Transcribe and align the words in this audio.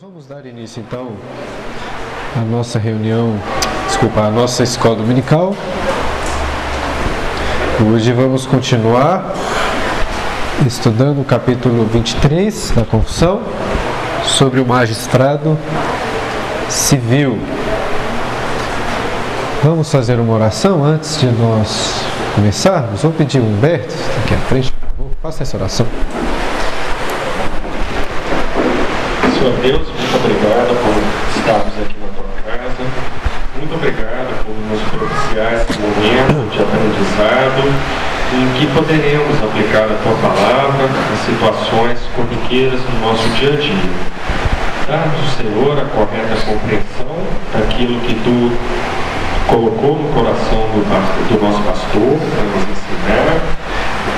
vamos 0.00 0.24
dar 0.24 0.46
início 0.46 0.80
então 0.80 1.12
à 2.34 2.40
nossa 2.40 2.78
reunião, 2.78 3.38
desculpa, 3.86 4.22
à 4.22 4.30
nossa 4.30 4.62
escola 4.62 4.96
dominical. 4.96 5.54
Hoje 7.86 8.10
vamos 8.14 8.46
continuar 8.46 9.34
estudando 10.66 11.20
o 11.20 11.24
capítulo 11.24 11.84
23 11.84 12.70
da 12.70 12.84
Confissão 12.84 13.42
sobre 14.24 14.58
o 14.60 14.64
magistrado 14.64 15.58
civil. 16.70 17.38
Vamos 19.62 19.92
fazer 19.92 20.18
uma 20.18 20.32
oração 20.32 20.82
antes 20.82 21.20
de 21.20 21.26
nós 21.26 22.00
começarmos? 22.34 23.02
Vou 23.02 23.12
pedir 23.12 23.38
o 23.38 23.44
Humberto, 23.44 23.94
aqui 24.24 24.34
à 24.34 24.38
frente, 24.38 24.72
por 24.72 24.88
favor, 24.88 25.10
faça 25.20 25.42
essa 25.42 25.58
oração. 25.58 25.86
Senhor 29.40 29.56
Deus, 29.62 29.88
muito 29.88 30.16
obrigado 30.20 30.68
por 30.84 30.92
estarmos 31.40 31.72
aqui 31.80 31.96
na 31.96 32.12
tua 32.12 32.28
casa. 32.44 32.84
Muito 33.56 33.74
obrigado 33.74 34.36
por 34.44 34.52
nos 34.52 34.82
propiciar 34.92 35.64
esse 35.64 35.80
momento 35.80 36.44
de 36.52 36.60
aprendizado 36.60 37.64
em 38.36 38.44
que 38.52 38.66
poderemos 38.76 39.42
aplicar 39.42 39.88
a 39.88 39.96
tua 40.04 40.12
palavra 40.20 40.84
em 40.84 41.16
situações 41.24 41.98
corriqueiras 42.14 42.80
no 42.84 43.00
nosso 43.00 43.26
dia 43.40 43.54
a 43.54 43.56
dia. 43.56 43.90
Dá-nos, 44.86 45.32
Senhor, 45.32 45.72
a 45.72 45.88
correta 45.88 46.36
compreensão 46.44 47.16
daquilo 47.56 47.98
que 48.00 48.12
tu 48.20 48.52
colocou 49.48 49.96
no 49.96 50.12
coração 50.12 50.68
do, 50.76 50.84
do 50.84 51.40
nosso 51.40 51.62
pastor 51.62 52.12
para 52.28 52.44
nos 52.44 52.68
ensinar 52.76 53.40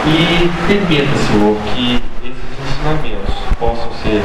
e 0.02 0.50
permita, 0.66 1.14
Senhor, 1.30 1.56
que 1.70 2.02
esses 2.26 2.42
ensinamentos 2.58 3.34
possam 3.60 3.92
ser 4.02 4.20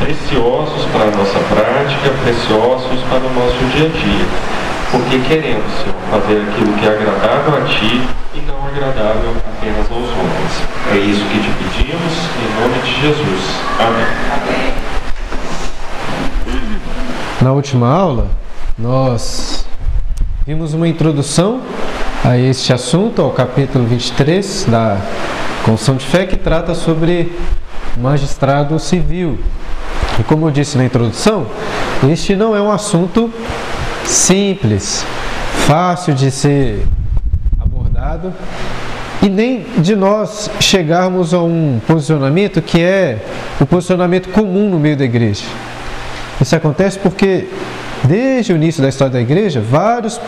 preciosos 0.00 0.84
para 0.92 1.04
a 1.04 1.10
nossa 1.10 1.38
prática, 1.54 2.10
preciosos 2.24 3.00
para 3.08 3.18
o 3.18 3.32
nosso 3.34 3.58
dia 3.76 3.86
a 3.86 3.90
dia. 3.90 4.26
Porque 4.90 5.18
queremos, 5.28 5.70
Senhor, 5.74 5.94
fazer 6.10 6.42
aquilo 6.42 6.72
que 6.72 6.86
é 6.86 6.90
agradável 6.90 7.62
a 7.62 7.64
Ti 7.66 8.08
e 8.34 8.40
não 8.40 8.66
agradável 8.66 9.36
apenas 9.46 9.88
aos 9.90 10.10
homens. 10.10 10.62
É 10.92 10.96
isso 10.96 11.24
que 11.26 11.38
te 11.38 11.50
pedimos, 11.62 12.14
em 12.40 12.60
nome 12.60 12.82
de 12.82 13.00
Jesus. 13.00 13.60
Amém. 13.78 14.74
Na 17.40 17.52
última 17.52 17.88
aula, 17.88 18.26
nós 18.76 19.64
vimos 20.46 20.74
uma 20.74 20.88
introdução 20.88 21.60
a 22.24 22.36
este 22.36 22.72
assunto, 22.72 23.22
ao 23.22 23.30
capítulo 23.30 23.86
23 23.86 24.64
da 24.68 24.98
Confissão 25.64 25.96
de 25.96 26.04
Fé, 26.04 26.26
que 26.26 26.36
trata 26.36 26.74
sobre 26.74 27.32
magistrado 27.96 28.78
civil. 28.78 29.38
E 30.18 30.22
como 30.24 30.46
eu 30.46 30.50
disse 30.50 30.76
na 30.76 30.84
introdução, 30.84 31.46
este 32.10 32.34
não 32.34 32.54
é 32.54 32.60
um 32.60 32.70
assunto 32.70 33.32
simples, 34.04 35.04
fácil 35.66 36.14
de 36.14 36.30
ser 36.30 36.86
abordado 37.60 38.32
e 39.22 39.28
nem 39.28 39.64
de 39.78 39.94
nós 39.94 40.50
chegarmos 40.60 41.34
a 41.34 41.40
um 41.40 41.80
posicionamento 41.86 42.60
que 42.62 42.80
é 42.80 43.18
o 43.60 43.66
posicionamento 43.66 44.30
comum 44.30 44.68
no 44.70 44.78
meio 44.78 44.96
da 44.96 45.04
igreja. 45.04 45.44
Isso 46.40 46.56
acontece 46.56 46.98
porque 46.98 47.46
desde 48.04 48.52
o 48.52 48.56
início 48.56 48.82
da 48.82 48.88
história 48.88 49.12
da 49.12 49.20
igreja, 49.20 49.60
vários 49.60 50.20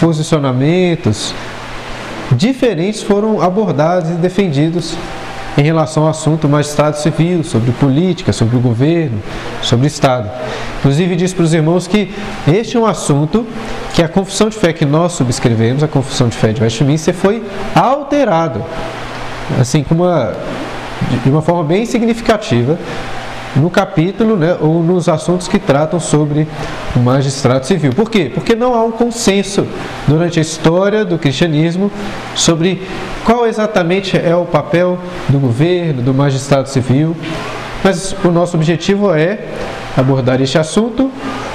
posicionamentos 0.00 1.32
diferentes 2.32 3.02
foram 3.02 3.40
abordados 3.40 4.10
e 4.10 4.14
defendidos 4.14 4.96
em 5.56 5.62
relação 5.62 6.04
ao 6.04 6.10
assunto 6.10 6.48
magistrado 6.48 6.96
civil, 6.98 7.44
sobre 7.44 7.72
política, 7.72 8.32
sobre 8.32 8.56
o 8.56 8.60
governo, 8.60 9.22
sobre 9.62 9.86
o 9.86 9.88
Estado. 9.88 10.30
Inclusive, 10.78 11.14
diz 11.16 11.32
para 11.32 11.44
os 11.44 11.52
irmãos 11.52 11.86
que 11.86 12.12
este 12.48 12.76
é 12.76 12.80
um 12.80 12.86
assunto 12.86 13.46
que 13.94 14.02
a 14.02 14.08
confissão 14.08 14.48
de 14.48 14.56
fé 14.56 14.72
que 14.72 14.84
nós 14.84 15.12
subscrevemos, 15.12 15.82
a 15.82 15.88
confissão 15.88 16.28
de 16.28 16.36
fé 16.36 16.52
de 16.52 16.62
Westminster, 16.62 17.14
foi 17.14 17.42
alterado, 17.74 18.64
assim, 19.60 19.82
com 19.82 19.94
uma, 19.94 20.32
de 21.22 21.30
uma 21.30 21.42
forma 21.42 21.64
bem 21.64 21.84
significativa, 21.84 22.78
no 23.56 23.70
capítulo 23.70 24.36
né, 24.36 24.56
ou 24.60 24.82
nos 24.82 25.08
assuntos 25.08 25.46
que 25.48 25.58
tratam 25.58 26.00
sobre 26.00 26.46
o 26.96 27.00
magistrado 27.00 27.66
civil. 27.66 27.92
Por 27.92 28.10
quê? 28.10 28.30
Porque 28.32 28.54
não 28.54 28.74
há 28.74 28.82
um 28.82 28.90
consenso 28.90 29.66
durante 30.06 30.38
a 30.38 30.42
história 30.42 31.04
do 31.04 31.18
cristianismo 31.18 31.90
sobre 32.34 32.82
qual 33.24 33.46
exatamente 33.46 34.16
é 34.16 34.34
o 34.34 34.44
papel 34.44 34.98
do 35.28 35.38
governo, 35.38 36.02
do 36.02 36.14
magistrado 36.14 36.68
civil. 36.68 37.14
Mas 37.84 38.14
o 38.24 38.30
nosso 38.30 38.56
objetivo 38.56 39.12
é 39.12 39.40
abordar 39.96 40.40
este 40.40 40.56
assunto 40.56 41.10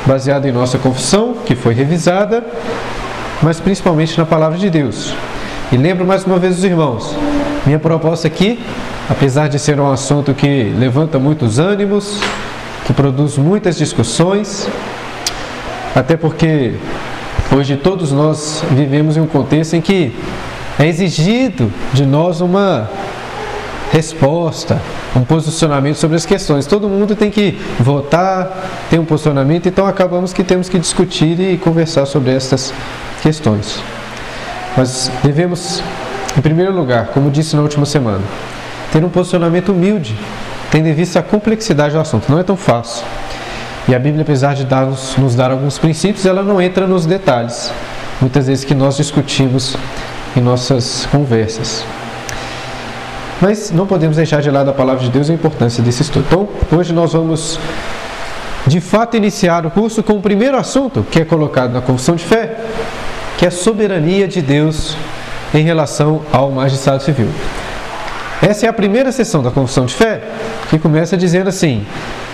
baseado 0.06 0.46
em 0.46 0.52
nossa 0.52 0.78
confissão, 0.78 1.36
que 1.46 1.56
foi 1.56 1.74
revisada, 1.74 2.44
mas 3.42 3.60
principalmente 3.60 4.18
na 4.18 4.26
palavra 4.26 4.58
de 4.58 4.70
Deus. 4.70 5.14
E 5.72 5.78
lembro 5.78 6.06
mais 6.06 6.26
uma 6.26 6.38
vez 6.38 6.58
os 6.58 6.64
irmãos, 6.64 7.16
minha 7.68 7.80
proposta 7.80 8.28
aqui 8.28 8.60
apesar 9.10 9.48
de 9.48 9.58
ser 9.58 9.80
um 9.80 9.92
assunto 9.92 10.34
que 10.34 10.74
levanta 10.78 11.18
muitos 11.18 11.60
ânimos, 11.60 12.20
que 12.86 12.94
produz 12.94 13.38
muitas 13.38 13.78
discussões, 13.78 14.68
até 15.96 16.18
porque 16.18 16.74
hoje 17.52 17.78
todos 17.78 18.12
nós 18.12 18.64
vivemos 18.72 19.18
em 19.18 19.22
um 19.22 19.28
contexto 19.28 19.76
em 19.76 19.82
que 19.82 20.14
é 20.78 20.88
exigido 20.88 21.72
de 21.94 22.06
nós 22.06 22.42
uma 22.42 22.90
resposta, 23.92 24.80
um 25.16 25.24
posicionamento 25.24 25.96
sobre 25.96 26.18
as 26.18 26.26
questões. 26.26 26.66
Todo 26.66 26.90
mundo 26.90 27.16
tem 27.16 27.32
que 27.32 27.58
votar, 27.80 28.86
ter 28.90 29.00
um 29.00 29.06
posicionamento, 29.06 29.68
então 29.68 29.88
acabamos 29.88 30.34
que 30.34 30.44
temos 30.44 30.68
que 30.68 30.78
discutir 30.78 31.40
e 31.40 31.58
conversar 31.58 32.06
sobre 32.06 32.36
estas 32.36 32.74
questões. 33.22 33.82
Mas 34.76 35.10
devemos, 35.24 35.82
em 36.38 36.42
primeiro 36.42 36.72
lugar, 36.72 37.08
como 37.08 37.32
disse 37.32 37.56
na 37.56 37.62
última 37.64 37.86
semana, 37.86 38.22
ter 38.92 39.04
um 39.04 39.10
posicionamento 39.10 39.70
humilde, 39.70 40.16
tendo 40.72 40.88
em 40.88 40.94
vista 40.94 41.20
a 41.20 41.24
complexidade 41.24 41.94
do 41.96 42.00
assunto. 42.00 42.32
Não 42.32 42.40
é 42.40 42.44
tão 42.44 42.56
fácil. 42.56 43.04
E 43.88 43.96
a 43.96 44.00
Bíblia, 44.00 44.22
apesar 44.22 44.54
de 44.54 44.66
dar, 44.66 44.86
nos, 44.86 45.34
dar 45.34 45.50
alguns 45.50 45.80
princípios, 45.80 46.26
ela 46.26 46.44
não 46.44 46.62
entra 46.62 46.86
nos 46.86 47.06
detalhes, 47.06 47.72
muitas 48.22 48.48
vezes 48.48 48.64
que 48.64 48.76
nós 48.76 48.98
discutimos 48.98 49.76
em 50.36 50.42
nossas 50.42 51.08
conversas. 51.12 51.84
Mas 53.42 53.72
não 53.72 53.88
podemos 53.88 54.18
deixar 54.18 54.42
de 54.42 54.52
lado 54.52 54.70
a 54.70 54.74
palavra 54.74 55.04
de 55.04 55.10
Deus 55.10 55.30
e 55.30 55.32
a 55.32 55.36
importância 55.36 55.82
desse 55.82 56.02
estudo. 56.02 56.26
Então, 56.28 56.78
hoje 56.78 56.94
nós 56.94 57.14
vamos 57.14 57.60
de 58.66 58.82
fato 58.82 59.16
iniciar 59.16 59.66
o 59.66 59.72
curso 59.72 60.04
com 60.04 60.14
o 60.14 60.22
primeiro 60.22 60.58
assunto 60.58 61.06
que 61.10 61.22
é 61.22 61.26
colocado 61.26 61.72
na 61.72 61.82
confissão 61.82 62.16
de 62.16 62.26
fé, 62.26 62.58
que 63.38 63.46
é 63.46 63.48
a 63.48 63.52
soberania 63.52 64.28
de 64.28 64.42
Deus 64.42 64.98
em 65.54 65.64
relação 65.64 66.22
ao 66.32 66.52
magistrado 66.52 67.04
civil. 67.04 67.30
Essa 68.42 68.68
é 68.68 68.70
a 68.70 68.74
primeira 68.74 69.12
sessão 69.12 69.42
da 69.42 69.50
confissão 69.50 69.86
de 69.86 69.96
fé, 69.96 70.22
que 70.70 70.78
começa 70.78 71.18
dizendo 71.18 71.50
assim, 71.50 71.86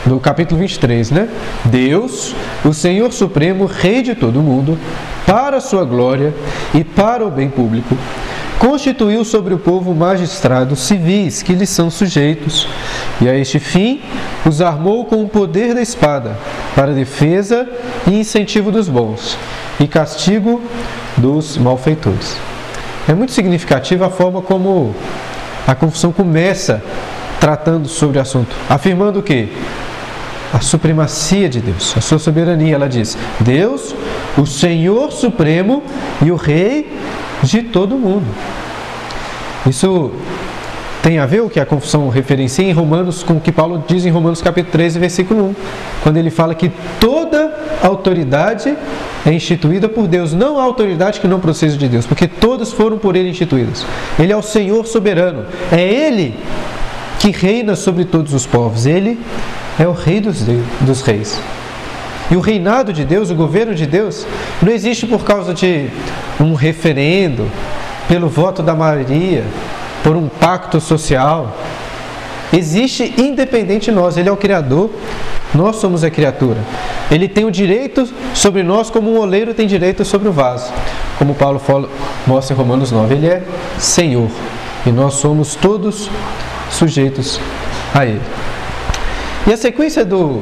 no 0.06 0.20
capítulo 0.20 0.60
23, 0.60 1.12
né? 1.12 1.30
Deus, 1.66 2.36
o 2.66 2.74
Senhor 2.74 3.12
Supremo, 3.14 3.66
Rei 3.66 4.02
de 4.02 4.14
todo 4.14 4.40
o 4.40 4.44
mundo, 4.44 4.78
para 5.26 5.58
a 5.58 5.62
sua 5.62 5.86
glória 5.86 6.34
e 6.74 6.84
para 6.84 7.26
o 7.26 7.32
bem 7.32 7.50
público, 7.50 7.98
constituiu 8.60 9.24
sobre 9.24 9.54
o 9.54 9.58
povo 9.58 9.96
magistrados 9.96 10.80
civis 10.80 11.42
que 11.42 11.54
lhes 11.54 11.70
são 11.70 11.90
sujeitos, 11.90 12.68
e 13.22 13.30
a 13.30 13.38
este 13.38 13.60
fim 13.60 14.02
os 14.46 14.62
armou 14.62 15.06
com 15.06 15.24
o 15.24 15.30
poder 15.30 15.74
da 15.74 15.82
espada, 15.82 16.38
para 16.76 16.94
defesa 16.94 17.68
e 18.08 18.20
incentivo 18.20 18.72
dos 18.72 18.90
bons, 18.90 19.38
e 19.80 19.88
castigo 19.88 20.62
dos 21.18 21.58
malfeitores. 21.58 22.38
É 23.08 23.14
muito 23.14 23.32
significativa 23.32 24.08
a 24.08 24.10
forma 24.10 24.42
como 24.42 24.96
a 25.68 25.76
confissão 25.76 26.12
começa 26.12 26.82
tratando 27.40 27.88
sobre 27.88 28.18
o 28.18 28.22
assunto, 28.22 28.56
afirmando 28.70 29.20
o 29.20 29.24
que? 29.24 29.50
A 30.54 30.62
supremacia 30.62 31.50
de 31.50 31.60
Deus, 31.60 31.94
a 31.98 32.02
sua 32.02 32.20
soberania. 32.20 32.76
Ela 32.76 32.88
diz: 32.88 33.18
Deus, 33.40 33.94
o 34.38 34.46
Senhor 34.46 35.12
Supremo 35.12 35.84
e 36.22 36.32
o 36.32 36.36
Rei 36.36 36.98
de 37.42 37.64
todo 37.64 37.96
o 37.96 38.00
mundo. 38.00 38.28
Isso 39.68 40.12
tem 41.04 41.20
a 41.20 41.26
ver 41.26 41.42
o 41.42 41.50
que 41.50 41.60
a 41.60 41.66
confissão 41.66 42.08
referencia 42.08 42.64
em 42.64 42.72
Romanos, 42.72 43.24
com 43.24 43.34
o 43.34 43.40
que 43.42 43.52
Paulo 43.52 43.84
diz 43.86 44.06
em 44.06 44.10
Romanos 44.10 44.42
capítulo 44.42 44.72
13, 44.72 45.00
versículo 45.00 45.50
1, 45.50 45.56
quando 46.02 46.16
ele 46.16 46.30
fala 46.30 46.56
que 46.56 46.72
toda 46.98 47.54
autoridade 47.84 48.74
é 49.26 49.34
instituída 49.34 49.90
por 49.90 50.08
Deus, 50.08 50.32
não 50.32 50.58
há 50.58 50.64
autoridade 50.64 51.20
que 51.20 51.28
não 51.28 51.42
proceda 51.42 51.76
de 51.76 51.90
Deus, 51.90 52.06
porque 52.06 52.26
todas 52.26 52.72
foram 52.72 52.98
por 52.98 53.18
ele 53.18 53.30
instituídas. 53.30 53.86
Ele 54.18 54.32
é 54.32 54.38
o 54.38 54.42
Senhor 54.42 54.88
soberano, 54.88 55.46
é 55.74 55.82
ele 55.82 56.40
que 57.20 57.32
reina 57.32 57.76
sobre 57.76 58.06
todos 58.06 58.34
os 58.34 58.46
povos, 58.46 58.86
ele 58.86 59.20
é 59.78 59.86
o 59.86 59.92
rei 59.92 60.22
dos, 60.22 60.46
dos 60.80 61.02
reis. 61.02 61.38
E 62.32 62.38
o 62.38 62.40
reinado 62.40 62.94
de 62.94 63.04
Deus, 63.04 63.30
o 63.30 63.36
governo 63.36 63.76
de 63.76 63.86
Deus, 63.86 64.26
não 64.62 64.72
existe 64.72 65.06
por 65.06 65.26
causa 65.26 65.54
de 65.54 65.90
um 66.40 66.54
referendo, 66.54 67.46
pelo 68.08 68.30
voto 68.30 68.64
da 68.64 68.74
maioria, 68.74 69.44
por 70.04 70.16
um 70.16 70.28
pacto 70.28 70.80
social. 70.80 71.56
Existe 72.52 73.16
independente 73.18 73.86
de 73.86 73.92
nós, 73.92 74.18
Ele 74.18 74.30
é 74.30 74.32
o 74.32 74.38
Criador 74.38 74.92
Nós 75.54 75.76
somos 75.78 76.04
a 76.04 76.10
criatura. 76.10 76.58
Ele 77.12 77.28
tem 77.28 77.46
o 77.46 77.52
direito 77.52 78.08
sobre 78.34 78.64
nós 78.64 78.90
como 78.90 79.12
um 79.12 79.20
oleiro 79.20 79.54
tem 79.54 79.68
direito 79.68 80.04
sobre 80.04 80.28
o 80.28 80.32
vaso. 80.32 80.72
Como 81.20 81.36
Paulo 81.36 81.60
fala, 81.60 81.88
mostra 82.26 82.56
em 82.56 82.58
Romanos 82.58 82.92
9, 82.92 83.14
ele 83.14 83.28
é 83.28 83.44
Senhor. 83.78 84.30
E 84.86 84.92
nós 84.92 85.16
somos 85.16 85.56
todos 85.56 86.10
sujeitos 86.72 87.40
a 87.94 88.06
ele. 88.06 88.22
E 89.46 89.54
a 89.54 89.58
sequência 89.58 90.04
do, 90.04 90.42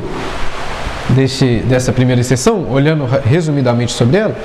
desse, 1.10 1.58
dessa 1.68 1.92
primeira 1.92 2.24
sessão, 2.24 2.68
olhando 2.72 3.06
resumidamente 3.06 3.92
sobre 3.92 4.18
ela, 4.18 4.36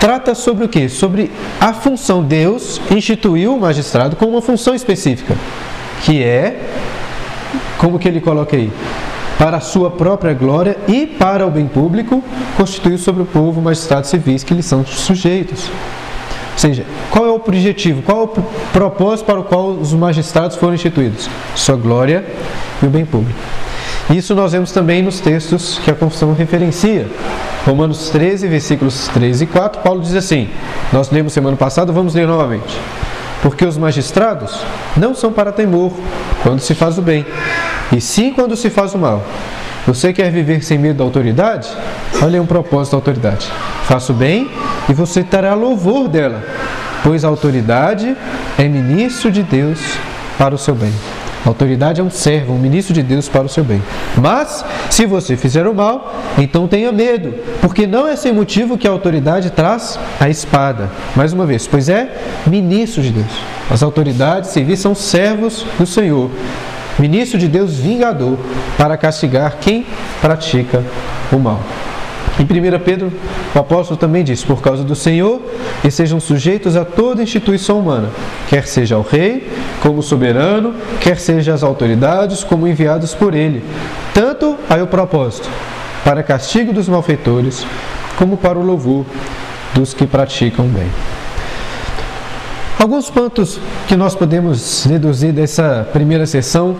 trata 0.00 0.34
sobre 0.34 0.64
o 0.64 0.68
que? 0.68 0.88
Sobre 0.88 1.30
a 1.60 1.74
função. 1.74 2.24
Deus 2.24 2.80
instituiu 2.90 3.54
o 3.54 3.60
magistrado 3.60 4.16
com 4.16 4.24
uma 4.24 4.40
função 4.40 4.74
específica, 4.74 5.36
que 6.02 6.24
é, 6.24 6.58
como 7.78 7.98
que 7.98 8.08
ele 8.08 8.20
coloca 8.20 8.56
aí? 8.56 8.72
Para 9.38 9.58
a 9.58 9.60
sua 9.60 9.90
própria 9.90 10.34
glória 10.34 10.76
e 10.88 11.06
para 11.06 11.46
o 11.46 11.50
bem 11.50 11.66
público, 11.66 12.24
constituiu 12.56 12.98
sobre 12.98 13.22
o 13.22 13.26
povo 13.26 13.60
magistrados 13.60 14.10
civis 14.10 14.42
que 14.42 14.54
lhes 14.54 14.66
são 14.66 14.84
sujeitos. 14.84 15.68
Ou 16.52 16.58
seja, 16.58 16.84
qual 17.10 17.26
é 17.26 17.30
o 17.30 17.36
objetivo, 17.36 18.02
qual 18.02 18.20
é 18.20 18.24
o 18.24 18.28
propósito 18.72 19.26
para 19.26 19.40
o 19.40 19.44
qual 19.44 19.68
os 19.70 19.94
magistrados 19.94 20.56
foram 20.56 20.74
instituídos? 20.74 21.28
Sua 21.54 21.76
glória 21.76 22.24
e 22.82 22.86
o 22.86 22.90
bem 22.90 23.04
público. 23.04 23.38
Isso 24.10 24.34
nós 24.34 24.50
vemos 24.50 24.72
também 24.72 25.02
nos 25.02 25.20
textos 25.20 25.78
que 25.84 25.90
a 25.90 25.94
Constituição 25.94 26.34
referencia. 26.34 27.06
Romanos 27.64 28.10
13, 28.10 28.48
versículos 28.48 29.08
3 29.08 29.42
e 29.42 29.46
4, 29.46 29.82
Paulo 29.82 30.00
diz 30.00 30.16
assim: 30.16 30.48
Nós 30.92 31.10
lemos 31.10 31.32
semana 31.32 31.56
passada, 31.56 31.92
vamos 31.92 32.14
ler 32.14 32.26
novamente. 32.26 32.76
Porque 33.40 33.64
os 33.64 33.78
magistrados 33.78 34.62
não 34.96 35.14
são 35.14 35.32
para 35.32 35.52
temor 35.52 35.92
quando 36.42 36.60
se 36.60 36.74
faz 36.74 36.98
o 36.98 37.02
bem, 37.02 37.24
e 37.92 38.00
sim 38.00 38.32
quando 38.32 38.56
se 38.56 38.68
faz 38.68 38.94
o 38.94 38.98
mal. 38.98 39.22
Você 39.86 40.12
quer 40.12 40.30
viver 40.30 40.62
sem 40.62 40.76
medo 40.76 40.98
da 40.98 41.04
autoridade? 41.04 41.68
Olha 42.20 42.42
um 42.42 42.46
propósito 42.46 42.92
da 42.92 42.98
autoridade. 42.98 43.50
Faça 43.84 44.12
o 44.12 44.14
bem 44.14 44.50
e 44.88 44.92
você 44.92 45.22
terá 45.22 45.54
louvor 45.54 46.08
dela, 46.08 46.42
pois 47.02 47.24
a 47.24 47.28
autoridade 47.28 48.16
é 48.58 48.64
ministro 48.64 49.30
de 49.30 49.42
Deus 49.42 49.78
para 50.36 50.54
o 50.54 50.58
seu 50.58 50.74
bem. 50.74 50.92
A 51.44 51.48
autoridade 51.48 52.00
é 52.00 52.04
um 52.04 52.10
servo, 52.10 52.52
um 52.52 52.58
ministro 52.58 52.92
de 52.92 53.02
Deus 53.02 53.28
para 53.28 53.44
o 53.44 53.48
seu 53.48 53.64
bem. 53.64 53.82
Mas, 54.16 54.64
se 54.90 55.06
você 55.06 55.36
fizer 55.36 55.66
o 55.66 55.74
mal, 55.74 56.14
então 56.36 56.68
tenha 56.68 56.92
medo, 56.92 57.34
porque 57.60 57.86
não 57.86 58.06
é 58.06 58.14
sem 58.14 58.32
motivo 58.32 58.76
que 58.76 58.86
a 58.86 58.90
autoridade 58.90 59.50
traz 59.50 59.98
a 60.18 60.28
espada. 60.28 60.90
Mais 61.16 61.32
uma 61.32 61.46
vez, 61.46 61.66
pois 61.66 61.88
é 61.88 62.14
ministro 62.46 63.02
de 63.02 63.10
Deus. 63.10 63.32
As 63.70 63.82
autoridades 63.82 64.50
civis 64.50 64.80
são 64.80 64.94
servos 64.94 65.64
do 65.78 65.86
Senhor, 65.86 66.30
ministro 66.98 67.38
de 67.38 67.48
Deus 67.48 67.76
vingador, 67.76 68.36
para 68.76 68.96
castigar 68.96 69.56
quem 69.60 69.86
pratica 70.20 70.84
o 71.32 71.38
mal. 71.38 71.60
Em 72.38 72.44
1 72.44 72.78
Pedro, 72.78 73.12
o 73.54 73.58
apóstolo 73.58 73.98
também 73.98 74.24
diz: 74.24 74.42
Por 74.42 74.62
causa 74.62 74.82
do 74.82 74.94
Senhor, 74.94 75.40
e 75.84 75.90
sejam 75.90 76.18
sujeitos 76.18 76.76
a 76.76 76.84
toda 76.84 77.22
instituição 77.22 77.78
humana, 77.78 78.08
quer 78.48 78.66
seja 78.66 78.94
ao 78.94 79.02
rei, 79.02 79.50
como 79.82 80.02
soberano, 80.02 80.74
quer 81.00 81.18
seja 81.18 81.52
às 81.52 81.62
autoridades, 81.62 82.42
como 82.42 82.66
enviados 82.66 83.14
por 83.14 83.34
ele. 83.34 83.62
Tanto 84.14 84.56
aí 84.68 84.80
o 84.80 84.86
propósito, 84.86 85.48
para 86.04 86.22
castigo 86.22 86.72
dos 86.72 86.88
malfeitores, 86.88 87.66
como 88.16 88.36
para 88.36 88.58
o 88.58 88.64
louvor 88.64 89.04
dos 89.74 89.94
que 89.94 90.06
praticam 90.06 90.66
bem. 90.66 90.88
Alguns 92.78 93.10
pontos 93.10 93.60
que 93.86 93.94
nós 93.94 94.14
podemos 94.14 94.86
deduzir 94.86 95.32
dessa 95.32 95.86
primeira 95.92 96.24
sessão, 96.24 96.76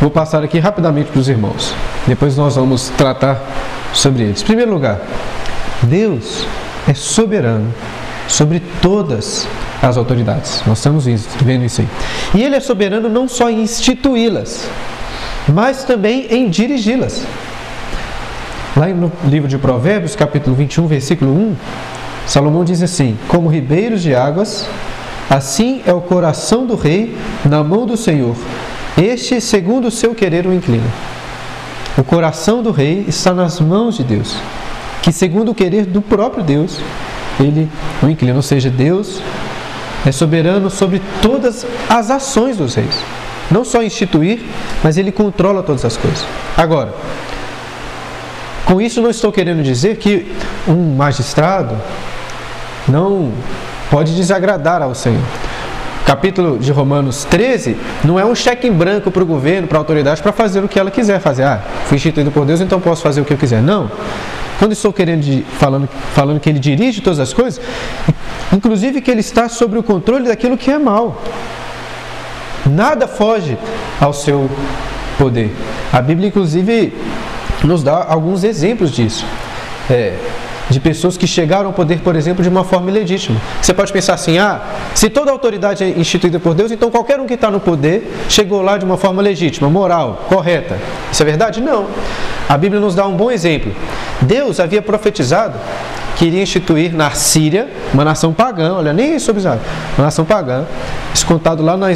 vou 0.00 0.10
passar 0.10 0.42
aqui 0.42 0.58
rapidamente 0.58 1.10
para 1.10 1.20
os 1.20 1.28
irmãos. 1.28 1.74
Depois 2.06 2.36
nós 2.36 2.56
vamos 2.56 2.88
tratar 2.90 3.40
sobre 3.92 4.24
eles. 4.24 4.42
Em 4.42 4.44
primeiro 4.44 4.72
lugar, 4.72 5.00
Deus 5.82 6.46
é 6.88 6.94
soberano 6.94 7.72
sobre 8.26 8.60
todas 8.80 9.46
as 9.82 9.96
autoridades. 9.96 10.62
Nós 10.66 10.78
estamos 10.78 11.04
vendo 11.04 11.64
isso 11.64 11.80
aí. 11.80 11.88
E 12.34 12.42
Ele 12.42 12.56
é 12.56 12.60
soberano 12.60 13.08
não 13.08 13.28
só 13.28 13.50
em 13.50 13.62
instituí-las, 13.62 14.68
mas 15.48 15.84
também 15.84 16.26
em 16.30 16.48
dirigi-las. 16.48 17.26
Lá 18.76 18.86
no 18.88 19.10
livro 19.24 19.48
de 19.48 19.58
Provérbios, 19.58 20.14
capítulo 20.14 20.54
21, 20.54 20.86
versículo 20.86 21.32
1, 21.32 21.56
Salomão 22.26 22.64
diz 22.64 22.82
assim: 22.82 23.18
Como 23.26 23.48
ribeiros 23.48 24.02
de 24.02 24.14
águas, 24.14 24.68
assim 25.28 25.82
é 25.84 25.92
o 25.92 26.00
coração 26.00 26.64
do 26.64 26.76
rei 26.76 27.16
na 27.44 27.64
mão 27.64 27.84
do 27.84 27.96
Senhor. 27.96 28.36
Este, 28.96 29.40
segundo 29.40 29.88
o 29.88 29.90
seu 29.90 30.14
querer, 30.14 30.46
o 30.46 30.52
inclina. 30.52 30.88
O 31.96 32.04
coração 32.04 32.62
do 32.62 32.70
rei 32.70 33.04
está 33.08 33.32
nas 33.32 33.60
mãos 33.60 33.96
de 33.96 34.04
Deus, 34.04 34.36
que 35.02 35.12
segundo 35.12 35.50
o 35.50 35.54
querer 35.54 35.86
do 35.86 36.00
próprio 36.00 36.42
Deus, 36.42 36.80
ele 37.38 37.68
o 38.02 38.08
inclina. 38.08 38.36
Ou 38.36 38.42
seja, 38.42 38.70
Deus 38.70 39.20
é 40.06 40.12
soberano 40.12 40.70
sobre 40.70 41.00
todas 41.20 41.66
as 41.88 42.10
ações 42.10 42.56
dos 42.56 42.74
reis. 42.74 43.02
Não 43.50 43.64
só 43.64 43.82
instituir, 43.82 44.40
mas 44.82 44.96
ele 44.96 45.10
controla 45.10 45.62
todas 45.62 45.84
as 45.84 45.96
coisas. 45.96 46.24
Agora, 46.56 46.94
com 48.64 48.80
isso 48.80 49.00
não 49.00 49.10
estou 49.10 49.32
querendo 49.32 49.62
dizer 49.62 49.96
que 49.96 50.32
um 50.68 50.94
magistrado 50.94 51.76
não 52.86 53.32
pode 53.90 54.14
desagradar 54.14 54.80
ao 54.82 54.94
Senhor 54.94 55.20
capítulo 56.10 56.58
de 56.58 56.72
Romanos 56.72 57.22
13 57.22 57.76
não 58.04 58.18
é 58.18 58.24
um 58.24 58.34
cheque 58.34 58.66
em 58.66 58.72
branco 58.72 59.12
para 59.12 59.22
o 59.22 59.26
governo, 59.26 59.68
para 59.68 59.78
a 59.78 59.80
autoridade, 59.80 60.20
para 60.20 60.32
fazer 60.32 60.64
o 60.64 60.66
que 60.66 60.76
ela 60.76 60.90
quiser 60.90 61.20
fazer. 61.20 61.44
Ah, 61.44 61.62
fui 61.86 61.98
instituído 61.98 62.32
por 62.32 62.44
Deus, 62.44 62.60
então 62.60 62.80
posso 62.80 63.00
fazer 63.00 63.20
o 63.20 63.24
que 63.24 63.32
eu 63.32 63.38
quiser. 63.38 63.62
Não. 63.62 63.88
Quando 64.58 64.72
estou 64.72 64.92
querendo 64.92 65.44
falando, 65.60 65.88
falando 66.12 66.40
que 66.40 66.48
ele 66.48 66.58
dirige 66.58 67.00
todas 67.00 67.20
as 67.20 67.32
coisas, 67.32 67.60
inclusive 68.52 69.00
que 69.00 69.08
ele 69.08 69.20
está 69.20 69.48
sobre 69.48 69.78
o 69.78 69.84
controle 69.84 70.26
daquilo 70.26 70.58
que 70.58 70.68
é 70.68 70.78
mal. 70.80 71.22
Nada 72.66 73.06
foge 73.06 73.56
ao 74.00 74.12
seu 74.12 74.50
poder. 75.16 75.54
A 75.92 76.02
Bíblia, 76.02 76.26
inclusive, 76.26 76.92
nos 77.62 77.84
dá 77.84 78.04
alguns 78.08 78.42
exemplos 78.42 78.90
disso. 78.90 79.24
É, 79.88 80.16
de 80.70 80.78
pessoas 80.78 81.16
que 81.16 81.26
chegaram 81.26 81.66
ao 81.66 81.72
poder, 81.72 81.98
por 81.98 82.14
exemplo, 82.14 82.42
de 82.42 82.48
uma 82.48 82.64
forma 82.64 82.90
ilegítima. 82.90 83.40
Você 83.60 83.74
pode 83.74 83.92
pensar 83.92 84.14
assim: 84.14 84.38
ah, 84.38 84.60
se 84.94 85.10
toda 85.10 85.30
autoridade 85.30 85.82
é 85.82 85.88
instituída 85.88 86.38
por 86.38 86.54
Deus, 86.54 86.70
então 86.70 86.90
qualquer 86.90 87.18
um 87.20 87.26
que 87.26 87.34
está 87.34 87.50
no 87.50 87.60
poder 87.60 88.10
chegou 88.28 88.62
lá 88.62 88.78
de 88.78 88.84
uma 88.84 88.96
forma 88.96 89.20
legítima, 89.20 89.68
moral, 89.68 90.24
correta. 90.28 90.78
Isso 91.10 91.22
é 91.22 91.26
verdade? 91.26 91.60
Não. 91.60 91.86
A 92.48 92.56
Bíblia 92.56 92.80
nos 92.80 92.94
dá 92.94 93.06
um 93.06 93.16
bom 93.16 93.30
exemplo. 93.30 93.72
Deus 94.22 94.60
havia 94.60 94.80
profetizado 94.80 95.58
que 96.16 96.26
iria 96.26 96.42
instituir 96.42 96.94
na 96.94 97.10
Síria, 97.12 97.68
uma 97.94 98.04
nação 98.04 98.32
pagã, 98.32 98.74
olha, 98.74 98.92
nem 98.92 99.18
sobre 99.18 99.40
Israel, 99.40 99.60
uma 99.96 100.04
nação 100.04 100.24
pagã, 100.24 100.64
isso 101.14 101.26
lá 101.60 101.76
na, 101.78 101.86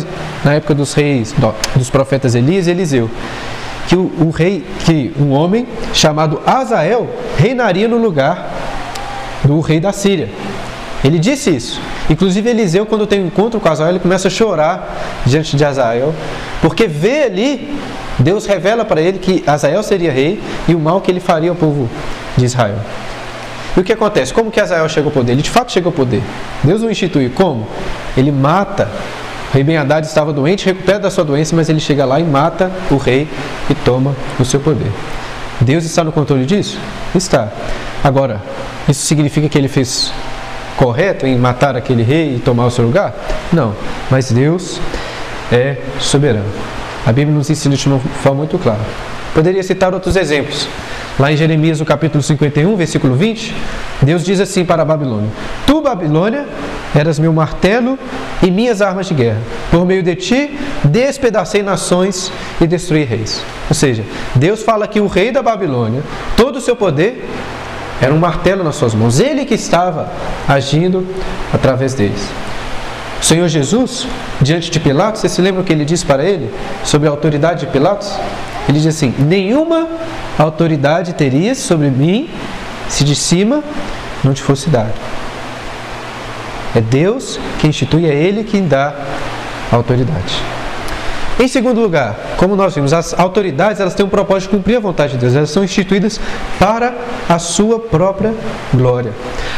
na 0.42 0.54
época 0.54 0.74
dos 0.74 0.94
reis, 0.94 1.34
dos 1.76 1.90
profetas 1.90 2.34
Elias 2.34 2.66
e 2.66 2.70
Eliseu 2.70 3.10
que 3.88 3.96
o, 3.96 4.30
rei, 4.30 4.64
que 4.84 5.12
um 5.18 5.32
homem 5.32 5.66
chamado 5.92 6.40
Azael 6.46 7.08
reinaria 7.36 7.86
no 7.86 7.98
lugar 7.98 8.50
do 9.44 9.60
rei 9.60 9.80
da 9.80 9.92
Síria. 9.92 10.28
Ele 11.04 11.18
disse 11.18 11.54
isso. 11.54 11.80
Inclusive 12.08 12.48
Eliseu, 12.48 12.86
quando 12.86 13.06
tem 13.06 13.22
um 13.22 13.26
encontro 13.26 13.60
com 13.60 13.68
Azael, 13.68 13.90
ele 13.90 13.98
começa 13.98 14.28
a 14.28 14.30
chorar 14.30 15.22
diante 15.26 15.56
de 15.56 15.64
Azael, 15.64 16.14
porque 16.62 16.86
vê 16.86 17.24
ali, 17.24 17.78
Deus 18.18 18.46
revela 18.46 18.84
para 18.84 19.00
ele 19.02 19.18
que 19.18 19.44
Azael 19.46 19.82
seria 19.82 20.10
rei 20.10 20.40
e 20.66 20.74
o 20.74 20.78
mal 20.78 21.00
que 21.00 21.10
ele 21.10 21.20
faria 21.20 21.50
ao 21.50 21.56
povo 21.56 21.90
de 22.36 22.44
Israel. 22.46 22.78
E 23.76 23.80
o 23.80 23.84
que 23.84 23.92
acontece? 23.92 24.32
Como 24.32 24.50
que 24.50 24.60
Azael 24.60 24.88
chega 24.88 25.08
ao 25.08 25.12
poder? 25.12 25.32
Ele 25.32 25.42
de 25.42 25.50
fato 25.50 25.72
chega 25.72 25.88
ao 25.88 25.92
poder. 25.92 26.22
Deus 26.62 26.82
o 26.82 26.90
institui. 26.90 27.28
Como? 27.28 27.66
Ele 28.16 28.30
mata. 28.30 28.88
O 29.54 29.56
rei 29.56 29.62
Ben 29.62 29.76
Haddad 29.76 30.04
estava 30.04 30.32
doente, 30.32 30.66
recupera 30.66 30.98
da 30.98 31.12
sua 31.12 31.22
doença, 31.22 31.54
mas 31.54 31.68
ele 31.68 31.78
chega 31.78 32.04
lá 32.04 32.18
e 32.18 32.24
mata 32.24 32.72
o 32.90 32.96
rei 32.96 33.28
e 33.70 33.74
toma 33.76 34.12
o 34.36 34.44
seu 34.44 34.58
poder. 34.58 34.90
Deus 35.60 35.84
está 35.84 36.02
no 36.02 36.10
controle 36.10 36.44
disso? 36.44 36.76
Está. 37.14 37.52
Agora, 38.02 38.42
isso 38.88 39.06
significa 39.06 39.48
que 39.48 39.56
ele 39.56 39.68
fez 39.68 40.12
correto 40.76 41.24
em 41.24 41.38
matar 41.38 41.76
aquele 41.76 42.02
rei 42.02 42.34
e 42.34 42.38
tomar 42.40 42.66
o 42.66 42.70
seu 42.70 42.84
lugar? 42.84 43.14
Não. 43.52 43.76
Mas 44.10 44.32
Deus 44.32 44.80
é 45.52 45.76
soberano. 46.00 46.50
A 47.06 47.12
Bíblia 47.12 47.36
nos 47.36 47.48
ensina 47.48 47.76
de 47.76 47.86
uma 47.86 48.00
forma 48.00 48.38
muito 48.38 48.58
clara. 48.58 48.80
Poderia 49.34 49.62
citar 49.62 49.92
outros 49.92 50.14
exemplos. 50.14 50.68
Lá 51.18 51.32
em 51.32 51.36
Jeremias, 51.36 51.78
no 51.78 51.86
capítulo 51.86 52.22
51, 52.22 52.74
versículo 52.76 53.14
20, 53.14 53.54
Deus 54.02 54.24
diz 54.24 54.40
assim 54.40 54.64
para 54.64 54.82
a 54.82 54.84
Babilônia: 54.84 55.28
Tu, 55.66 55.80
Babilônia, 55.80 56.46
eras 56.94 57.18
meu 57.18 57.32
martelo 57.32 57.98
e 58.42 58.50
minhas 58.50 58.80
armas 58.80 59.06
de 59.06 59.14
guerra. 59.14 59.38
Por 59.70 59.84
meio 59.84 60.02
de 60.02 60.14
ti, 60.14 60.58
despedacei 60.84 61.62
nações 61.62 62.32
e 62.60 62.66
destruí 62.66 63.04
reis. 63.04 63.42
Ou 63.68 63.74
seja, 63.74 64.04
Deus 64.34 64.62
fala 64.62 64.86
que 64.86 65.00
o 65.00 65.06
rei 65.06 65.30
da 65.30 65.42
Babilônia, 65.42 66.02
todo 66.36 66.56
o 66.56 66.60
seu 66.60 66.76
poder 66.76 67.24
era 68.00 68.12
um 68.12 68.18
martelo 68.18 68.62
nas 68.64 68.76
suas 68.76 68.94
mãos. 68.94 69.20
Ele 69.20 69.44
que 69.44 69.54
estava 69.54 70.10
agindo 70.48 71.06
através 71.52 71.94
deles. 71.94 72.28
O 73.20 73.24
Senhor 73.24 73.48
Jesus, 73.48 74.06
diante 74.40 74.70
de 74.70 74.78
Pilatos, 74.78 75.20
você 75.20 75.28
se 75.28 75.40
lembra 75.40 75.62
o 75.62 75.64
que 75.64 75.72
ele 75.72 75.84
disse 75.84 76.04
para 76.04 76.24
ele 76.24 76.52
sobre 76.84 77.08
a 77.08 77.10
autoridade 77.10 77.60
de 77.60 77.72
Pilatos? 77.72 78.12
Ele 78.68 78.78
diz 78.78 78.86
assim: 78.86 79.14
Nenhuma 79.18 79.88
autoridade 80.38 81.12
terias 81.14 81.58
sobre 81.58 81.90
mim 81.90 82.28
se 82.88 83.04
de 83.04 83.14
cima 83.14 83.62
não 84.22 84.32
te 84.32 84.42
fosse 84.42 84.70
dado. 84.70 84.92
É 86.74 86.80
Deus 86.80 87.38
que 87.60 87.68
institui, 87.68 88.06
é 88.06 88.14
Ele 88.14 88.42
quem 88.42 88.66
dá 88.66 88.92
a 89.70 89.76
autoridade. 89.76 90.42
Em 91.38 91.48
segundo 91.48 91.80
lugar, 91.80 92.16
como 92.36 92.54
nós 92.54 92.74
vimos, 92.74 92.92
as 92.92 93.12
autoridades 93.18 93.80
elas 93.80 93.94
têm 93.94 94.06
um 94.06 94.08
propósito 94.08 94.50
de 94.50 94.56
cumprir 94.56 94.76
a 94.76 94.80
vontade 94.80 95.14
de 95.14 95.18
Deus, 95.18 95.34
elas 95.34 95.50
são 95.50 95.64
instituídas 95.64 96.20
para 96.60 96.94
a 97.28 97.40
sua 97.40 97.80
própria 97.80 98.32
glória. 98.72 99.12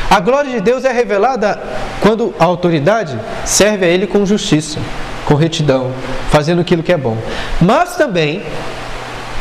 A 0.09 0.19
glória 0.21 0.51
de 0.51 0.61
Deus 0.61 0.85
é 0.85 0.93
revelada 0.93 1.61
quando 2.01 2.35
a 2.39 2.45
autoridade 2.45 3.19
serve 3.45 3.85
a 3.85 3.89
Ele 3.89 4.07
com 4.07 4.25
justiça, 4.25 4.79
com 5.27 5.35
retidão, 5.35 5.91
fazendo 6.31 6.63
aquilo 6.63 6.83
que 6.83 6.93
é 6.93 6.97
bom. 6.97 7.17
Mas 7.61 7.97
também 7.97 8.43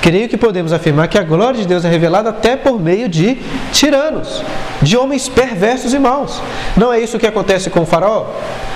creio 0.06 0.30
que 0.30 0.38
podemos 0.38 0.72
afirmar 0.72 1.08
que 1.08 1.18
a 1.18 1.24
glória 1.24 1.60
de 1.60 1.68
Deus 1.68 1.84
é 1.84 1.90
revelada 1.90 2.30
até 2.30 2.56
por 2.56 2.80
meio 2.80 3.10
de 3.10 3.40
tiranos, 3.74 4.44
de 4.80 4.96
homens 4.96 5.28
perversos 5.28 5.96
e 5.96 5.98
maus. 5.98 6.44
Não 6.78 6.94
é 6.94 7.00
isso 7.00 7.18
que 7.18 7.26
acontece 7.26 7.72
com 7.72 7.80
o 7.80 7.86
faraó? 7.88 8.28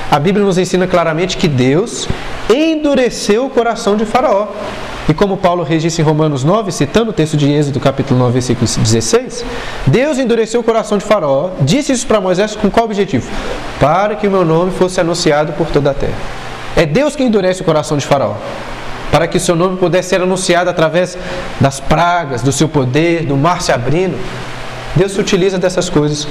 A 0.09 0.17
Bíblia 0.17 0.43
nos 0.43 0.57
ensina 0.57 0.87
claramente 0.87 1.37
que 1.37 1.47
Deus 1.47 2.09
endureceu 2.49 3.45
o 3.45 3.49
coração 3.51 3.95
de 3.95 4.07
faraó. 4.07 4.47
E 5.07 5.13
como 5.13 5.37
Paulo 5.37 5.61
registra 5.61 6.01
em 6.01 6.05
Romanos 6.05 6.43
9, 6.43 6.71
citando 6.71 7.11
o 7.11 7.13
texto 7.13 7.37
de 7.37 7.51
Êxodo, 7.51 7.79
capítulo 7.79 8.19
9, 8.21 8.33
versículo 8.33 8.65
16, 8.65 9.45
Deus 9.85 10.17
endureceu 10.17 10.61
o 10.61 10.63
coração 10.63 10.97
de 10.97 11.05
Faraó, 11.05 11.51
disse 11.61 11.91
isso 11.91 12.07
para 12.07 12.19
Moisés 12.19 12.55
com 12.55 12.71
qual 12.71 12.85
objetivo? 12.85 13.29
Para 13.79 14.15
que 14.15 14.27
o 14.27 14.31
meu 14.31 14.43
nome 14.43 14.71
fosse 14.71 14.99
anunciado 14.99 15.53
por 15.53 15.67
toda 15.67 15.91
a 15.91 15.93
terra. 15.93 16.17
É 16.75 16.87
Deus 16.87 17.15
que 17.15 17.23
endurece 17.23 17.61
o 17.61 17.65
coração 17.65 17.97
de 17.97 18.05
Faraó 18.07 18.35
para 19.11 19.27
que 19.27 19.37
o 19.37 19.39
seu 19.39 19.55
nome 19.55 19.77
pudesse 19.77 20.09
ser 20.09 20.21
anunciado 20.21 20.69
através 20.69 21.17
das 21.59 21.79
pragas, 21.79 22.41
do 22.41 22.51
seu 22.51 22.67
poder, 22.67 23.25
do 23.25 23.35
mar 23.35 23.61
se 23.61 23.71
abrindo. 23.71 24.17
Deus 24.95 25.11
se 25.11 25.19
utiliza 25.19 25.57
dessas 25.57 25.89
coisas 25.89 26.27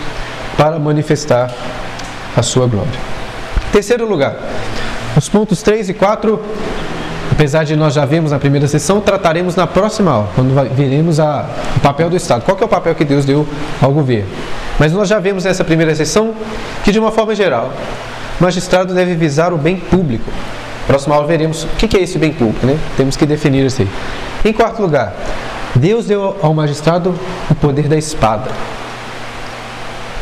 para 0.57 0.79
manifestar 0.79 1.51
a 2.37 2.43
sua 2.43 2.67
glória. 2.67 2.91
Terceiro 3.73 4.09
lugar, 4.09 4.37
os 5.17 5.29
pontos 5.29 5.63
3 5.63 5.91
e 5.91 5.95
4, 5.95 6.41
apesar 7.31 7.65
de 7.65 7.77
nós 7.77 7.95
já 7.95 8.05
vimos 8.05 8.31
na 8.31 8.39
primeira 8.39 8.67
sessão, 8.67 9.01
trataremos 9.01 9.55
na 9.55 9.67
próxima 9.67 10.11
aula, 10.11 10.31
quando 10.35 10.55
veremos 10.75 11.21
a, 11.21 11.47
o 11.77 11.81
papel 11.81 12.11
do 12.11 12.17
Estado. 12.17 12.43
Qual 12.43 12.57
é 12.61 12.65
o 12.65 12.69
papel 12.69 12.95
que 12.95 13.05
Deus 13.05 13.25
deu 13.25 13.47
ao 13.81 13.93
governo? 13.93 14.29
Mas 14.79 14.93
nós 14.93 15.09
já 15.09 15.19
vemos 15.19 15.45
nessa 15.45 15.65
primeira 15.65 15.95
sessão 15.95 16.35
que, 16.85 16.93
de 16.93 16.99
uma 16.99 17.11
forma 17.11 17.35
geral, 17.35 17.73
o 18.41 18.43
magistrado 18.43 18.95
deve 18.95 19.15
visar 19.15 19.53
o 19.53 19.59
bem 19.59 19.77
público, 19.77 20.31
Próxima 20.89 21.15
aula 21.15 21.27
veremos 21.27 21.65
o 21.65 21.69
que 21.77 21.97
é 21.99 22.01
esse 22.01 22.19
bem 22.19 22.33
público, 22.33 22.67
né? 22.67 22.79
Temos 22.97 23.15
que 23.15 23.27
definir 23.27 23.67
isso 23.67 23.83
aí. 23.83 23.89
Em 24.43 24.55
quarto 24.55 24.81
lugar, 24.81 25.13
Deus 25.75 26.07
deu 26.07 26.39
ao 26.43 26.55
magistrado 26.55 27.15
o 27.51 27.55
poder 27.55 27.89
da 27.89 27.97
espada, 27.97 28.51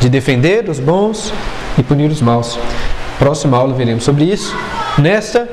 de 0.01 0.09
defender 0.09 0.69
os 0.69 0.77
bons 0.77 1.33
e 1.77 1.83
punir 1.83 2.11
os 2.11 2.21
maus. 2.21 2.59
Próxima 3.17 3.57
aula 3.57 3.73
veremos 3.73 4.03
sobre 4.03 4.25
isso. 4.25 4.53
Nesta, 4.97 5.47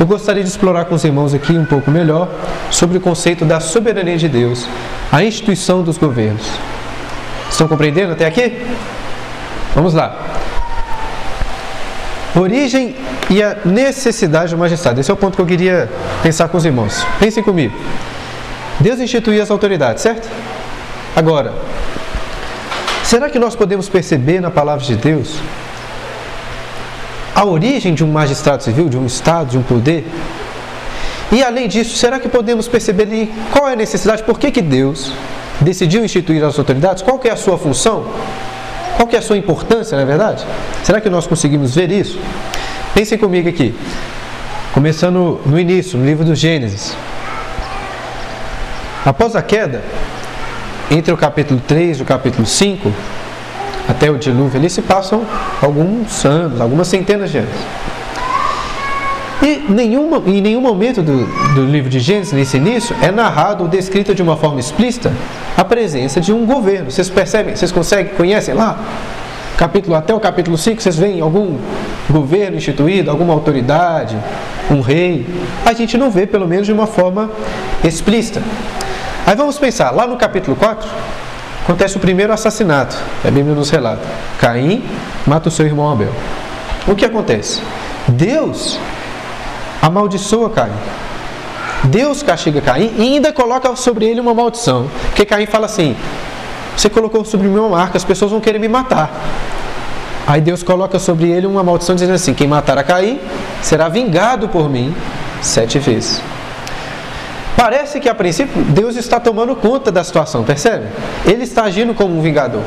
eu 0.00 0.06
gostaria 0.06 0.42
de 0.42 0.48
explorar 0.48 0.86
com 0.86 0.94
os 0.94 1.04
irmãos 1.04 1.34
aqui 1.34 1.52
um 1.52 1.66
pouco 1.66 1.90
melhor 1.90 2.28
sobre 2.70 2.96
o 2.96 3.00
conceito 3.02 3.44
da 3.44 3.60
soberania 3.60 4.16
de 4.16 4.30
Deus, 4.30 4.66
a 5.12 5.22
instituição 5.22 5.82
dos 5.82 5.98
governos. 5.98 6.46
Estão 7.50 7.68
compreendendo 7.68 8.12
até 8.12 8.24
aqui? 8.24 8.64
Vamos 9.74 9.92
lá. 9.92 10.33
Origem 12.36 12.96
e 13.30 13.42
a 13.42 13.58
necessidade 13.64 14.50
do 14.50 14.58
magistrado. 14.58 15.00
Esse 15.00 15.10
é 15.10 15.14
o 15.14 15.16
ponto 15.16 15.36
que 15.36 15.42
eu 15.42 15.46
queria 15.46 15.88
pensar 16.22 16.48
com 16.48 16.56
os 16.56 16.64
irmãos. 16.64 17.06
Pensem 17.20 17.42
comigo. 17.42 17.74
Deus 18.80 18.98
instituiu 18.98 19.40
as 19.40 19.50
autoridades, 19.50 20.02
certo? 20.02 20.28
Agora, 21.14 21.52
será 23.04 23.30
que 23.30 23.38
nós 23.38 23.54
podemos 23.54 23.88
perceber 23.88 24.40
na 24.40 24.50
palavra 24.50 24.84
de 24.84 24.96
Deus 24.96 25.38
a 27.34 27.44
origem 27.44 27.94
de 27.94 28.02
um 28.02 28.10
magistrado 28.10 28.64
civil, 28.64 28.88
de 28.88 28.98
um 28.98 29.06
Estado, 29.06 29.50
de 29.50 29.58
um 29.58 29.62
poder? 29.62 30.04
E 31.30 31.40
além 31.40 31.68
disso, 31.68 31.96
será 31.96 32.18
que 32.18 32.28
podemos 32.28 32.66
perceber 32.66 33.04
ali 33.04 33.32
qual 33.52 33.68
é 33.68 33.74
a 33.74 33.76
necessidade? 33.76 34.24
Por 34.24 34.40
que, 34.40 34.50
que 34.50 34.60
Deus 34.60 35.12
decidiu 35.60 36.04
instituir 36.04 36.42
as 36.44 36.58
autoridades? 36.58 37.00
Qual 37.00 37.18
que 37.18 37.28
é 37.28 37.32
a 37.32 37.36
sua 37.36 37.56
função? 37.56 38.06
Qual 38.96 39.08
que 39.08 39.16
é 39.16 39.18
a 39.18 39.22
sua 39.22 39.36
importância, 39.36 39.96
não 39.96 40.02
é 40.02 40.06
verdade? 40.06 40.44
Será 40.82 41.00
que 41.00 41.10
nós 41.10 41.26
conseguimos 41.26 41.74
ver 41.74 41.90
isso? 41.90 42.18
Pensem 42.94 43.18
comigo 43.18 43.48
aqui. 43.48 43.74
Começando 44.72 45.40
no 45.44 45.58
início, 45.58 45.98
no 45.98 46.04
livro 46.04 46.24
do 46.24 46.34
Gênesis. 46.34 46.96
Após 49.04 49.36
a 49.36 49.42
queda, 49.42 49.82
entre 50.90 51.12
o 51.12 51.16
capítulo 51.16 51.60
3 51.66 51.98
e 51.98 52.02
o 52.02 52.04
capítulo 52.04 52.46
5, 52.46 52.92
até 53.88 54.10
o 54.10 54.16
dilúvio 54.16 54.58
ali 54.58 54.70
se 54.70 54.80
passam 54.80 55.26
alguns 55.60 56.24
anos, 56.24 56.60
algumas 56.60 56.88
centenas 56.88 57.30
de 57.30 57.38
anos. 57.38 57.54
Nenhuma, 59.68 60.22
em 60.26 60.40
nenhum 60.40 60.60
momento 60.60 61.02
do, 61.02 61.24
do 61.54 61.64
livro 61.64 61.88
de 61.88 61.98
Gênesis, 61.98 62.32
nesse 62.32 62.56
início, 62.56 62.94
é 63.00 63.10
narrado 63.10 63.62
ou 63.62 63.68
descrito 63.68 64.14
de 64.14 64.22
uma 64.22 64.36
forma 64.36 64.60
explícita 64.60 65.12
a 65.56 65.64
presença 65.64 66.20
de 66.20 66.32
um 66.32 66.44
governo. 66.44 66.90
Vocês 66.90 67.08
percebem? 67.08 67.56
Vocês 67.56 67.72
conseguem, 67.72 68.14
conhecem 68.14 68.54
lá? 68.54 68.78
capítulo 69.56 69.94
até 69.94 70.12
o 70.12 70.20
capítulo 70.20 70.58
5, 70.58 70.82
vocês 70.82 70.96
veem 70.96 71.20
algum 71.20 71.56
governo 72.10 72.56
instituído, 72.56 73.10
alguma 73.10 73.32
autoridade, 73.32 74.16
um 74.70 74.80
rei. 74.80 75.26
A 75.64 75.72
gente 75.72 75.96
não 75.96 76.10
vê, 76.10 76.26
pelo 76.26 76.46
menos 76.46 76.66
de 76.66 76.72
uma 76.72 76.86
forma 76.86 77.30
explícita. 77.82 78.42
Aí 79.26 79.34
vamos 79.36 79.58
pensar, 79.58 79.90
lá 79.90 80.06
no 80.06 80.16
capítulo 80.16 80.56
4, 80.56 80.88
acontece 81.62 81.96
o 81.96 82.00
primeiro 82.00 82.32
assassinato, 82.32 82.96
a 83.24 83.30
Bíblia 83.30 83.54
nos 83.54 83.70
relata. 83.70 84.02
Caim 84.38 84.84
mata 85.26 85.48
o 85.48 85.52
seu 85.52 85.64
irmão 85.64 85.90
Abel. 85.90 86.12
O 86.86 86.94
que 86.94 87.04
acontece? 87.04 87.62
Deus 88.08 88.78
amaldiçoa 89.84 90.50
Caim. 90.50 90.72
Deus 91.84 92.22
castiga 92.22 92.60
Caim 92.60 92.94
e 92.96 93.02
ainda 93.02 93.32
coloca 93.32 93.76
sobre 93.76 94.06
ele 94.06 94.20
uma 94.20 94.32
maldição. 94.32 94.88
Porque 95.08 95.24
Caim 95.24 95.46
fala 95.46 95.66
assim: 95.66 95.94
você 96.76 96.88
colocou 96.88 97.24
sobre 97.24 97.46
mim 97.48 97.58
uma 97.58 97.68
marca, 97.68 97.96
as 97.96 98.04
pessoas 98.04 98.30
vão 98.30 98.40
querer 98.40 98.58
me 98.58 98.68
matar. 98.68 99.10
Aí 100.26 100.40
Deus 100.40 100.62
coloca 100.62 100.98
sobre 100.98 101.28
ele 101.30 101.46
uma 101.46 101.62
maldição 101.62 101.94
dizendo 101.94 102.14
assim: 102.14 102.32
quem 102.32 102.48
matar 102.48 102.78
a 102.78 102.82
Caim 102.82 103.20
será 103.62 103.88
vingado 103.88 104.48
por 104.48 104.70
mim 104.70 104.94
sete 105.42 105.78
vezes. 105.78 106.22
Parece 107.56 108.00
que 108.00 108.08
a 108.08 108.14
princípio 108.14 108.62
Deus 108.64 108.96
está 108.96 109.20
tomando 109.20 109.54
conta 109.54 109.92
da 109.92 110.02
situação, 110.02 110.42
percebe? 110.42 110.86
Ele 111.26 111.44
está 111.44 111.64
agindo 111.64 111.94
como 111.94 112.18
um 112.18 112.22
vingador. 112.22 112.62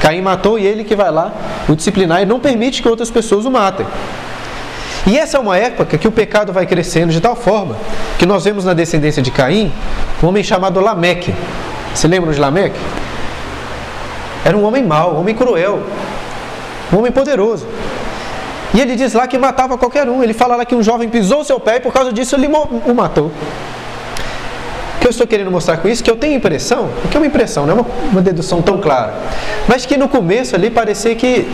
Caim 0.00 0.20
matou 0.20 0.58
e 0.58 0.66
ele 0.66 0.84
que 0.84 0.96
vai 0.96 1.10
lá 1.10 1.32
o 1.68 1.76
disciplinar 1.76 2.22
e 2.22 2.26
não 2.26 2.40
permite 2.40 2.82
que 2.82 2.88
outras 2.88 3.10
pessoas 3.10 3.44
o 3.44 3.50
matem. 3.50 3.86
E 5.06 5.18
essa 5.18 5.36
é 5.36 5.40
uma 5.40 5.58
época 5.58 5.98
que 5.98 6.06
o 6.06 6.12
pecado 6.12 6.52
vai 6.52 6.64
crescendo 6.64 7.12
de 7.12 7.20
tal 7.20 7.34
forma 7.34 7.76
que 8.18 8.24
nós 8.24 8.44
vemos 8.44 8.64
na 8.64 8.72
descendência 8.72 9.20
de 9.20 9.30
Caim 9.30 9.72
um 10.22 10.28
homem 10.28 10.44
chamado 10.44 10.80
Lameque. 10.80 11.34
Se 11.94 12.06
lembram 12.06 12.32
de 12.32 12.38
Lameque? 12.38 12.78
Era 14.44 14.56
um 14.56 14.64
homem 14.64 14.82
mau, 14.82 15.14
um 15.14 15.20
homem 15.20 15.34
cruel, 15.34 15.82
um 16.92 16.98
homem 16.98 17.10
poderoso. 17.10 17.66
E 18.74 18.80
ele 18.80 18.96
diz 18.96 19.12
lá 19.12 19.26
que 19.26 19.36
matava 19.36 19.76
qualquer 19.76 20.08
um. 20.08 20.22
Ele 20.22 20.32
fala 20.32 20.56
lá 20.56 20.64
que 20.64 20.74
um 20.74 20.82
jovem 20.82 21.08
pisou 21.08 21.44
seu 21.44 21.60
pé 21.60 21.76
e 21.76 21.80
por 21.80 21.92
causa 21.92 22.12
disso 22.12 22.36
ele 22.36 22.46
o 22.46 22.94
matou. 22.94 23.26
O 23.26 25.00
que 25.00 25.06
eu 25.06 25.10
estou 25.10 25.26
querendo 25.26 25.50
mostrar 25.50 25.78
com 25.78 25.88
isso? 25.88 26.02
Que 26.02 26.10
eu 26.10 26.16
tenho 26.16 26.36
impressão, 26.36 26.88
que 27.10 27.16
é 27.16 27.20
uma 27.20 27.26
impressão, 27.26 27.66
não 27.66 27.72
é 27.72 27.80
uma, 27.80 27.86
uma 28.12 28.22
dedução 28.22 28.62
tão 28.62 28.78
clara, 28.78 29.14
mas 29.66 29.84
que 29.84 29.96
no 29.96 30.08
começo 30.08 30.54
ali 30.54 30.70
parecia 30.70 31.12
que 31.16 31.50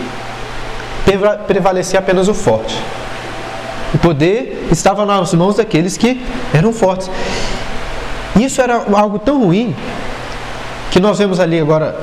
prevalecia 1.47 1.97
apenas 1.97 2.27
o 2.27 2.33
forte. 2.33 2.79
O 3.93 3.97
poder 3.97 4.67
estava 4.71 5.05
nas 5.05 5.33
mãos 5.33 5.55
daqueles 5.55 5.97
que 5.97 6.21
eram 6.53 6.71
fortes. 6.71 7.09
Isso 8.39 8.61
era 8.61 8.85
algo 8.93 9.19
tão 9.19 9.43
ruim 9.43 9.75
que 10.91 10.99
nós 10.99 11.17
vemos 11.17 11.39
ali 11.39 11.59
agora 11.59 11.95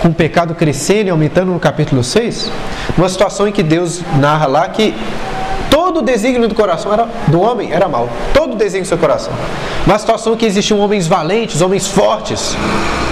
com 0.00 0.08
o 0.08 0.14
pecado 0.14 0.54
crescendo 0.54 1.08
e 1.08 1.10
aumentando 1.10 1.52
no 1.52 1.60
capítulo 1.60 2.02
6, 2.02 2.50
uma 2.96 3.08
situação 3.08 3.46
em 3.46 3.52
que 3.52 3.62
Deus 3.62 4.00
narra 4.18 4.46
lá 4.46 4.68
que 4.68 4.94
todo 5.70 5.98
o 5.98 6.02
desígnio 6.02 6.48
do 6.48 6.54
coração 6.54 6.92
era, 6.92 7.06
do 7.28 7.40
homem 7.40 7.72
era 7.72 7.88
mal. 7.88 8.08
Todo 8.32 8.54
o 8.54 8.56
desígnio 8.56 8.84
do 8.84 8.88
seu 8.88 8.98
coração. 8.98 9.32
Uma 9.86 9.98
situação 9.98 10.34
em 10.34 10.36
que 10.36 10.46
existiam 10.46 10.80
homens 10.80 11.06
valentes, 11.06 11.60
homens 11.60 11.86
fortes, 11.86 12.56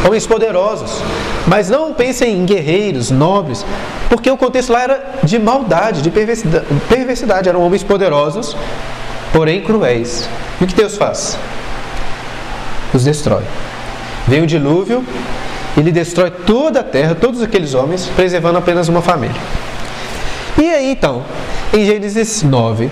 homens 0.07 0.26
poderosos. 0.26 1.02
Mas 1.47 1.71
não 1.71 1.93
pensem 1.93 2.37
em 2.37 2.45
guerreiros, 2.45 3.11
nobres, 3.11 3.64
porque 4.09 4.31
o 4.31 4.37
contexto 4.37 4.73
lá 4.73 4.83
era 4.83 5.14
de 5.23 5.38
maldade, 5.38 6.02
de 6.02 6.11
perversidade. 6.11 7.49
Eram 7.49 7.62
homens 7.62 7.83
poderosos, 7.83 8.57
porém 9.33 9.62
cruéis. 9.62 10.28
E 10.61 10.64
o 10.64 10.67
que 10.67 10.75
Deus 10.75 10.97
faz? 10.97 11.38
Os 12.93 13.05
destrói. 13.05 13.43
Vem 14.26 14.43
o 14.43 14.47
dilúvio 14.47 15.05
ele 15.81 15.93
destrói 15.93 16.31
toda 16.31 16.81
a 16.81 16.83
terra, 16.83 17.14
todos 17.14 17.40
aqueles 17.40 17.75
homens, 17.75 18.11
preservando 18.17 18.59
apenas 18.59 18.88
uma 18.88 19.00
família. 19.00 19.40
E 20.61 20.69
aí 20.69 20.90
então, 20.90 21.23
em 21.73 21.85
Gênesis 21.85 22.43
9, 22.43 22.90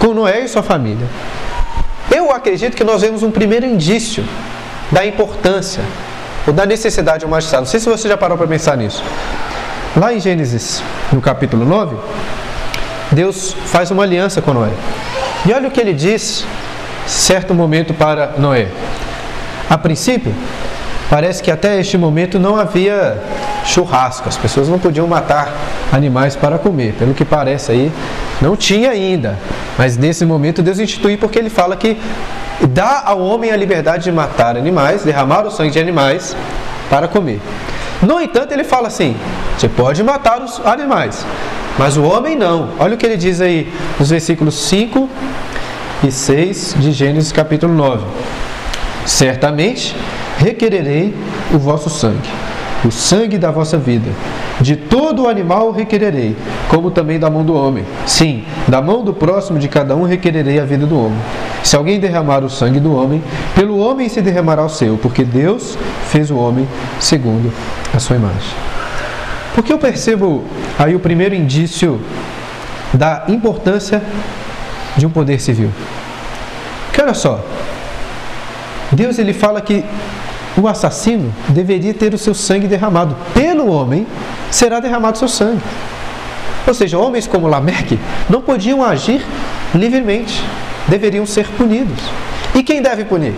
com 0.00 0.12
Noé 0.12 0.40
e 0.40 0.48
sua 0.48 0.62
família, 0.62 1.06
eu 2.10 2.32
acredito 2.32 2.76
que 2.76 2.82
nós 2.82 3.02
vemos 3.02 3.22
um 3.22 3.30
primeiro 3.30 3.64
indício 3.64 4.24
da 4.90 5.06
importância 5.06 5.82
ou 6.46 6.52
da 6.52 6.66
necessidade 6.66 7.20
de 7.20 7.26
um 7.26 7.28
magistrado. 7.28 7.64
Não 7.64 7.70
sei 7.70 7.80
se 7.80 7.88
você 7.88 8.08
já 8.08 8.16
parou 8.16 8.36
para 8.36 8.46
pensar 8.46 8.76
nisso. 8.76 9.02
Lá 9.96 10.12
em 10.12 10.20
Gênesis, 10.20 10.82
no 11.12 11.20
capítulo 11.20 11.64
9, 11.64 11.96
Deus 13.10 13.54
faz 13.66 13.90
uma 13.90 14.02
aliança 14.02 14.40
com 14.40 14.52
Noé. 14.54 14.70
E 15.46 15.52
olha 15.52 15.68
o 15.68 15.70
que 15.70 15.80
ele 15.80 15.92
diz, 15.92 16.44
certo 17.06 17.54
momento 17.54 17.92
para 17.92 18.32
Noé. 18.38 18.68
A 19.68 19.76
princípio, 19.76 20.34
parece 21.10 21.42
que 21.42 21.50
até 21.50 21.78
este 21.78 21.98
momento 21.98 22.38
não 22.38 22.56
havia 22.56 23.22
churrasco, 23.64 24.28
as 24.28 24.36
pessoas 24.36 24.68
não 24.68 24.78
podiam 24.78 25.06
matar 25.06 25.52
animais 25.92 26.34
para 26.34 26.58
comer. 26.58 26.94
Pelo 26.94 27.12
que 27.12 27.24
parece 27.24 27.72
aí, 27.72 27.92
não 28.40 28.56
tinha 28.56 28.90
ainda. 28.90 29.38
Mas 29.76 29.96
nesse 29.96 30.24
momento 30.24 30.62
Deus 30.62 30.78
institui 30.78 31.16
porque 31.16 31.38
ele 31.38 31.50
fala 31.50 31.76
que 31.76 31.98
dá 32.66 33.02
ao 33.06 33.20
homem 33.20 33.50
a 33.50 33.56
liberdade 33.56 34.04
de 34.04 34.12
matar 34.12 34.56
animais, 34.56 35.02
derramar 35.02 35.46
o 35.46 35.50
sangue 35.50 35.70
de 35.70 35.78
animais 35.78 36.36
para 36.88 37.08
comer. 37.08 37.40
No 38.02 38.20
entanto, 38.20 38.52
ele 38.52 38.64
fala 38.64 38.88
assim: 38.88 39.16
você 39.56 39.68
pode 39.68 40.02
matar 40.02 40.42
os 40.42 40.60
animais, 40.64 41.24
mas 41.78 41.96
o 41.96 42.02
homem 42.02 42.36
não. 42.36 42.70
Olha 42.78 42.94
o 42.94 42.98
que 42.98 43.06
ele 43.06 43.16
diz 43.16 43.40
aí 43.40 43.72
nos 43.98 44.10
versículos 44.10 44.54
5 44.54 45.08
e 46.04 46.10
6 46.10 46.76
de 46.78 46.92
Gênesis 46.92 47.32
capítulo 47.32 47.72
9. 47.72 48.04
Certamente 49.06 49.96
requererei 50.38 51.14
o 51.52 51.58
vosso 51.58 51.88
sangue, 51.90 52.28
o 52.84 52.90
sangue 52.90 53.38
da 53.38 53.50
vossa 53.50 53.78
vida. 53.78 54.10
De 54.60 54.76
todo 54.76 55.22
o 55.22 55.28
animal 55.28 55.70
requererei, 55.70 56.36
como 56.68 56.90
também 56.90 57.18
da 57.18 57.30
mão 57.30 57.44
do 57.44 57.54
homem. 57.54 57.84
Sim, 58.06 58.44
da 58.68 58.80
mão 58.82 59.04
do 59.04 59.12
próximo 59.12 59.58
de 59.58 59.68
cada 59.68 59.94
um 59.96 60.04
requererei 60.04 60.58
a 60.58 60.64
vida 60.64 60.86
do 60.86 60.98
homem. 60.98 61.18
Se 61.62 61.76
alguém 61.76 62.00
derramar 62.00 62.44
o 62.44 62.50
sangue 62.50 62.80
do 62.80 62.94
homem, 62.94 63.22
pelo 63.54 63.78
homem 63.78 64.08
se 64.08 64.20
derramará 64.20 64.64
o 64.64 64.68
seu, 64.68 64.96
porque 64.96 65.24
Deus 65.24 65.78
fez 66.08 66.30
o 66.30 66.36
homem 66.36 66.66
segundo 66.98 67.52
a 67.94 67.98
sua 67.98 68.16
imagem. 68.16 68.54
Porque 69.54 69.72
eu 69.72 69.78
percebo 69.78 70.44
aí 70.78 70.94
o 70.94 71.00
primeiro 71.00 71.34
indício 71.34 72.00
da 72.92 73.24
importância 73.28 74.02
de 74.96 75.06
um 75.06 75.10
poder 75.10 75.40
civil. 75.40 75.70
Olha 77.02 77.14
só, 77.14 77.44
Deus 78.92 79.18
ele 79.18 79.32
fala 79.32 79.60
que 79.60 79.84
o 80.56 80.68
assassino 80.68 81.32
deveria 81.48 81.94
ter 81.94 82.14
o 82.14 82.18
seu 82.18 82.34
sangue 82.34 82.66
derramado. 82.66 83.16
Pelo 83.34 83.68
homem 83.68 84.06
será 84.50 84.80
derramado 84.80 85.16
o 85.16 85.18
seu 85.18 85.28
sangue. 85.28 85.62
Ou 86.66 86.74
seja, 86.74 86.98
homens 86.98 87.26
como 87.26 87.48
Lameque 87.48 87.98
não 88.28 88.40
podiam 88.40 88.84
agir 88.84 89.24
livremente 89.74 90.44
deveriam 90.86 91.26
ser 91.26 91.46
punidos. 91.48 91.98
E 92.54 92.62
quem 92.62 92.82
deve 92.82 93.04
punir? 93.04 93.34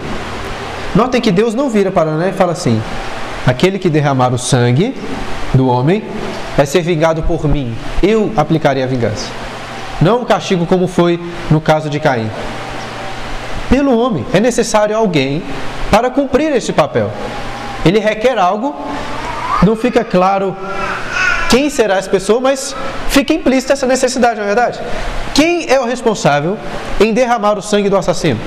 Notem 0.94 1.20
que 1.20 1.30
Deus 1.32 1.54
não 1.54 1.70
vira 1.70 1.90
para 1.90 2.10
Noé 2.10 2.30
e 2.30 2.32
fala 2.32 2.52
assim: 2.52 2.80
aquele 3.46 3.78
que 3.78 3.88
derramar 3.88 4.32
o 4.32 4.38
sangue 4.38 4.94
do 5.52 5.68
homem 5.68 6.02
vai 6.56 6.66
ser 6.66 6.82
vingado 6.82 7.22
por 7.22 7.48
mim, 7.48 7.74
eu 8.02 8.32
aplicarei 8.36 8.82
a 8.82 8.86
vingança. 8.86 9.28
Não 10.00 10.22
um 10.22 10.24
castigo 10.24 10.66
como 10.66 10.86
foi 10.86 11.20
no 11.50 11.60
caso 11.60 11.88
de 11.88 12.00
Caim. 12.00 12.28
Pelo 13.74 13.98
homem, 13.98 14.24
é 14.32 14.38
necessário 14.38 14.96
alguém 14.96 15.42
para 15.90 16.08
cumprir 16.08 16.54
esse 16.54 16.72
papel. 16.72 17.10
Ele 17.84 17.98
requer 17.98 18.38
algo, 18.38 18.72
não 19.64 19.74
fica 19.74 20.04
claro 20.04 20.56
quem 21.50 21.68
será 21.68 21.96
essa 21.96 22.08
pessoa, 22.08 22.40
mas 22.40 22.72
fica 23.08 23.34
implícita 23.34 23.72
essa 23.72 23.84
necessidade, 23.84 24.36
não 24.36 24.44
é 24.44 24.46
verdade? 24.46 24.78
Quem 25.34 25.68
é 25.68 25.80
o 25.80 25.86
responsável 25.86 26.56
em 27.00 27.12
derramar 27.12 27.58
o 27.58 27.62
sangue 27.62 27.88
do 27.88 27.96
assassino? 27.96 28.38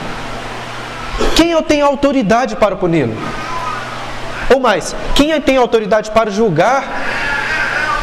Quem 1.35 1.61
tenho 1.63 1.85
autoridade 1.85 2.55
para 2.55 2.77
puni-lo? 2.77 3.13
Ou 4.53 4.61
mais, 4.61 4.95
quem 5.13 5.41
tem 5.41 5.57
autoridade 5.57 6.09
para 6.11 6.31
julgar 6.31 6.85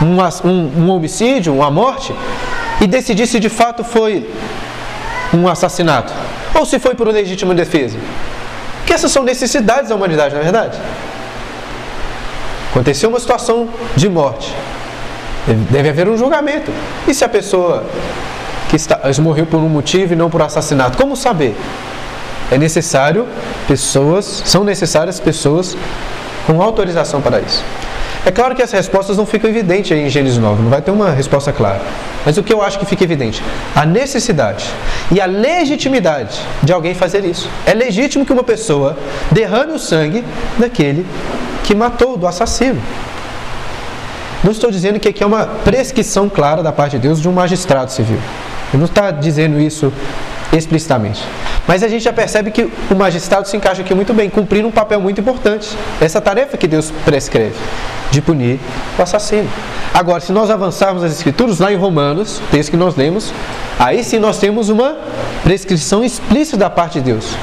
um, 0.02 0.20
um, 0.46 0.82
um 0.82 0.90
homicídio, 0.90 1.54
uma 1.54 1.70
morte, 1.70 2.14
e 2.82 2.86
decidir 2.86 3.26
se 3.26 3.40
de 3.40 3.48
fato 3.48 3.82
foi 3.82 4.30
um 5.32 5.48
assassinato? 5.48 6.12
Ou 6.54 6.64
se 6.64 6.78
foi 6.78 6.94
por 6.94 7.08
legítima 7.08 7.54
defesa? 7.54 7.98
Porque 8.78 8.92
essas 8.92 9.10
são 9.10 9.22
necessidades 9.22 9.88
da 9.88 9.96
humanidade, 9.96 10.34
não 10.34 10.40
é 10.40 10.44
verdade? 10.44 10.78
Aconteceu 12.70 13.08
uma 13.08 13.20
situação 13.20 13.68
de 13.96 14.08
morte. 14.08 14.54
Deve 15.70 15.88
haver 15.88 16.08
um 16.08 16.16
julgamento. 16.16 16.70
E 17.06 17.14
se 17.14 17.24
a 17.24 17.28
pessoa 17.28 17.84
que 18.68 18.76
está, 18.76 19.00
morreu 19.20 19.46
por 19.46 19.58
um 19.58 19.68
motivo 19.68 20.12
e 20.12 20.16
não 20.16 20.28
por 20.28 20.42
assassinato. 20.42 20.98
Como 20.98 21.16
saber? 21.16 21.56
É 22.50 22.58
necessário 22.58 23.26
pessoas, 23.66 24.42
são 24.44 24.64
necessárias 24.64 25.20
pessoas 25.20 25.76
com 26.46 26.60
autorização 26.60 27.20
para 27.20 27.40
isso. 27.40 27.64
É 28.26 28.30
claro 28.30 28.54
que 28.54 28.62
as 28.62 28.72
respostas 28.72 29.18
não 29.18 29.26
ficam 29.26 29.50
evidentes 29.50 29.90
em 29.92 30.08
Gênesis 30.08 30.38
9, 30.38 30.62
não 30.62 30.70
vai 30.70 30.80
ter 30.80 30.90
uma 30.90 31.10
resposta 31.10 31.52
clara. 31.52 31.80
Mas 32.24 32.38
o 32.38 32.42
que 32.42 32.52
eu 32.52 32.62
acho 32.62 32.78
que 32.78 32.86
fica 32.86 33.04
evidente? 33.04 33.42
A 33.76 33.84
necessidade 33.84 34.64
e 35.12 35.20
a 35.20 35.26
legitimidade 35.26 36.40
de 36.62 36.72
alguém 36.72 36.94
fazer 36.94 37.22
isso. 37.24 37.50
É 37.66 37.74
legítimo 37.74 38.24
que 38.24 38.32
uma 38.32 38.42
pessoa 38.42 38.96
derrame 39.30 39.74
o 39.74 39.78
sangue 39.78 40.24
daquele 40.58 41.04
que 41.64 41.74
matou, 41.74 42.16
do 42.16 42.26
assassino. 42.26 42.80
Não 44.42 44.52
estou 44.52 44.70
dizendo 44.70 44.98
que 44.98 45.08
aqui 45.08 45.22
é 45.22 45.26
uma 45.26 45.46
prescrição 45.46 46.28
clara 46.28 46.62
da 46.62 46.72
parte 46.72 46.92
de 46.92 47.00
Deus 47.00 47.20
de 47.20 47.28
um 47.28 47.32
magistrado 47.32 47.92
civil. 47.92 48.18
Ele 48.72 48.78
não 48.78 48.86
está 48.86 49.10
dizendo 49.10 49.60
isso 49.60 49.92
explicitamente. 50.52 51.22
Mas 51.66 51.82
a 51.82 51.88
gente 51.88 52.02
já 52.02 52.12
percebe 52.12 52.50
que 52.50 52.70
o 52.90 52.94
magistrado 52.94 53.48
se 53.48 53.56
encaixa 53.56 53.82
aqui 53.82 53.94
muito 53.94 54.12
bem, 54.12 54.28
cumprindo 54.28 54.68
um 54.68 54.72
papel 54.72 55.00
muito 55.00 55.20
importante. 55.20 55.76
Essa 56.00 56.20
tarefa 56.20 56.56
que 56.56 56.66
Deus 56.66 56.92
prescreve, 57.04 57.54
de 58.10 58.20
punir 58.20 58.60
o 58.98 59.02
assassino. 59.02 59.48
Agora, 59.92 60.20
se 60.20 60.32
nós 60.32 60.50
avançarmos 60.50 61.02
as 61.02 61.12
escrituras, 61.12 61.58
lá 61.58 61.72
em 61.72 61.76
Romanos, 61.76 62.42
texto 62.50 62.70
que 62.70 62.76
nós 62.76 62.96
lemos, 62.96 63.32
aí 63.78 64.04
sim 64.04 64.18
nós 64.18 64.38
temos 64.38 64.68
uma 64.68 64.96
prescrição 65.42 66.04
explícita 66.04 66.56
da 66.56 66.68
parte 66.68 67.00
de 67.00 67.12
Deus. 67.12 67.36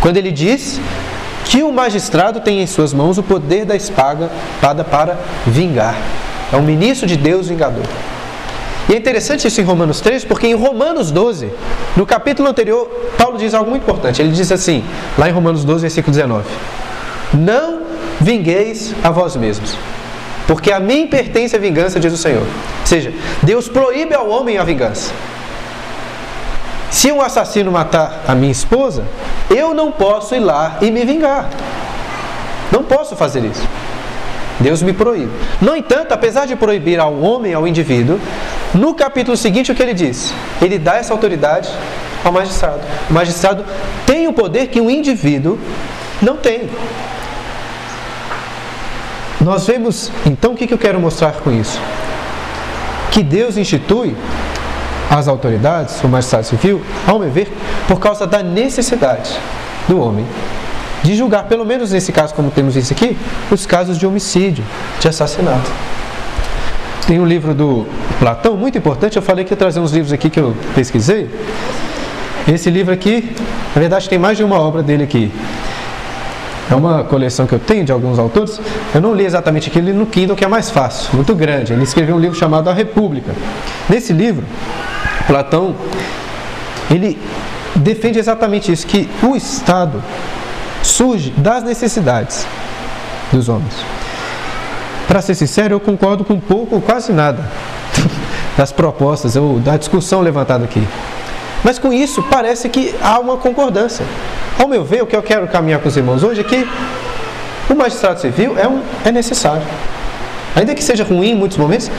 Quando 0.00 0.16
ele 0.16 0.30
diz 0.30 0.80
que 1.44 1.62
o 1.62 1.72
magistrado 1.72 2.40
tem 2.40 2.62
em 2.62 2.66
suas 2.66 2.92
mãos 2.92 3.18
o 3.18 3.22
poder 3.22 3.64
da 3.64 3.76
espada 3.76 4.30
para 4.60 5.18
vingar. 5.46 5.96
É 6.52 6.56
um 6.56 6.62
ministro 6.62 7.06
de 7.06 7.16
Deus 7.16 7.48
vingador. 7.48 7.84
E 8.88 8.92
é 8.92 8.96
interessante 8.96 9.48
isso 9.48 9.60
em 9.60 9.64
Romanos 9.64 10.00
3, 10.00 10.24
porque 10.24 10.46
em 10.46 10.54
Romanos 10.54 11.10
12, 11.10 11.50
no 11.96 12.04
capítulo 12.04 12.48
anterior, 12.48 12.86
Paulo 13.16 13.38
diz 13.38 13.54
algo 13.54 13.70
muito 13.70 13.82
importante. 13.82 14.20
Ele 14.20 14.30
diz 14.30 14.52
assim, 14.52 14.84
lá 15.16 15.28
em 15.28 15.32
Romanos 15.32 15.64
12, 15.64 15.82
versículo 15.82 16.12
19: 16.14 16.44
Não 17.32 17.80
vingueis 18.20 18.94
a 19.02 19.10
vós 19.10 19.36
mesmos, 19.36 19.76
porque 20.46 20.70
a 20.70 20.78
mim 20.78 21.06
pertence 21.06 21.56
a 21.56 21.58
vingança, 21.58 21.98
diz 21.98 22.12
o 22.12 22.18
Senhor. 22.18 22.42
Ou 22.42 22.86
seja, 22.86 23.12
Deus 23.42 23.68
proíbe 23.68 24.14
ao 24.14 24.28
homem 24.28 24.58
a 24.58 24.64
vingança. 24.64 25.12
Se 26.90 27.10
um 27.10 27.20
assassino 27.20 27.72
matar 27.72 28.22
a 28.28 28.34
minha 28.34 28.52
esposa, 28.52 29.02
eu 29.50 29.74
não 29.74 29.90
posso 29.90 30.34
ir 30.34 30.40
lá 30.40 30.78
e 30.80 30.90
me 30.90 31.04
vingar. 31.04 31.48
Não 32.70 32.84
posso 32.84 33.16
fazer 33.16 33.44
isso. 33.44 33.66
Deus 34.60 34.82
me 34.82 34.92
proíbe. 34.92 35.30
No 35.60 35.74
entanto, 35.76 36.12
apesar 36.12 36.46
de 36.46 36.54
proibir 36.56 37.00
ao 37.00 37.18
homem, 37.20 37.54
ao 37.54 37.66
indivíduo, 37.66 38.20
no 38.72 38.94
capítulo 38.94 39.36
seguinte 39.36 39.72
o 39.72 39.74
que 39.74 39.82
ele 39.82 39.94
diz? 39.94 40.32
Ele 40.62 40.78
dá 40.78 40.96
essa 40.96 41.12
autoridade 41.12 41.68
ao 42.24 42.32
magistrado. 42.32 42.80
O 43.10 43.12
magistrado 43.12 43.64
tem 44.06 44.26
o 44.26 44.32
poder 44.32 44.68
que 44.68 44.80
um 44.80 44.88
indivíduo 44.88 45.58
não 46.22 46.36
tem. 46.36 46.68
Nós 49.40 49.66
vemos, 49.66 50.10
então, 50.24 50.52
o 50.52 50.56
que 50.56 50.72
eu 50.72 50.78
quero 50.78 50.98
mostrar 50.98 51.32
com 51.32 51.50
isso? 51.50 51.78
Que 53.10 53.22
Deus 53.22 53.56
institui 53.56 54.16
as 55.10 55.28
autoridades, 55.28 56.02
o 56.02 56.08
magistrado 56.08 56.46
civil, 56.46 56.82
ao 57.06 57.18
meu 57.18 57.30
ver, 57.30 57.52
por 57.86 58.00
causa 58.00 58.26
da 58.26 58.42
necessidade 58.42 59.38
do 59.86 60.00
homem 60.00 60.24
de 61.04 61.14
julgar, 61.14 61.44
pelo 61.44 61.66
menos 61.66 61.92
nesse 61.92 62.10
caso, 62.10 62.34
como 62.34 62.50
temos 62.50 62.74
isso 62.76 62.92
aqui, 62.94 63.16
os 63.50 63.66
casos 63.66 63.98
de 63.98 64.06
homicídio, 64.06 64.64
de 64.98 65.06
assassinato. 65.06 65.70
Tem 67.06 67.20
um 67.20 67.26
livro 67.26 67.54
do 67.54 67.86
Platão 68.18 68.56
muito 68.56 68.78
importante, 68.78 69.16
eu 69.16 69.22
falei 69.22 69.44
que 69.44 69.52
ia 69.52 69.56
trazer 69.56 69.80
uns 69.80 69.92
livros 69.92 70.14
aqui 70.14 70.30
que 70.30 70.40
eu 70.40 70.56
pesquisei. 70.74 71.28
Esse 72.48 72.70
livro 72.70 72.92
aqui, 72.92 73.34
na 73.74 73.80
verdade, 73.80 74.08
tem 74.08 74.18
mais 74.18 74.38
de 74.38 74.44
uma 74.44 74.58
obra 74.58 74.82
dele 74.82 75.04
aqui. 75.04 75.30
É 76.70 76.74
uma 76.74 77.04
coleção 77.04 77.46
que 77.46 77.52
eu 77.52 77.58
tenho 77.58 77.84
de 77.84 77.92
alguns 77.92 78.18
autores. 78.18 78.58
Eu 78.94 79.02
não 79.02 79.14
li 79.14 79.26
exatamente 79.26 79.68
aquilo 79.68 79.92
no 79.92 80.06
Kindle, 80.06 80.34
que 80.34 80.44
é 80.44 80.48
mais 80.48 80.70
fácil, 80.70 81.10
muito 81.12 81.34
grande. 81.34 81.74
Ele 81.74 81.82
escreveu 81.82 82.16
um 82.16 82.18
livro 82.18 82.36
chamado 82.38 82.70
A 82.70 82.72
República. 82.72 83.32
Nesse 83.90 84.14
livro, 84.14 84.42
Platão, 85.26 85.74
ele 86.90 87.18
defende 87.76 88.18
exatamente 88.18 88.72
isso, 88.72 88.86
que 88.86 89.06
o 89.22 89.36
Estado 89.36 90.02
surge 90.84 91.30
das 91.30 91.64
necessidades 91.64 92.46
dos 93.32 93.48
homens. 93.48 93.74
Para 95.08 95.20
ser 95.20 95.34
sincero, 95.34 95.74
eu 95.74 95.80
concordo 95.80 96.24
com 96.24 96.38
pouco 96.38 96.76
ou 96.76 96.80
quase 96.80 97.12
nada 97.12 97.44
das 98.56 98.70
propostas 98.70 99.36
ou 99.36 99.58
da 99.58 99.76
discussão 99.76 100.20
levantada 100.20 100.64
aqui. 100.64 100.86
Mas 101.62 101.78
com 101.78 101.92
isso 101.92 102.22
parece 102.24 102.68
que 102.68 102.94
há 103.02 103.18
uma 103.18 103.36
concordância. 103.36 104.04
Ao 104.58 104.68
meu 104.68 104.84
ver, 104.84 105.02
o 105.02 105.06
que 105.06 105.16
eu 105.16 105.22
quero 105.22 105.48
caminhar 105.48 105.80
com 105.80 105.88
os 105.88 105.96
irmãos 105.96 106.22
hoje 106.22 106.42
é 106.42 106.44
que 106.44 106.68
o 107.68 107.74
magistrado 107.74 108.20
civil 108.20 108.56
é, 108.58 108.68
um, 108.68 108.82
é 109.04 109.10
necessário. 109.10 109.62
Ainda 110.54 110.74
que 110.74 110.84
seja 110.84 111.02
ruim 111.02 111.30
em 111.30 111.34
muitos 111.34 111.56
momentos, 111.56 111.90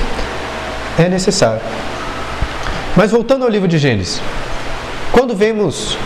é 0.97 1.09
necessário. 1.09 1.61
Mas 2.95 3.11
voltando 3.11 3.43
ao 3.43 3.49
livro 3.49 3.67
de 3.67 3.77
Gênesis, 3.77 4.21
quando 5.11 5.35
vemos 5.35 5.97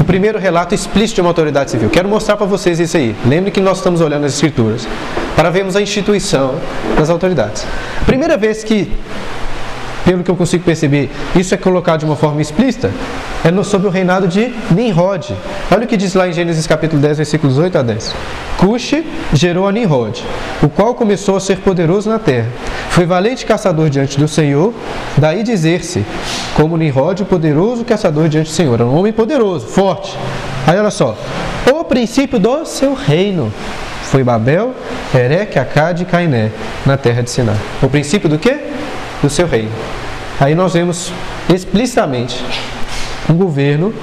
o 0.00 0.04
primeiro 0.04 0.38
relato 0.38 0.74
explícito 0.74 1.16
de 1.16 1.20
uma 1.20 1.30
autoridade 1.30 1.70
civil, 1.70 1.90
quero 1.90 2.08
mostrar 2.08 2.36
para 2.36 2.46
vocês 2.46 2.80
isso 2.80 2.96
aí. 2.96 3.14
Lembre 3.26 3.50
que 3.50 3.60
nós 3.60 3.78
estamos 3.78 4.00
olhando 4.00 4.24
as 4.24 4.34
escrituras 4.34 4.86
para 5.36 5.50
vermos 5.50 5.76
a 5.76 5.82
instituição 5.82 6.56
das 6.96 7.10
autoridades. 7.10 7.66
Primeira 8.06 8.36
vez 8.36 8.64
que 8.64 8.90
pelo 10.04 10.22
que 10.22 10.30
eu 10.30 10.36
consigo 10.36 10.64
perceber, 10.64 11.10
isso 11.36 11.54
é 11.54 11.56
colocado 11.56 12.00
de 12.00 12.06
uma 12.06 12.16
forma 12.16 12.40
explícita, 12.40 12.90
é 13.44 13.62
sobre 13.62 13.88
o 13.88 13.90
reinado 13.90 14.26
de 14.28 14.52
Nimrod. 14.70 15.34
Olha 15.70 15.84
o 15.84 15.86
que 15.86 15.96
diz 15.96 16.14
lá 16.14 16.28
em 16.28 16.32
Gênesis 16.32 16.66
capítulo 16.66 17.00
10, 17.00 17.18
versículos 17.18 17.58
8 17.58 17.78
a 17.78 17.82
10. 17.82 18.14
Cuxi 18.56 19.04
gerou 19.32 19.66
a 19.66 19.72
Nimrod, 19.72 20.22
o 20.62 20.68
qual 20.68 20.94
começou 20.94 21.36
a 21.36 21.40
ser 21.40 21.58
poderoso 21.58 22.08
na 22.08 22.18
terra. 22.18 22.48
Foi 22.90 23.06
valente 23.06 23.46
caçador 23.46 23.88
diante 23.90 24.18
do 24.18 24.28
Senhor, 24.28 24.72
daí 25.16 25.42
dizer-se, 25.42 26.04
como 26.54 26.76
Nimrod, 26.76 27.22
o 27.22 27.26
poderoso 27.26 27.84
caçador 27.84 28.28
diante 28.28 28.50
do 28.50 28.54
Senhor. 28.54 28.74
Era 28.74 28.86
um 28.86 28.96
homem 28.96 29.12
poderoso, 29.12 29.66
forte. 29.66 30.16
Aí 30.66 30.78
olha 30.78 30.90
só, 30.90 31.16
o 31.70 31.84
princípio 31.84 32.38
do 32.38 32.64
seu 32.64 32.94
reino 32.94 33.52
foi 34.04 34.22
Babel, 34.22 34.74
Ereque, 35.14 35.58
Acade 35.58 36.02
e 36.02 36.06
Cainé, 36.06 36.50
na 36.84 36.96
terra 36.96 37.22
de 37.22 37.30
Siná. 37.30 37.54
O 37.80 37.88
princípio 37.88 38.28
do 38.28 38.38
quê? 38.38 38.58
Do 39.22 39.30
seu 39.30 39.46
reino. 39.46 39.70
Aí 40.40 40.54
nós 40.54 40.72
vemos 40.74 41.12
explicitamente 41.48 42.44
um 43.30 43.34
governo 43.34 43.94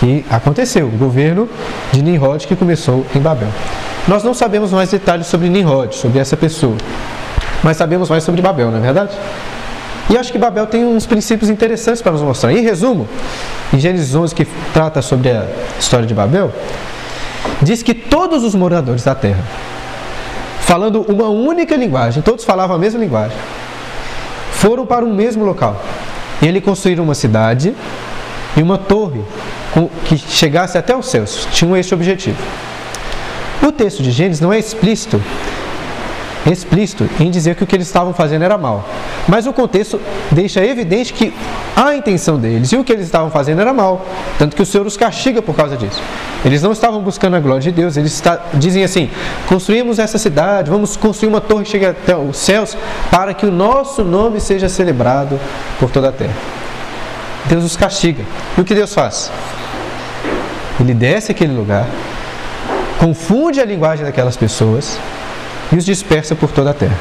que 0.00 0.24
aconteceu, 0.28 0.86
o 0.86 0.98
governo 0.98 1.48
de 1.92 2.02
Nimrod 2.02 2.46
que 2.46 2.56
começou 2.56 3.06
em 3.14 3.20
Babel. 3.20 3.48
Nós 4.08 4.22
não 4.22 4.34
sabemos 4.34 4.72
mais 4.72 4.90
detalhes 4.90 5.26
sobre 5.26 5.48
Nimrod, 5.48 5.94
sobre 5.94 6.18
essa 6.18 6.36
pessoa, 6.36 6.76
mas 7.62 7.76
sabemos 7.76 8.10
mais 8.10 8.24
sobre 8.24 8.42
Babel, 8.42 8.70
não 8.70 8.78
é 8.78 8.80
verdade? 8.80 9.16
E 10.10 10.18
acho 10.18 10.30
que 10.30 10.38
Babel 10.38 10.66
tem 10.66 10.84
uns 10.84 11.06
princípios 11.06 11.48
interessantes 11.48 12.02
para 12.02 12.12
nos 12.12 12.20
mostrar. 12.20 12.52
Em 12.52 12.60
resumo, 12.60 13.08
em 13.72 13.78
Gênesis 13.78 14.14
11, 14.14 14.34
que 14.34 14.46
trata 14.74 15.00
sobre 15.00 15.30
a 15.30 15.46
história 15.78 16.06
de 16.06 16.12
Babel, 16.12 16.52
diz 17.62 17.82
que 17.82 17.94
todos 17.94 18.44
os 18.44 18.54
moradores 18.54 19.02
da 19.02 19.14
terra 19.14 19.42
falando 20.64 21.02
uma 21.02 21.28
única 21.28 21.76
linguagem, 21.76 22.22
todos 22.22 22.44
falavam 22.44 22.74
a 22.74 22.78
mesma 22.78 22.98
linguagem, 22.98 23.36
foram 24.52 24.86
para 24.86 25.04
um 25.04 25.14
mesmo 25.14 25.44
local. 25.44 25.80
E 26.40 26.46
ele 26.46 26.60
construíram 26.60 27.04
uma 27.04 27.14
cidade 27.14 27.74
e 28.56 28.62
uma 28.62 28.78
torre 28.78 29.20
que 30.04 30.16
chegasse 30.16 30.78
até 30.78 30.96
os 30.96 31.06
céus. 31.06 31.46
Tinham 31.52 31.76
esse 31.76 31.92
objetivo. 31.92 32.36
O 33.62 33.70
texto 33.70 34.02
de 34.02 34.10
Gênesis 34.10 34.40
não 34.40 34.52
é 34.52 34.58
explícito 34.58 35.22
explícito 36.52 37.08
em 37.18 37.30
dizer 37.30 37.54
que 37.54 37.64
o 37.64 37.66
que 37.66 37.74
eles 37.74 37.86
estavam 37.86 38.12
fazendo 38.12 38.42
era 38.42 38.58
mal. 38.58 38.86
Mas 39.26 39.46
o 39.46 39.52
contexto 39.52 40.00
deixa 40.30 40.64
evidente 40.64 41.12
que 41.12 41.32
a 41.74 41.94
intenção 41.94 42.38
deles 42.38 42.70
e 42.72 42.76
o 42.76 42.84
que 42.84 42.92
eles 42.92 43.06
estavam 43.06 43.30
fazendo 43.30 43.60
era 43.60 43.72
mal. 43.72 44.04
Tanto 44.38 44.54
que 44.54 44.62
o 44.62 44.66
Senhor 44.66 44.86
os 44.86 44.96
castiga 44.96 45.40
por 45.40 45.54
causa 45.54 45.76
disso. 45.76 46.00
Eles 46.44 46.62
não 46.62 46.72
estavam 46.72 47.00
buscando 47.00 47.36
a 47.36 47.40
glória 47.40 47.62
de 47.62 47.72
Deus, 47.72 47.96
eles 47.96 48.12
está, 48.12 48.38
dizem 48.54 48.84
assim: 48.84 49.10
construímos 49.48 49.98
essa 49.98 50.18
cidade, 50.18 50.70
vamos 50.70 50.96
construir 50.96 51.30
uma 51.30 51.40
torre 51.40 51.64
que 51.64 51.70
chegue 51.70 51.86
até 51.86 52.14
os 52.14 52.36
céus, 52.36 52.76
para 53.10 53.32
que 53.32 53.46
o 53.46 53.50
nosso 53.50 54.04
nome 54.04 54.40
seja 54.40 54.68
celebrado 54.68 55.40
por 55.80 55.90
toda 55.90 56.10
a 56.10 56.12
terra. 56.12 56.34
Deus 57.46 57.64
os 57.64 57.76
castiga. 57.76 58.22
E 58.56 58.60
o 58.60 58.64
que 58.64 58.74
Deus 58.74 58.92
faz? 58.92 59.30
Ele 60.78 60.92
desce 60.92 61.30
aquele 61.30 61.54
lugar, 61.54 61.86
confunde 62.98 63.60
a 63.60 63.64
linguagem 63.64 64.04
daquelas 64.04 64.36
pessoas 64.36 64.98
e 65.72 65.76
os 65.76 65.84
dispersa 65.84 66.34
por 66.34 66.50
toda 66.50 66.70
a 66.70 66.74
terra. 66.74 66.96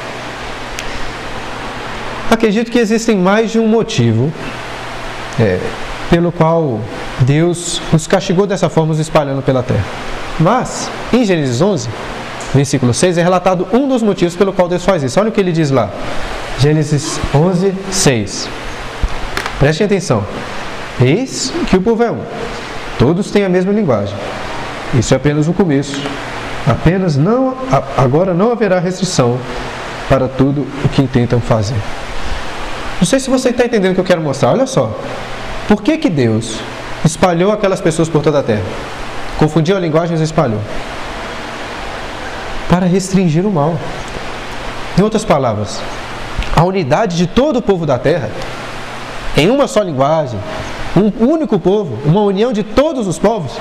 Acredito 2.30 2.72
que 2.72 2.80
existem 2.80 3.18
mais 3.18 3.52
de 3.52 3.60
um 3.60 3.68
motivo 3.68 4.32
é, 5.40 5.60
pelo 6.10 6.32
qual 6.32 6.80
Deus 7.20 7.82
os 7.92 8.08
castigou 8.08 8.48
dessa 8.48 8.70
forma, 8.70 8.94
os 8.94 9.00
espalhando 9.00 9.42
pela 9.42 9.62
terra. 9.64 9.86
Mas, 10.40 10.90
em 11.12 11.24
Gênesis 11.24 11.62
11, 11.62 11.90
versículo 12.54 12.94
6, 12.94 13.18
é 13.18 13.24
relatado 13.24 13.68
um 13.72 13.88
dos 13.88 14.02
motivos 14.02 14.36
pelo 14.36 14.52
qual 14.52 14.68
Deus 14.68 14.84
faz 14.84 15.04
isso. 15.04 15.20
Olha 15.20 15.30
o 15.30 15.32
que 15.32 15.40
ele 15.40 15.52
diz 15.52 15.70
lá. 15.70 15.90
Gênesis 16.60 17.20
11, 17.34 17.74
6. 17.92 18.50
Prestem 19.60 19.86
atenção. 19.86 20.26
Eis 21.02 21.54
que 21.70 21.78
o 21.78 21.82
povo 21.82 22.04
é 22.04 22.12
um. 22.12 22.20
Todos 22.98 23.32
têm 23.32 23.44
a 23.44 23.50
mesma 23.50 23.72
linguagem. 23.72 24.16
Isso 24.94 25.14
é 25.14 25.18
apenas 25.18 25.48
o 25.48 25.54
começo. 25.54 26.00
Apenas 26.68 27.18
não, 27.18 27.56
agora 27.98 28.34
não 28.34 28.52
haverá 28.52 28.80
restrição 28.80 29.38
para 30.08 30.28
tudo 30.28 30.66
o 30.84 30.90
que 30.90 31.02
intentam 31.02 31.42
fazer. 31.42 31.76
Não 33.00 33.06
sei 33.06 33.20
se 33.20 33.30
você 33.30 33.50
está 33.50 33.66
entendendo 33.66 33.92
o 33.92 33.96
que 33.96 34.02
eu 34.02 34.06
quero 34.06 34.22
mostrar. 34.22 34.52
Olha 34.52 34.66
só. 34.66 34.98
Por 35.68 35.82
que, 35.82 35.98
que 35.98 36.10
Deus 36.10 36.60
espalhou 37.04 37.52
aquelas 37.52 37.82
pessoas 37.82 38.08
por 38.08 38.22
toda 38.22 38.40
a 38.40 38.44
terra? 38.44 38.64
Confundiu 39.38 39.76
a 39.76 39.80
linguagem 39.80 40.18
e 40.18 40.24
espalhou. 40.24 40.60
Para 42.70 42.86
restringir 42.86 43.46
o 43.46 43.52
mal. 43.52 43.78
Em 44.98 45.02
outras 45.02 45.26
palavras, 45.26 45.82
a 46.56 46.64
unidade 46.64 47.18
de 47.18 47.26
todo 47.26 47.58
o 47.58 47.62
povo 47.62 47.86
da 47.86 47.98
terra, 47.98 48.30
em 49.36 49.50
uma 49.50 49.68
só 49.68 49.82
linguagem, 49.82 50.40
um 50.96 51.28
único 51.28 51.58
povo, 51.58 51.98
uma 52.06 52.22
união 52.22 52.54
de 52.54 52.62
todos 52.62 53.08
os 53.08 53.18
povos, 53.18 53.54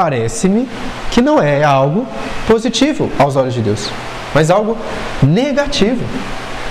parece-me 0.00 0.66
que 1.10 1.20
não 1.20 1.42
é 1.42 1.62
algo 1.62 2.06
positivo 2.48 3.12
aos 3.18 3.36
olhos 3.36 3.52
de 3.52 3.60
Deus, 3.60 3.90
mas 4.34 4.50
algo 4.50 4.78
negativo. 5.22 6.02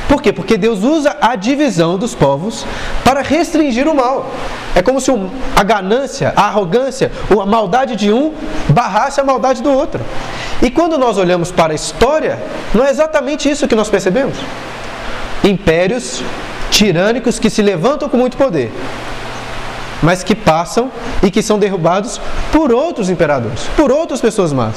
Por 0.08 0.20
quê? 0.20 0.34
Porque 0.34 0.58
Deus 0.58 0.82
usa 0.82 1.15
a 1.22 1.36
divisão 1.36 1.96
dos 1.96 2.15
povos 2.15 2.65
para 3.04 3.22
restringir 3.22 3.88
o 3.88 3.94
mal. 3.94 4.32
É 4.74 4.82
como 4.82 5.00
se 5.00 5.12
a 5.56 5.62
ganância, 5.62 6.34
a 6.36 6.46
arrogância, 6.46 7.12
a 7.30 7.46
maldade 7.46 7.96
de 7.96 8.12
um 8.12 8.34
barrasse 8.70 9.22
a 9.22 9.24
maldade 9.24 9.62
do 9.62 9.72
outro. 9.72 10.02
E 10.63 10.72
quando 10.72 10.98
nós 10.98 11.20
olhamos 11.20 11.52
para 11.52 11.74
a 11.74 11.76
história, 11.76 12.39
não 12.74 12.84
é 12.84 12.89
exatamente 12.89 13.48
isso 13.48 13.68
que 13.68 13.76
nós 13.76 13.89
percebemos. 13.89 14.39
Impérios 15.44 16.24
tirânicos 16.72 17.38
que 17.38 17.52
se 17.52 17.62
levantam 17.62 18.10
com 18.10 18.18
muito 18.18 18.36
poder 18.36 18.72
mas 20.02 20.24
que 20.24 20.36
passam 20.36 20.92
e 21.22 21.30
que 21.30 21.42
são 21.42 21.60
derrubados 21.60 22.20
por 22.52 22.72
outros 22.72 23.10
imperadores, 23.10 23.64
por 23.76 23.92
outras 23.92 24.22
pessoas 24.22 24.54
más. 24.54 24.76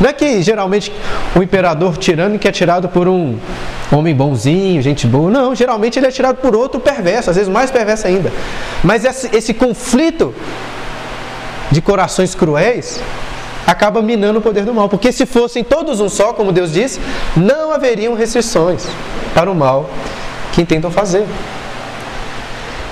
Não 0.00 0.08
é 0.08 0.12
que 0.12 0.40
geralmente 0.42 0.90
o 1.36 1.42
imperador 1.42 1.96
tirânico 1.98 2.46
é 2.48 2.52
tirado 2.52 2.88
por 2.88 3.06
um 3.06 3.38
homem 3.92 4.14
bonzinho, 4.14 4.80
gente 4.80 5.06
boa. 5.06 5.30
Não, 5.30 5.54
geralmente 5.54 5.98
ele 5.98 6.06
é 6.06 6.10
tirado 6.10 6.36
por 6.36 6.56
outro 6.56 6.80
perverso, 6.80 7.28
às 7.28 7.36
vezes 7.36 7.52
mais 7.52 7.70
perverso 7.70 8.06
ainda. 8.06 8.32
Mas 8.82 9.04
esse, 9.04 9.28
esse 9.36 9.52
conflito 9.52 10.34
de 11.70 11.82
corações 11.82 12.34
cruéis 12.34 13.00
acaba 13.66 14.00
minando 14.00 14.38
o 14.38 14.42
poder 14.42 14.64
do 14.64 14.72
mal. 14.72 14.88
Porque 14.88 15.12
se 15.12 15.26
fossem 15.26 15.62
todos 15.62 16.00
um 16.00 16.08
só, 16.08 16.32
como 16.32 16.50
Deus 16.50 16.72
diz, 16.72 16.98
não 17.36 17.70
haveriam 17.70 18.14
restrições 18.14 18.86
para 19.34 19.50
o 19.50 19.54
mal 19.54 19.90
que 20.52 20.64
tentam 20.64 20.90
fazer. 20.90 21.26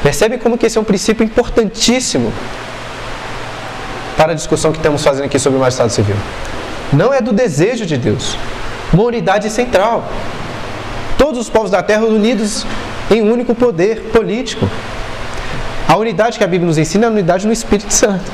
Percebe 0.02 0.38
como 0.38 0.56
que 0.56 0.66
esse 0.66 0.78
é 0.78 0.80
um 0.80 0.84
princípio 0.84 1.24
importantíssimo 1.24 2.32
para 4.16 4.32
a 4.32 4.34
discussão 4.34 4.72
que 4.72 4.78
estamos 4.78 5.02
fazendo 5.02 5.26
aqui 5.26 5.38
sobre 5.38 5.58
o 5.58 5.60
magistrado 5.60 5.92
civil. 5.92 6.16
Não 6.92 7.12
é 7.12 7.20
do 7.20 7.32
desejo 7.32 7.84
de 7.84 7.96
Deus, 7.96 8.36
uma 8.92 9.02
unidade 9.02 9.50
central. 9.50 10.10
Todos 11.16 11.40
os 11.40 11.50
povos 11.50 11.70
da 11.70 11.82
terra 11.82 12.04
unidos 12.04 12.64
em 13.10 13.22
um 13.22 13.32
único 13.32 13.54
poder 13.54 14.02
político. 14.12 14.68
A 15.86 15.96
unidade 15.96 16.38
que 16.38 16.44
a 16.44 16.46
Bíblia 16.46 16.66
nos 16.66 16.78
ensina 16.78 17.06
é 17.06 17.08
a 17.08 17.10
unidade 17.10 17.46
no 17.46 17.52
Espírito 17.52 17.92
Santo. 17.92 18.30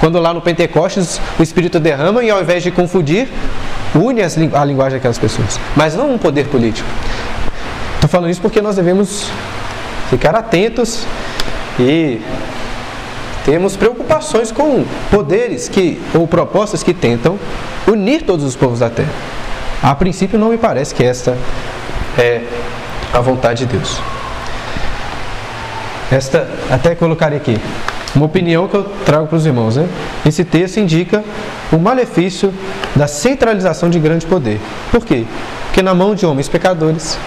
Quando 0.00 0.18
lá 0.20 0.34
no 0.34 0.40
Pentecostes 0.40 1.20
o 1.38 1.42
Espírito 1.42 1.80
derrama 1.80 2.22
e 2.22 2.30
ao 2.30 2.40
invés 2.40 2.62
de 2.62 2.70
confundir, 2.70 3.28
une 3.94 4.20
a 4.20 4.64
linguagem 4.64 4.98
daquelas 4.98 5.18
pessoas. 5.18 5.58
Mas 5.76 5.94
não 5.94 6.12
um 6.12 6.18
poder 6.18 6.46
político. 6.48 6.88
Estou 7.94 8.08
falando 8.08 8.30
isso 8.30 8.40
porque 8.40 8.60
nós 8.60 8.76
devemos 8.76 9.30
ficar 10.14 10.36
atentos 10.36 11.04
e 11.78 12.20
temos 13.44 13.76
preocupações 13.76 14.52
com 14.52 14.84
poderes 15.10 15.68
que 15.68 16.00
ou 16.14 16.26
propostas 16.28 16.84
que 16.84 16.94
tentam 16.94 17.36
unir 17.84 18.22
todos 18.22 18.44
os 18.44 18.54
povos 18.54 18.78
da 18.78 18.88
terra. 18.88 19.10
A 19.82 19.92
princípio 19.92 20.38
não 20.38 20.50
me 20.50 20.56
parece 20.56 20.94
que 20.94 21.02
esta 21.02 21.36
é 22.16 22.42
a 23.12 23.20
vontade 23.20 23.66
de 23.66 23.76
Deus. 23.76 24.00
Esta 26.12 26.48
até 26.70 26.94
colocarei 26.94 27.38
aqui 27.38 27.60
uma 28.14 28.26
opinião 28.26 28.68
que 28.68 28.76
eu 28.76 28.84
trago 29.04 29.26
para 29.26 29.36
os 29.36 29.44
irmãos, 29.44 29.76
né? 29.76 29.88
Esse 30.24 30.44
texto 30.44 30.78
indica 30.78 31.24
o 31.72 31.76
malefício 31.76 32.54
da 32.94 33.08
centralização 33.08 33.90
de 33.90 33.98
grande 33.98 34.26
poder. 34.26 34.60
Por 34.92 35.04
quê? 35.04 35.24
Porque 35.66 35.82
na 35.82 35.92
mão 35.92 36.14
de 36.14 36.24
homens 36.24 36.48
pecadores 36.48 37.18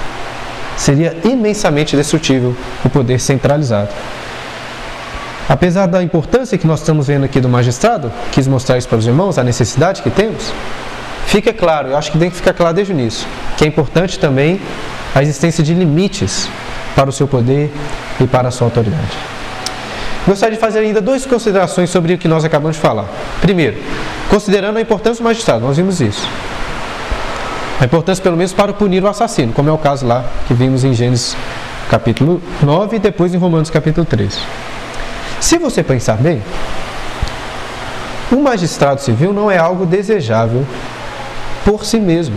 seria 0.78 1.18
imensamente 1.26 1.96
destrutivo 1.96 2.56
o 2.86 2.90
poder 2.90 3.20
centralizado. 3.20 3.90
apesar 5.50 5.86
da 5.88 6.04
importância 6.04 6.58
que 6.58 6.68
nós 6.68 6.82
estamos 6.82 7.08
vendo 7.08 7.24
aqui 7.24 7.40
do 7.40 7.50
magistrado, 7.50 8.12
quis 8.32 8.48
mostrar 8.48 8.78
isso 8.78 8.88
para 8.88 8.98
os 8.98 9.08
irmãos, 9.08 9.38
a 9.38 9.44
necessidade 9.44 10.02
que 10.02 10.10
temos, 10.10 10.52
fica 11.26 11.54
claro, 11.54 11.90
eu 11.90 11.98
acho 11.98 12.12
que 12.12 12.20
tem 12.20 12.30
que 12.30 12.36
ficar 12.36 12.54
claro 12.54 12.76
desde 12.76 12.94
o 12.94 12.96
início, 12.96 13.28
que 13.58 13.64
é 13.64 13.68
importante 13.68 14.20
também 14.20 14.60
a 15.16 15.22
existência 15.22 15.64
de 15.64 15.74
limites 15.74 16.50
para 16.96 17.10
o 17.10 17.14
seu 17.14 17.28
poder 17.28 17.72
e 18.20 18.28
para 18.28 18.50
a 18.50 18.52
sua 18.52 18.68
autoridade. 18.68 19.18
Gostaria 20.28 20.56
de 20.56 20.60
fazer 20.60 20.80
ainda 20.80 21.00
duas 21.00 21.26
considerações 21.26 21.90
sobre 21.90 22.14
o 22.14 22.18
que 22.18 22.28
nós 22.28 22.44
acabamos 22.44 22.76
de 22.76 22.82
falar. 22.82 23.06
Primeiro, 23.40 23.78
considerando 24.30 24.76
a 24.76 24.82
importância 24.82 25.24
do 25.24 25.26
magistrado, 25.26 25.66
nós 25.66 25.78
vimos 25.78 26.02
isso. 26.02 26.28
A 27.80 27.86
importância, 27.86 28.24
pelo 28.24 28.36
menos, 28.36 28.54
para 28.54 28.74
punir 28.74 29.04
o 29.04 29.08
assassino, 29.08 29.54
como 29.54 29.70
é 29.70 29.72
o 29.72 29.78
caso 29.78 30.06
lá 30.06 30.26
que 30.48 30.54
vimos 30.54 30.84
em 30.84 30.94
Gênesis 30.94 31.38
capítulo 31.92 32.42
9 32.64 32.96
e 32.96 33.00
depois 33.00 33.34
em 33.34 33.38
Romanos 33.38 33.70
capítulo 33.70 34.06
3. 34.06 34.40
Se 35.40 35.60
você 35.60 35.84
pensar 35.84 36.18
bem, 36.18 36.42
um 38.32 38.42
magistrado 38.42 39.00
civil 39.00 39.32
não 39.32 39.50
é 39.52 39.58
algo 39.60 39.86
desejável 39.86 40.66
por 41.64 41.86
si 41.86 42.00
mesmo. 42.00 42.36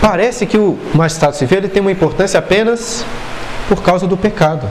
Parece 0.00 0.46
que 0.46 0.56
o 0.56 0.78
magistrado 0.94 1.36
civil 1.36 1.58
ele 1.58 1.68
tem 1.68 1.82
uma 1.82 1.92
importância 1.92 2.38
apenas 2.38 3.04
por 3.68 3.82
causa 3.82 4.06
do 4.06 4.16
pecado. 4.16 4.66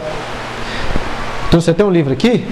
Então 1.48 1.62
você 1.62 1.74
tem 1.74 1.86
um 1.86 1.92
livro 1.92 2.12
aqui, 2.12 2.44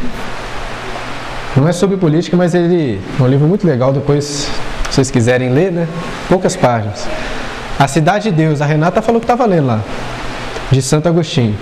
não 1.58 1.67
é 1.67 1.71
sobre 1.71 1.97
política, 1.97 2.38
mas 2.38 2.53
ele 2.53 3.01
é 3.19 3.23
um 3.23 3.27
livro 3.27 3.47
muito 3.47 3.65
legal, 3.65 3.91
depois 3.91 4.49
vocês 4.93 5.10
quiserem 5.10 5.49
ler, 5.49 5.71
né? 5.71 5.88
Poucas 6.29 6.56
páginas. 6.56 7.08
A 7.79 7.88
Cidade 7.88 8.29
de 8.29 8.36
Deus, 8.36 8.62
a 8.62 8.65
Renata 8.65 9.01
falou 9.01 9.19
que 9.19 9.25
estava 9.25 9.43
lendo 9.45 9.65
lá, 9.65 9.79
de 10.71 10.84
Santo 10.84 11.10
Agostinho. 11.10 11.56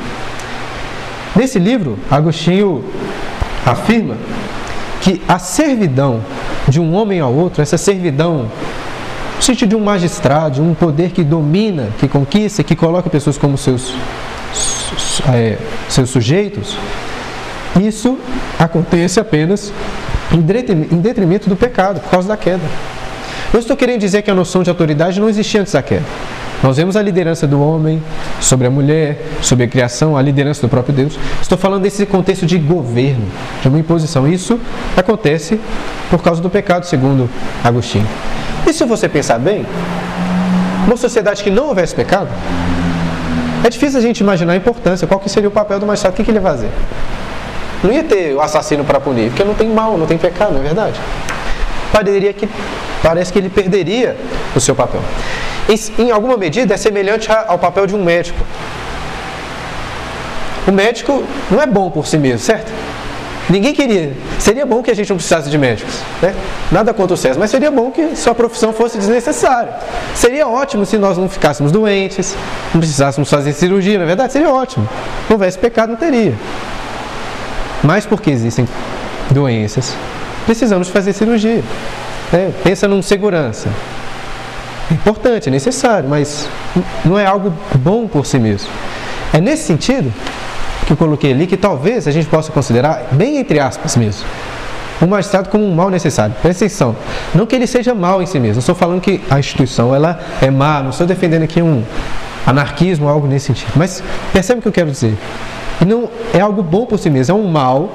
Nesse 1.34 1.58
livro, 1.58 1.98
Agostinho 2.10 2.84
afirma 3.65 4.17
que 5.00 5.22
a 5.30 5.39
servidão 5.39 6.22
de 6.67 6.82
um 6.82 6.94
homem 6.94 7.22
ao 7.22 7.34
outro, 7.34 7.62
essa 7.62 7.78
servidão, 7.78 8.52
no 9.38 9.41
sentido 9.41 9.70
de 9.70 9.76
um 9.78 9.84
magistrado, 9.84 10.62
um 10.62 10.74
poder 10.74 11.12
que 11.12 11.24
domina, 11.24 11.88
que 12.00 12.10
conquista, 12.10 12.63
que 12.63 12.76
coloca 12.76 13.10
pessoas 13.10 13.38
como 13.38 13.58
seus, 13.58 13.96
é, 15.34 15.58
seus 15.88 16.10
sujeitos, 16.10 16.78
isso 17.82 18.20
acontece 18.60 19.22
apenas 19.22 19.72
em 20.34 20.41
detrimento 21.00 21.50
do 21.50 21.56
pecado, 21.56 22.02
por 22.02 22.10
causa 22.10 22.28
da 22.28 22.36
queda. 22.36 22.62
Não 23.52 23.60
estou 23.60 23.76
querendo 23.76 24.00
dizer 24.00 24.22
que 24.22 24.32
a 24.32 24.36
noção 24.36 24.64
de 24.64 24.70
autoridade 24.70 25.20
não 25.20 25.28
existia 25.28 25.62
antes 25.62 25.74
da 25.74 25.82
queda. 25.82 26.06
Nós 26.64 26.78
vemos 26.78 26.96
a 26.96 27.02
liderança 27.02 27.48
do 27.48 27.60
homem 27.60 28.02
sobre 28.40 28.68
a 28.68 28.70
mulher, 28.70 29.20
sobre 29.42 29.66
a 29.66 29.68
criação, 29.68 30.16
a 30.16 30.22
liderança 30.22 30.62
do 30.62 30.70
próprio 30.70 30.94
Deus. 30.94 31.20
Estou 31.42 31.58
falando 31.58 31.82
desse 31.82 32.06
contexto 32.06 32.46
de 32.46 32.58
governo, 32.58 33.26
de 33.62 33.68
uma 33.68 33.80
imposição. 33.80 34.28
Isso 34.28 34.60
acontece 34.96 35.60
por 36.10 36.22
causa 36.22 36.42
do 36.42 36.50
pecado, 36.50 36.86
segundo 36.86 37.28
Agostinho. 37.64 38.08
E 38.68 38.74
se 38.74 38.86
você 38.86 39.10
pensar 39.10 39.40
bem, 39.40 39.66
uma 40.86 40.96
sociedade 40.96 41.44
que 41.44 41.50
não 41.50 41.70
houvesse 41.70 41.96
pecado, 41.96 42.30
é 43.64 43.70
difícil 43.70 44.00
a 44.00 44.02
gente 44.02 44.20
imaginar 44.20 44.54
a 44.54 44.56
importância, 44.56 45.08
qual 45.08 45.20
que 45.20 45.30
seria 45.30 45.50
o 45.50 45.52
papel 45.52 45.80
do 45.80 45.86
magistrado, 45.86 46.14
o 46.14 46.24
que, 46.24 46.30
ele 46.30 46.38
ia 46.38 46.42
fazer? 46.42 46.70
Não 47.84 47.92
ia 47.92 48.04
ter 48.04 48.36
o 48.36 48.42
assassino 48.42 48.84
para 48.84 49.00
punir, 49.00 49.30
porque 49.30 49.44
não 49.44 49.56
tem 49.56 49.68
mal, 49.68 49.98
não 49.98 50.06
tem 50.06 50.18
pecado, 50.18 50.54
não 50.54 50.60
é 50.60 50.64
verdade? 50.64 51.00
Pareceria 51.91 52.34
que, 52.34 52.47
parece 53.04 53.32
que 53.32 53.39
ele 53.39 53.49
perderia 53.49 54.17
o 54.56 54.60
seu 54.60 54.75
papel 54.75 55.01
em, 55.71 56.04
em 56.04 56.12
alguma 56.12 56.38
medida, 56.38 56.73
é 56.73 56.77
semelhante 56.77 57.30
ao 57.32 57.58
papel 57.58 57.88
de 57.88 57.95
um 57.95 58.04
médico. 58.04 58.39
O 60.67 60.71
médico 60.71 61.23
não 61.49 61.62
é 61.62 61.65
bom 61.65 61.89
por 61.89 62.06
si 62.06 62.17
mesmo, 62.17 62.39
certo? 62.39 62.71
Ninguém 63.49 63.73
queria. 63.73 64.13
Seria 64.38 64.65
bom 64.65 64.84
que 64.84 64.91
a 64.91 64.93
gente 64.93 65.10
não 65.10 65.17
precisasse 65.17 65.49
de 65.49 65.58
médicos. 65.58 65.95
Né? 66.21 66.34
Nada 66.71 66.93
contra 66.93 67.15
o 67.15 67.17
César, 67.17 67.39
mas 67.39 67.49
seria 67.49 67.71
bom 67.71 67.91
que 67.91 68.15
sua 68.15 68.36
profissão 68.36 68.71
fosse 68.71 68.97
desnecessária. 68.97 69.73
Seria 70.15 70.47
ótimo 70.47 70.86
se 70.86 70.97
nós 70.97 71.17
não 71.17 71.27
ficássemos 71.27 71.71
doentes, 71.71 72.36
não 72.73 72.80
precisássemos 72.80 73.30
fazer 73.30 73.51
cirurgia, 73.54 73.97
na 73.97 74.04
é 74.04 74.08
verdade? 74.08 74.34
Seria 74.34 74.51
ótimo. 74.51 74.88
Não 75.27 75.36
houvesse 75.36 75.58
pecado, 75.58 75.89
não 75.89 75.97
teria. 75.97 76.36
Mas 77.84 78.06
porque 78.06 78.30
existem 78.30 78.67
doenças, 79.32 79.95
precisamos 80.45 80.89
fazer 80.89 81.13
cirurgia. 81.13 81.63
Né? 82.32 82.51
Pensa 82.63 82.88
num 82.88 83.01
segurança. 83.01 83.69
Importante, 84.91 85.47
é 85.47 85.51
necessário, 85.51 86.10
mas 86.10 86.49
não 87.06 87.17
é 87.17 87.25
algo 87.25 87.54
bom 87.75 88.08
por 88.08 88.25
si 88.25 88.38
mesmo. 88.38 88.69
É 89.34 89.39
nesse 89.39 89.63
sentido 89.63 90.13
que 90.86 90.91
eu 90.91 90.97
coloquei 90.97 91.32
ali 91.32 91.47
que 91.47 91.56
talvez 91.56 92.08
a 92.08 92.12
gente 92.12 92.27
possa 92.27 92.51
considerar, 92.51 93.08
bem 93.12 93.38
entre 93.38 93.60
aspas 93.60 93.95
mesmo, 93.95 94.25
o 95.01 95.08
magistrado 95.08 95.49
como 95.49 95.65
um 95.65 95.73
mal 95.73 95.89
necessário. 95.89 96.36
Presta 96.41 96.65
atenção. 96.65 96.95
Não 97.34 97.45
que 97.45 97.56
ele 97.56 97.65
seja 97.65 97.95
mal 97.95 98.21
em 98.21 98.25
si 98.25 98.39
mesmo. 98.39 98.56
Não 98.56 98.60
estou 98.60 98.75
falando 98.75 99.01
que 99.01 99.21
a 99.30 99.39
instituição 99.39 99.95
ela 99.95 100.19
é 100.41 100.51
má. 100.51 100.82
Não 100.84 100.91
estou 100.91 101.08
defendendo 101.08 101.43
aqui 101.43 101.62
um 101.62 101.84
anarquismo 102.45 103.08
ou 103.08 103.12
algo 103.12 103.27
nesse 103.27 103.47
sentido. 103.47 103.71
Mas 103.75 104.04
percebe 104.32 104.60
o 104.60 104.62
que 104.62 104.67
eu 104.67 104.71
quero 104.71 104.91
dizer. 104.91 105.17
Não 105.86 106.08
é 106.34 106.39
algo 106.39 106.62
bom 106.62 106.86
por 106.86 106.99
si 106.99 107.10
mesmo. 107.10 107.36
É 107.36 107.39
um 107.39 107.47
mal. 107.47 107.89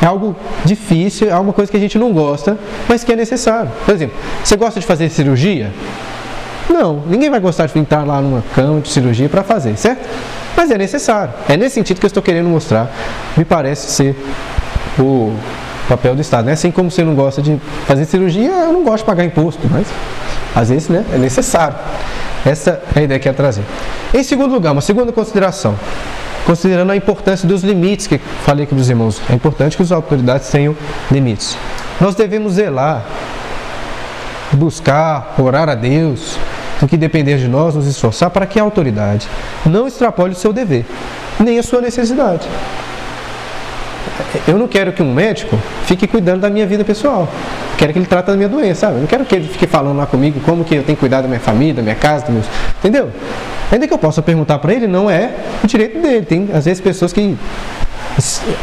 É 0.00 0.06
algo 0.06 0.36
difícil. 0.64 1.28
É 1.28 1.32
alguma 1.32 1.52
coisa 1.52 1.70
que 1.70 1.76
a 1.76 1.80
gente 1.80 1.98
não 1.98 2.12
gosta, 2.12 2.58
mas 2.88 3.04
que 3.04 3.12
é 3.12 3.16
necessário. 3.16 3.70
Por 3.84 3.94
exemplo, 3.94 4.16
você 4.42 4.56
gosta 4.56 4.80
de 4.80 4.86
fazer 4.86 5.08
cirurgia? 5.08 5.72
Não, 6.68 7.02
ninguém 7.06 7.30
vai 7.30 7.40
gostar 7.40 7.66
de 7.66 7.78
entrar 7.78 8.04
lá 8.04 8.20
numa 8.20 8.42
cama 8.54 8.80
de 8.80 8.88
cirurgia 8.88 9.28
para 9.28 9.42
fazer, 9.42 9.76
certo? 9.76 10.06
Mas 10.56 10.70
é 10.70 10.78
necessário. 10.78 11.32
É 11.48 11.56
nesse 11.56 11.74
sentido 11.74 12.00
que 12.00 12.06
eu 12.06 12.08
estou 12.08 12.22
querendo 12.22 12.48
mostrar. 12.48 12.90
Me 13.36 13.44
parece 13.44 13.90
ser 13.90 14.16
o 14.98 15.32
papel 15.88 16.14
do 16.14 16.20
Estado. 16.20 16.46
Né? 16.46 16.52
Assim 16.52 16.70
como 16.70 16.90
você 16.90 17.04
não 17.04 17.14
gosta 17.14 17.40
de 17.40 17.58
fazer 17.86 18.04
cirurgia, 18.04 18.50
eu 18.50 18.72
não 18.72 18.82
gosto 18.82 18.98
de 18.98 19.04
pagar 19.04 19.24
imposto, 19.24 19.60
mas 19.70 19.86
às 20.56 20.70
vezes 20.70 20.88
né, 20.88 21.04
é 21.12 21.18
necessário. 21.18 21.76
Essa 22.44 22.82
é 22.94 23.00
a 23.00 23.02
ideia 23.02 23.20
que 23.20 23.28
eu 23.28 23.34
trazer. 23.34 23.62
Em 24.14 24.22
segundo 24.22 24.54
lugar, 24.54 24.72
uma 24.72 24.80
segunda 24.80 25.12
consideração. 25.12 25.76
Considerando 26.46 26.92
a 26.92 26.96
importância 26.96 27.46
dos 27.46 27.62
limites 27.62 28.06
que 28.06 28.18
falei 28.18 28.64
aqui 28.64 28.74
para 28.74 28.80
os 28.80 28.88
irmãos. 28.88 29.20
É 29.28 29.34
importante 29.34 29.76
que 29.76 29.82
as 29.82 29.92
autoridades 29.92 30.48
tenham 30.48 30.74
limites. 31.10 31.58
Nós 32.00 32.14
devemos 32.14 32.54
zelar, 32.54 33.04
buscar, 34.52 35.34
orar 35.38 35.68
a 35.68 35.74
Deus, 35.74 36.38
do 36.80 36.86
que 36.86 36.96
depender 36.96 37.36
de 37.36 37.48
nós, 37.48 37.74
nos 37.74 37.86
esforçar 37.86 38.30
para 38.30 38.46
que 38.46 38.58
a 38.58 38.62
autoridade 38.62 39.28
não 39.64 39.86
extrapole 39.86 40.32
o 40.32 40.36
seu 40.36 40.52
dever, 40.52 40.86
nem 41.38 41.58
a 41.58 41.62
sua 41.62 41.80
necessidade. 41.80 42.46
Eu 44.46 44.58
não 44.58 44.68
quero 44.68 44.92
que 44.92 45.02
um 45.02 45.12
médico 45.12 45.58
fique 45.84 46.06
cuidando 46.06 46.40
da 46.40 46.50
minha 46.50 46.66
vida 46.66 46.84
pessoal. 46.84 47.28
Quero 47.76 47.92
que 47.92 47.98
ele 47.98 48.06
trate 48.06 48.28
da 48.30 48.36
minha 48.36 48.48
doença, 48.48 48.82
sabe? 48.82 48.94
Eu 48.94 49.00
não 49.00 49.06
quero 49.06 49.24
que 49.24 49.34
ele 49.34 49.48
fique 49.48 49.66
falando 49.66 49.96
lá 49.96 50.06
comigo 50.06 50.40
como 50.40 50.64
que 50.64 50.74
eu 50.74 50.82
tenho 50.82 50.96
cuidar 50.96 51.20
da 51.20 51.28
minha 51.28 51.40
família, 51.40 51.74
da 51.74 51.82
minha 51.82 51.94
casa, 51.94 52.30
meus... 52.30 52.46
Entendeu? 52.78 53.10
Ainda 53.70 53.86
que 53.86 53.92
eu 53.92 53.98
possa 53.98 54.22
perguntar 54.22 54.58
para 54.58 54.72
ele, 54.72 54.86
não 54.86 55.10
é 55.10 55.32
o 55.62 55.66
direito 55.66 56.00
dele. 56.00 56.24
Tem, 56.24 56.48
às 56.54 56.64
vezes, 56.64 56.80
pessoas 56.80 57.12
que 57.12 57.36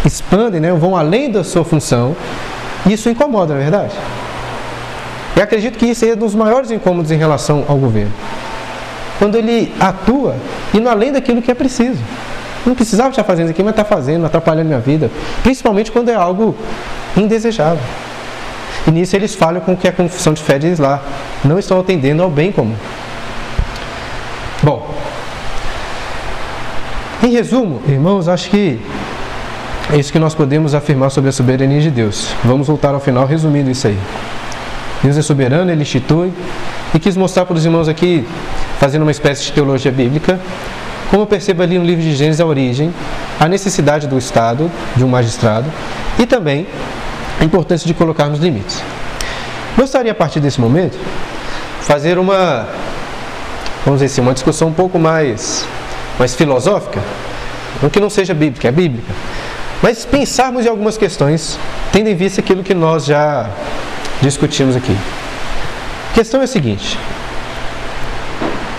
expandem, 0.06 0.60
né, 0.60 0.72
vão 0.72 0.96
além 0.96 1.30
da 1.30 1.44
sua 1.44 1.64
função. 1.64 2.16
E 2.86 2.94
isso 2.94 3.10
incomoda, 3.10 3.54
não 3.54 3.60
é 3.62 3.64
verdade? 3.64 3.94
E 5.36 5.42
acredito 5.42 5.78
que 5.78 5.88
isso 5.88 6.06
é 6.06 6.14
um 6.14 6.18
dos 6.18 6.36
maiores 6.36 6.72
incômodos 6.72 7.12
em 7.12 7.18
relação 7.18 7.66
ao 7.68 7.78
governo. 7.78 8.12
Quando 9.20 9.36
ele 9.36 9.74
atua 9.80 10.36
indo 10.74 10.90
além 10.90 11.12
daquilo 11.12 11.42
que 11.42 11.52
é 11.52 11.54
preciso. 11.54 12.00
Não 12.66 12.76
precisava 12.76 13.10
estar 13.10 13.24
fazendo 13.24 13.46
isso 13.46 13.54
aqui, 13.54 13.64
mas 13.64 13.72
está 13.72 13.84
fazendo, 13.84 14.26
atrapalhando 14.26 14.68
minha 14.68 14.80
vida. 14.80 15.12
Principalmente 15.42 15.92
quando 15.92 16.10
é 16.10 16.16
algo 16.16 16.56
indesejável. 17.16 17.84
E 18.88 18.92
nisso 18.92 19.16
eles 19.16 19.36
falham 19.36 19.62
com 19.62 19.74
o 19.74 19.78
que 19.78 19.88
a 19.88 19.92
confissão 19.92 20.34
de 20.34 20.42
fé 20.42 20.58
diz 20.58 20.80
lá. 20.80 21.02
Não 21.44 21.60
estão 21.60 21.80
atendendo 21.80 22.24
ao 22.24 22.30
bem 22.30 22.52
comum. 22.52 22.76
Bom, 24.62 24.94
em 27.22 27.30
resumo, 27.30 27.82
irmãos, 27.88 28.28
acho 28.28 28.50
que 28.50 28.80
é 29.92 29.98
isso 29.98 30.12
que 30.12 30.20
nós 30.20 30.34
podemos 30.34 30.74
afirmar 30.74 31.10
sobre 31.10 31.30
a 31.30 31.34
soberania 31.34 31.80
de 31.80 31.92
Deus. 31.92 32.30
Vamos 32.44 32.68
voltar 32.68 32.94
ao 32.94 33.00
final 33.00 33.26
resumindo 33.26 33.70
isso 33.70 33.88
aí. 33.88 33.98
Deus 35.02 35.18
é 35.18 35.22
soberano, 35.22 35.70
Ele 35.72 35.82
institui. 35.82 36.32
E 36.94 37.00
quis 37.00 37.18
mostrar 37.18 37.46
para 37.46 37.56
os 37.56 37.66
irmãos 37.66 37.88
aqui, 37.88 38.26
fazendo 38.80 39.02
uma 39.02 39.12
espécie 39.12 39.44
de 39.46 39.52
teologia 39.52 39.92
bíblica, 39.92 40.40
como 41.14 41.22
eu 41.22 41.28
percebo 41.28 41.62
ali 41.62 41.78
no 41.78 41.86
livro 41.86 42.02
de 42.02 42.16
Gênesis 42.16 42.42
a 42.42 42.46
origem, 42.48 42.92
a 43.40 43.48
necessidade 43.48 44.08
do 44.08 44.18
Estado, 44.18 44.72
de 44.96 45.04
um 45.04 45.08
magistrado, 45.08 45.72
e 46.18 46.26
também 46.26 46.66
a 47.40 47.44
importância 47.44 47.86
de 47.86 47.94
colocarmos 47.94 48.40
limites. 48.40 48.82
Gostaria, 49.78 50.12
a 50.12 50.16
partir 50.16 50.40
desse 50.40 50.60
momento, 50.60 50.98
fazer 51.82 52.18
uma, 52.18 52.68
vamos 53.86 54.02
dizer 54.02 54.12
assim, 54.12 54.22
uma 54.22 54.34
discussão 54.34 54.70
um 54.70 54.74
pouco 54.74 54.98
mais, 54.98 55.68
mais 56.18 56.34
filosófica, 56.34 57.00
não 57.80 57.92
que 57.92 58.00
não 58.00 58.10
seja 58.10 58.34
bíblica, 58.34 58.70
é 58.70 58.72
bíblica, 58.72 59.14
mas 59.84 60.06
pensarmos 60.06 60.66
em 60.66 60.68
algumas 60.68 60.98
questões, 60.98 61.60
tendo 61.92 62.10
em 62.10 62.16
vista 62.16 62.42
aquilo 62.42 62.64
que 62.64 62.74
nós 62.74 63.06
já 63.06 63.52
discutimos 64.20 64.76
aqui. 64.76 64.98
A 66.10 66.14
questão 66.16 66.42
é 66.42 66.46
a 66.46 66.48
seguinte: 66.48 66.98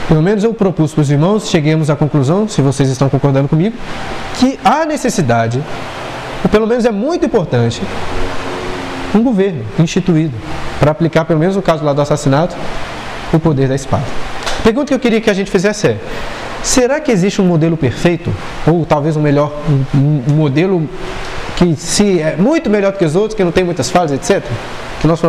pelo 0.09 0.23
menos 0.23 0.45
eu 0.45 0.53
propus 0.53 0.93
para 0.93 1.03
os 1.03 1.11
irmãos, 1.11 1.49
cheguemos 1.49 1.89
à 1.91 1.97
conclusão, 1.97 2.47
se 2.47 2.61
vocês 2.61 2.89
estão 2.89 3.09
concordando 3.09 3.49
comigo, 3.49 3.77
que 4.39 4.59
há 4.65 4.85
necessidade, 4.85 5.63
ou 6.43 6.51
pelo 6.51 6.67
menos 6.67 6.85
é 6.85 6.91
muito 6.91 7.25
importante, 7.25 7.81
um 9.15 9.23
governo 9.23 9.65
instituído 9.79 10.35
para 10.79 10.91
aplicar, 10.91 11.25
pelo 11.25 11.39
menos 11.39 11.57
no 11.57 11.63
caso 11.63 11.85
lá 11.85 11.93
do 11.93 12.03
assassinato, 12.03 12.57
o 13.33 13.39
poder 13.39 13.69
da 13.69 13.75
espada. 13.75 14.05
A 14.59 14.63
pergunta 14.63 14.87
que 14.89 14.95
eu 14.95 14.99
queria 14.99 15.21
que 15.21 15.31
a 15.31 15.35
gente 15.35 15.51
fizesse 15.51 15.89
é: 15.89 15.99
será 16.63 17.01
que 17.01 17.13
existe 17.13 17.41
um 17.41 17.47
modelo 17.47 17.77
perfeito? 17.77 18.33
Ou 18.67 18.85
talvez 18.85 19.17
um 19.17 19.23
melhor, 19.23 19.53
um, 19.95 20.33
um 20.33 20.35
modelo 20.35 20.89
que 21.57 21.77
se 21.77 22.21
é 22.21 22.37
muito 22.37 22.69
melhor 22.69 22.93
do 22.93 22.99
que 22.99 23.05
os 23.05 23.15
outros, 23.15 23.35
que 23.35 23.45
não 23.45 23.53
tem 23.53 23.63
muitas 23.63 23.91
falhas, 23.91 24.13
etc. 24.13 24.43
Que 25.01 25.07
nós 25.07 25.21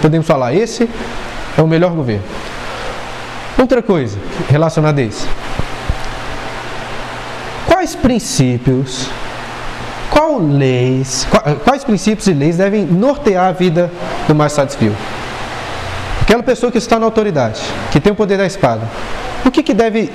podemos 0.00 0.26
falar, 0.26 0.54
esse 0.54 0.88
é 1.56 1.62
o 1.62 1.66
melhor 1.66 1.92
governo. 1.92 2.24
Outra 3.58 3.82
coisa 3.82 4.18
relacionada 4.48 5.00
a 5.00 5.04
isso. 5.04 5.28
Quais 7.66 7.94
princípios, 7.94 9.08
qual 10.10 10.38
leis, 10.38 11.26
quais 11.64 11.84
princípios 11.84 12.26
e 12.26 12.32
leis 12.32 12.56
devem 12.56 12.84
nortear 12.84 13.46
a 13.46 13.52
vida 13.52 13.90
do 14.26 14.34
magistrado 14.34 14.72
civil? 14.72 14.94
Aquela 16.22 16.42
pessoa 16.42 16.72
que 16.72 16.78
está 16.78 16.98
na 16.98 17.04
autoridade, 17.04 17.60
que 17.92 18.00
tem 18.00 18.12
o 18.12 18.16
poder 18.16 18.38
da 18.38 18.46
espada, 18.46 18.88
o 19.44 19.50
que, 19.50 19.62
que 19.62 19.74
deve 19.74 20.10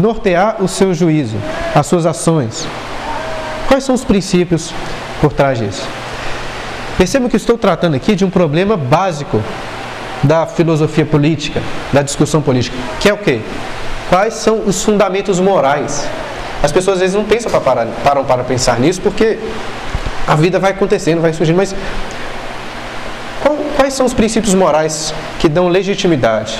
nortear 0.00 0.62
o 0.62 0.66
seu 0.66 0.94
juízo, 0.94 1.36
as 1.74 1.86
suas 1.86 2.06
ações? 2.06 2.66
Quais 3.68 3.84
são 3.84 3.94
os 3.94 4.04
princípios 4.04 4.72
por 5.20 5.32
trás 5.32 5.58
disso? 5.58 5.86
Perceba 6.96 7.28
que 7.28 7.36
estou 7.36 7.58
tratando 7.58 7.94
aqui 7.94 8.14
de 8.14 8.24
um 8.24 8.30
problema 8.30 8.76
básico 8.76 9.42
da 10.22 10.46
filosofia 10.46 11.04
política, 11.04 11.60
da 11.92 12.02
discussão 12.02 12.40
política, 12.40 12.76
que 13.00 13.08
é 13.08 13.12
o 13.12 13.18
quê? 13.18 13.40
Quais 14.08 14.34
são 14.34 14.62
os 14.66 14.82
fundamentos 14.82 15.40
morais? 15.40 16.06
As 16.62 16.72
pessoas 16.72 16.96
às 16.96 17.00
vezes 17.00 17.16
não 17.16 17.24
pensam 17.24 17.50
para 17.50 17.60
parar, 17.60 17.86
param 18.02 18.24
para 18.24 18.42
pensar 18.44 18.78
nisso 18.78 19.00
porque 19.00 19.38
a 20.26 20.34
vida 20.34 20.58
vai 20.58 20.70
acontecendo, 20.70 21.20
vai 21.20 21.32
surgindo, 21.32 21.56
mas 21.56 21.74
qual, 23.42 23.56
quais 23.76 23.92
são 23.92 24.06
os 24.06 24.14
princípios 24.14 24.54
morais 24.54 25.12
que 25.38 25.48
dão 25.48 25.68
legitimidade 25.68 26.58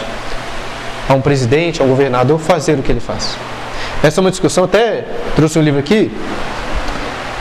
a 1.08 1.14
um 1.14 1.20
presidente, 1.20 1.80
a 1.80 1.84
um 1.84 1.88
governador 1.88 2.38
fazer 2.38 2.78
o 2.78 2.82
que 2.82 2.92
ele 2.92 3.00
faz? 3.00 3.36
Essa 4.02 4.20
é 4.20 4.22
uma 4.22 4.30
discussão, 4.30 4.64
até 4.64 5.06
trouxe 5.34 5.58
um 5.58 5.62
livro 5.62 5.80
aqui 5.80 6.10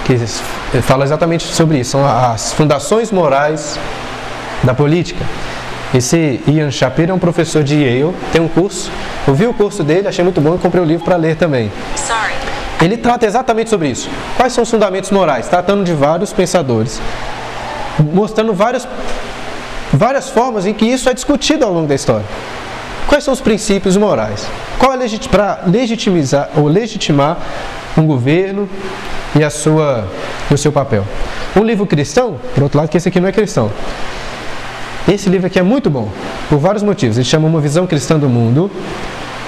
que 0.05 0.17
fala 0.81 1.03
exatamente 1.03 1.45
sobre 1.53 1.79
isso, 1.79 1.91
são 1.91 2.05
as 2.05 2.53
fundações 2.53 3.11
morais 3.11 3.77
da 4.63 4.73
política. 4.73 5.25
Esse 5.93 6.41
Ian 6.47 6.71
Shapiro 6.71 7.11
é 7.11 7.13
um 7.13 7.19
professor 7.19 7.63
de 7.63 7.75
Yale, 7.75 8.15
tem 8.31 8.41
um 8.41 8.47
curso. 8.47 8.91
Eu 9.27 9.35
vi 9.35 9.45
o 9.45 9.53
curso 9.53 9.83
dele, 9.83 10.07
achei 10.07 10.23
muito 10.23 10.41
bom 10.41 10.55
e 10.55 10.57
comprei 10.57 10.81
o 10.81 10.85
livro 10.85 11.05
para 11.05 11.15
ler 11.15 11.35
também. 11.35 11.71
Sorry. 11.95 12.33
Ele 12.81 12.97
trata 12.97 13.27
exatamente 13.27 13.69
sobre 13.69 13.89
isso. 13.89 14.09
Quais 14.35 14.53
são 14.53 14.63
os 14.63 14.71
fundamentos 14.71 15.11
morais? 15.11 15.47
Tratando 15.47 15.83
de 15.83 15.93
vários 15.93 16.33
pensadores, 16.33 16.99
mostrando 18.11 18.53
várias, 18.53 18.87
várias 19.93 20.29
formas 20.29 20.65
em 20.65 20.73
que 20.73 20.83
isso 20.83 21.07
é 21.07 21.13
discutido 21.13 21.63
ao 21.63 21.71
longo 21.71 21.87
da 21.87 21.93
história. 21.93 22.25
Quais 23.07 23.23
são 23.23 23.33
os 23.33 23.39
princípios 23.39 23.95
morais? 23.95 24.47
Qual 24.79 24.91
é 24.91 24.95
legit 24.95 25.29
para 25.29 25.59
legitimizar 25.67 26.49
ou 26.55 26.67
legitimar 26.67 27.37
um 27.95 28.07
governo 28.07 28.67
e 29.35 29.43
a 29.43 29.51
sua 29.51 30.07
e 30.49 30.53
o 30.55 30.57
seu 30.57 30.71
papel? 30.71 31.05
Um 31.55 31.63
livro 31.63 31.85
cristão, 31.85 32.39
por 32.55 32.63
outro 32.63 32.79
lado, 32.79 32.89
que 32.89 32.97
esse 32.97 33.07
aqui 33.07 33.19
não 33.19 33.27
é 33.27 33.31
cristão. 33.31 33.71
Esse 35.07 35.29
livro 35.29 35.47
aqui 35.47 35.59
é 35.59 35.63
muito 35.63 35.89
bom, 35.89 36.09
por 36.49 36.57
vários 36.57 36.81
motivos. 36.81 37.17
Ele 37.17 37.25
chama 37.25 37.47
Uma 37.47 37.59
Visão 37.59 37.85
Cristã 37.85 38.17
do 38.17 38.29
Mundo, 38.29 38.71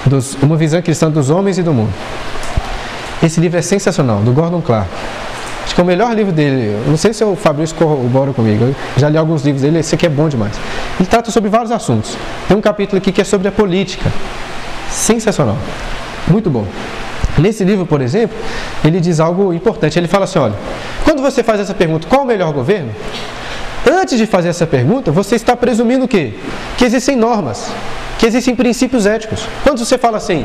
dos, 0.04 0.34
Uma 0.42 0.56
Visão 0.56 0.82
Cristã 0.82 1.10
dos 1.10 1.30
Homens 1.30 1.56
e 1.56 1.62
do 1.62 1.72
Mundo. 1.72 1.92
Esse 3.22 3.40
livro 3.40 3.58
é 3.58 3.62
sensacional, 3.62 4.20
do 4.20 4.32
Gordon 4.32 4.60
Clark. 4.60 4.88
Acho 5.64 5.74
que 5.74 5.80
é 5.80 5.84
o 5.84 5.86
melhor 5.86 6.14
livro 6.14 6.32
dele. 6.32 6.78
Não 6.86 6.96
sei 6.96 7.12
se 7.12 7.24
o 7.24 7.34
Fabrício 7.34 7.74
corrobora 7.74 8.32
comigo. 8.32 8.64
Eu 8.64 8.74
já 8.98 9.08
li 9.08 9.16
alguns 9.16 9.42
livros 9.42 9.62
dele, 9.62 9.78
esse 9.78 9.94
aqui 9.94 10.06
é 10.06 10.08
bom 10.08 10.28
demais. 10.28 10.52
Ele 11.00 11.08
trata 11.08 11.30
sobre 11.30 11.48
vários 11.48 11.72
assuntos. 11.72 12.16
Tem 12.46 12.56
um 12.56 12.60
capítulo 12.60 12.98
aqui 12.98 13.10
que 13.10 13.20
é 13.20 13.24
sobre 13.24 13.48
a 13.48 13.52
política. 13.52 14.12
Sensacional. 14.90 15.56
Muito 16.28 16.50
bom. 16.50 16.66
Nesse 17.38 17.64
livro, 17.64 17.84
por 17.84 18.00
exemplo, 18.00 18.36
ele 18.84 19.00
diz 19.00 19.20
algo 19.20 19.52
importante. 19.52 19.98
Ele 19.98 20.08
fala 20.08 20.24
assim: 20.24 20.38
olha, 20.38 20.54
quando 21.04 21.22
você 21.22 21.42
faz 21.42 21.60
essa 21.60 21.74
pergunta, 21.74 22.06
qual 22.08 22.22
o 22.22 22.26
melhor 22.26 22.52
governo? 22.52 22.90
Antes 23.88 24.18
de 24.18 24.26
fazer 24.26 24.48
essa 24.48 24.66
pergunta, 24.66 25.12
você 25.12 25.36
está 25.36 25.54
presumindo 25.54 26.06
o 26.06 26.08
quê? 26.08 26.34
Que 26.76 26.84
existem 26.84 27.14
normas, 27.14 27.70
que 28.18 28.26
existem 28.26 28.54
princípios 28.54 29.06
éticos. 29.06 29.46
Quando 29.62 29.78
você 29.78 29.96
fala 29.96 30.16
assim, 30.16 30.44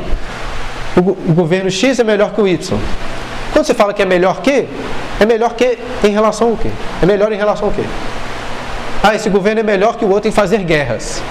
o, 0.96 1.34
governo 1.34 1.72
X 1.72 2.00
é 2.00 2.04
melhor 2.04 2.34
que 2.34 2.42
o 2.42 2.48
Y. 2.48 2.80
Quando 3.52 3.66
você 3.66 3.74
fala 3.74 3.94
que 3.94 4.02
é 4.02 4.06
melhor 4.06 4.42
que, 4.42 4.68
é 5.20 5.26
melhor 5.26 5.56
que 5.56 5.80
em 6.04 6.12
relação 6.12 6.50
ao 6.50 6.58
quê? 6.58 6.70
É 7.02 7.06
melhor 7.06 7.32
em 7.32 7.36
relação 7.36 7.68
ao 7.68 7.74
quê? 7.74 7.84
Ah, 9.02 9.16
esse 9.16 9.30
governo 9.30 9.62
é 9.62 9.64
melhor 9.64 9.98
que 9.98 10.06
o 10.06 10.10
outro 10.10 10.30
em 10.30 10.32
fazer 10.32 10.60
guerras. 10.60 11.22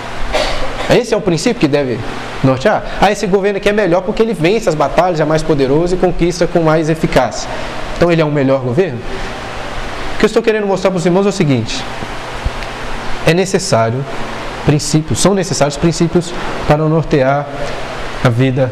Esse 0.90 1.14
é 1.14 1.16
o 1.16 1.20
princípio 1.20 1.60
que 1.60 1.68
deve 1.68 2.00
nortear. 2.42 2.82
Ah, 3.00 3.12
esse 3.12 3.24
governo 3.28 3.58
aqui 3.58 3.68
é 3.68 3.72
melhor 3.72 4.02
porque 4.02 4.20
ele 4.20 4.34
vence 4.34 4.68
as 4.68 4.74
batalhas, 4.74 5.20
é 5.20 5.24
mais 5.24 5.44
poderoso 5.44 5.94
e 5.94 5.98
conquista 5.98 6.48
com 6.48 6.60
mais 6.60 6.90
eficácia. 6.90 7.48
Então 7.96 8.10
ele 8.10 8.20
é 8.20 8.24
um 8.24 8.32
melhor 8.32 8.60
governo? 8.60 8.98
Que 10.20 10.26
eu 10.26 10.28
estou 10.28 10.42
querendo 10.42 10.66
mostrar 10.66 10.90
para 10.90 10.98
os 10.98 11.06
irmãos 11.06 11.24
é 11.24 11.30
o 11.30 11.32
seguinte: 11.32 11.82
é 13.26 13.32
necessário 13.32 14.04
princípios, 14.66 15.18
são 15.18 15.34
necessários 15.34 15.78
princípios 15.78 16.32
para 16.68 16.84
nortear 16.84 17.46
a 18.22 18.28
vida 18.28 18.70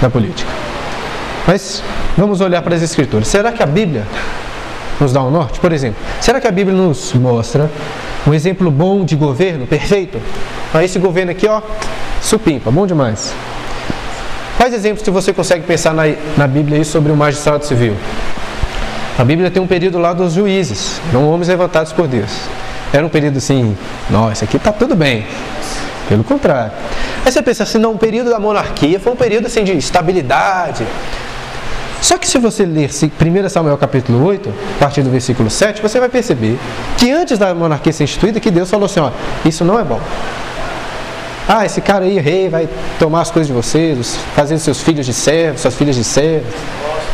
da 0.00 0.08
política. 0.08 0.50
Mas 1.46 1.82
vamos 2.16 2.40
olhar 2.40 2.62
para 2.62 2.74
as 2.74 2.82
Escrituras. 2.82 3.28
Será 3.28 3.52
que 3.52 3.62
a 3.62 3.66
Bíblia 3.66 4.06
nos 4.98 5.12
dá 5.12 5.22
um 5.22 5.30
norte? 5.30 5.60
Por 5.60 5.70
exemplo, 5.70 6.02
será 6.18 6.40
que 6.40 6.48
a 6.48 6.50
Bíblia 6.50 6.74
nos 6.74 7.12
mostra 7.12 7.70
um 8.26 8.32
exemplo 8.32 8.70
bom 8.70 9.04
de 9.04 9.16
governo 9.16 9.66
perfeito? 9.66 10.18
Ah, 10.72 10.82
esse 10.82 10.98
governo 10.98 11.30
aqui, 11.30 11.46
ó, 11.46 11.60
supimpa, 12.22 12.70
bom 12.70 12.86
demais. 12.86 13.34
Quais 14.56 14.72
exemplos 14.72 15.02
que 15.02 15.10
você 15.10 15.30
consegue 15.30 15.66
pensar 15.66 15.92
na, 15.92 16.04
na 16.38 16.46
Bíblia 16.46 16.78
aí 16.78 16.84
sobre 16.86 17.12
o 17.12 17.16
magistrado 17.16 17.66
civil? 17.66 17.94
A 19.16 19.24
Bíblia 19.24 19.48
tem 19.48 19.62
um 19.62 19.66
período 19.66 19.98
lá 19.98 20.12
dos 20.12 20.32
juízes, 20.32 21.00
eram 21.08 21.28
homens 21.28 21.48
levantados 21.48 21.92
por 21.92 22.08
Deus. 22.08 22.30
Era 22.92 23.06
um 23.06 23.08
período 23.08 23.38
assim, 23.38 23.76
nossa, 24.10 24.44
aqui 24.44 24.56
está 24.56 24.72
tudo 24.72 24.96
bem. 24.96 25.24
Pelo 26.08 26.24
contrário. 26.24 26.72
Aí 27.24 27.32
você 27.32 27.40
pensa 27.40 27.62
assim, 27.62 27.78
não, 27.78 27.92
o 27.92 27.98
período 27.98 28.30
da 28.30 28.38
monarquia 28.38 28.98
foi 28.98 29.12
um 29.12 29.16
período 29.16 29.46
assim 29.46 29.62
de 29.62 29.72
estabilidade. 29.72 30.84
Só 32.02 32.18
que 32.18 32.28
se 32.28 32.38
você 32.38 32.66
ler 32.66 32.90
1 32.90 33.48
Samuel 33.48 33.78
capítulo 33.78 34.22
8, 34.26 34.52
a 34.76 34.78
partir 34.78 35.02
do 35.02 35.10
versículo 35.10 35.48
7, 35.48 35.80
você 35.80 35.98
vai 35.98 36.08
perceber 36.08 36.58
que 36.98 37.10
antes 37.10 37.38
da 37.38 37.54
monarquia 37.54 37.92
ser 37.92 38.04
instituída, 38.04 38.38
que 38.40 38.50
Deus 38.50 38.68
falou 38.68 38.86
assim, 38.86 39.00
ó, 39.00 39.10
isso 39.44 39.64
não 39.64 39.78
é 39.78 39.84
bom. 39.84 40.00
Ah, 41.48 41.64
esse 41.64 41.80
cara 41.80 42.04
aí, 42.04 42.18
rei, 42.18 42.48
vai 42.48 42.68
tomar 42.98 43.20
as 43.20 43.30
coisas 43.30 43.46
de 43.46 43.52
vocês, 43.52 44.16
fazer 44.34 44.58
seus 44.58 44.80
filhos 44.80 45.04
de 45.04 45.12
servos, 45.12 45.60
suas 45.60 45.74
filhas 45.74 45.94
de 45.94 46.04
servos 46.04 46.52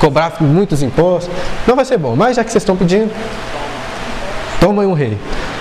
cobrar 0.01 0.37
muitos 0.41 0.83
impostos. 0.83 1.33
Não 1.67 1.77
vai 1.77 1.85
ser 1.85 1.99
bom. 1.99 2.17
Mas 2.17 2.37
já 2.37 2.43
que 2.43 2.51
vocês 2.51 2.63
estão 2.63 2.77
pedindo, 2.77 3.13
toma 4.59 4.83
um 4.83 4.95
rei. 4.95 5.17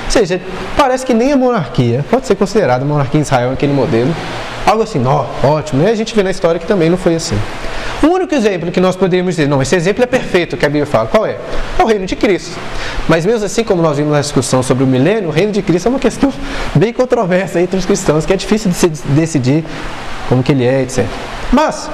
Ou 0.06 0.12
seja, 0.12 0.42
parece 0.76 1.06
que 1.06 1.14
nem 1.14 1.32
a 1.32 1.38
monarquia 1.38 2.04
pode 2.10 2.26
ser 2.26 2.36
considerada 2.36 2.84
a 2.84 2.88
monarquia 2.88 3.20
em 3.20 3.22
Israel, 3.22 3.52
aquele 3.52 3.74
modelo. 3.74 4.16
Algo 4.65 4.84
assim, 4.84 5.04
ó, 5.06 5.26
ótimo. 5.43 5.84
E 5.84 5.88
a 5.88 5.95
gente 5.95 6.15
vê 6.15 6.24
na 6.24 6.32
história 6.32 6.60
que 6.60 6.65
também 6.67 6.89
não 6.89 6.98
foi 6.98 7.15
assim. 7.15 7.38
O 8.02 8.08
único 8.08 8.34
exemplo 8.34 8.72
que 8.72 8.80
nós 8.80 8.95
poderíamos 8.95 9.36
dizer, 9.36 9.48
não, 9.48 9.62
esse 9.62 9.76
exemplo 9.76 10.04
é 10.04 10.08
perfeito 10.08 10.56
que 10.56 10.65
a 10.65 10.69
Bíblia 10.69 10.86
fala, 10.86 11.08
qual 11.08 11.26
é? 11.26 11.38
É 11.78 11.84
o 11.84 11.86
reino 11.86 12.06
de 12.06 12.15
Cristo. 12.15 12.58
Mas 13.08 13.26
mesmo 13.26 13.45
assim, 13.45 13.63
como 13.63 13.82
nós 13.82 13.98
vimos 13.98 14.13
na 14.13 14.22
discussão 14.22 14.63
sobre 14.63 14.84
o 14.84 14.88
milênio, 14.88 15.30
o 15.30 15.32
reino 15.32 15.52
de 15.52 15.62
Cristo 15.62 15.88
é 15.88 15.90
uma 15.90 16.00
questão 16.00 16.31
bem 16.75 16.94
controversa 16.94 17.60
entre 17.60 17.77
os 17.77 17.86
cristãos, 17.86 18.25
que 18.25 18.34
é 18.34 18.38
difícil 18.38 18.71
de 18.71 18.77
se 18.77 18.88
decidir 18.88 19.65
como 20.29 20.44
que 20.44 20.52
ele 20.52 20.65
é, 20.65 20.84
etc. 20.84 21.06
Mas, 21.52 21.90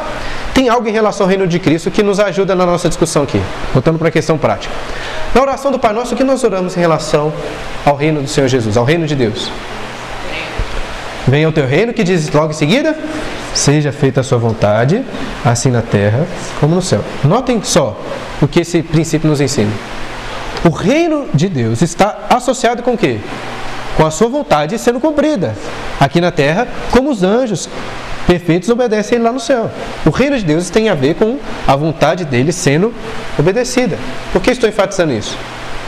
tem 0.54 0.70
algo 0.70 0.88
em 0.88 0.92
relação 0.92 1.26
ao 1.26 1.30
reino 1.30 1.48
de 1.48 1.60
Cristo 1.60 1.90
que 1.90 2.04
nos 2.04 2.20
ajuda 2.20 2.54
na 2.54 2.66
nossa 2.66 2.88
discussão 2.88 3.24
aqui, 3.24 3.42
voltando 3.74 3.98
para 3.98 4.10
a 4.10 4.12
questão 4.12 4.38
prática. 4.38 4.74
Na 5.34 5.42
oração 5.42 5.72
do 5.72 5.80
Pai 5.80 5.92
Nosso, 5.92 6.14
o 6.14 6.18
que 6.18 6.24
nós 6.24 6.44
oramos 6.44 6.78
em 6.78 6.80
relação 6.80 7.34
ao 7.86 7.96
reino 7.96 8.22
do 8.22 8.28
Senhor 8.28 8.48
Jesus, 8.48 8.78
ao 8.78 8.86
reino 8.86 9.06
de 9.08 9.16
Deus? 9.16 9.52
Venha 11.28 11.50
o 11.50 11.52
teu 11.52 11.66
reino, 11.66 11.94
que 11.94 12.04
diz 12.04 12.32
logo 12.32 12.52
em 12.52 12.56
seguida: 12.56 12.96
Seja 13.54 13.92
feita 13.92 14.22
a 14.22 14.24
sua 14.24 14.38
vontade, 14.38 15.04
assim 15.44 15.72
na 15.72 15.82
terra 15.82 16.26
como 16.60 16.76
no 16.76 16.82
céu. 16.82 17.04
Notem 17.24 17.62
só 17.64 18.00
o 18.42 18.48
que 18.48 18.62
esse 18.62 18.82
princípio 18.84 19.30
nos 19.30 19.42
ensina. 19.42 19.72
O 20.64 20.70
reino 20.70 21.28
de 21.34 21.48
Deus 21.48 21.82
está 21.82 22.26
associado 22.30 22.84
com 22.84 22.94
o 22.94 22.98
quê? 22.98 23.20
Com 23.98 24.06
a 24.06 24.12
sua 24.12 24.28
vontade 24.28 24.78
sendo 24.78 25.00
cumprida 25.00 25.56
aqui 26.00 26.20
na 26.20 26.32
terra, 26.32 26.68
como 26.92 27.10
os 27.10 27.24
anjos 27.24 27.70
perfeitos 28.28 28.70
obedecem 28.70 29.20
lá 29.20 29.32
no 29.32 29.40
céu. 29.40 29.70
O 30.06 30.10
reino 30.10 30.38
de 30.38 30.44
Deus 30.44 30.70
tem 30.70 30.90
a 30.90 30.96
ver 30.96 31.16
com 31.16 31.38
a 31.68 31.76
vontade 31.76 32.26
dele 32.26 32.52
sendo 32.52 32.94
obedecida. 33.38 33.98
Por 34.34 34.42
que 34.42 34.52
estou 34.52 34.68
enfatizando 34.68 35.14
isso? 35.14 35.38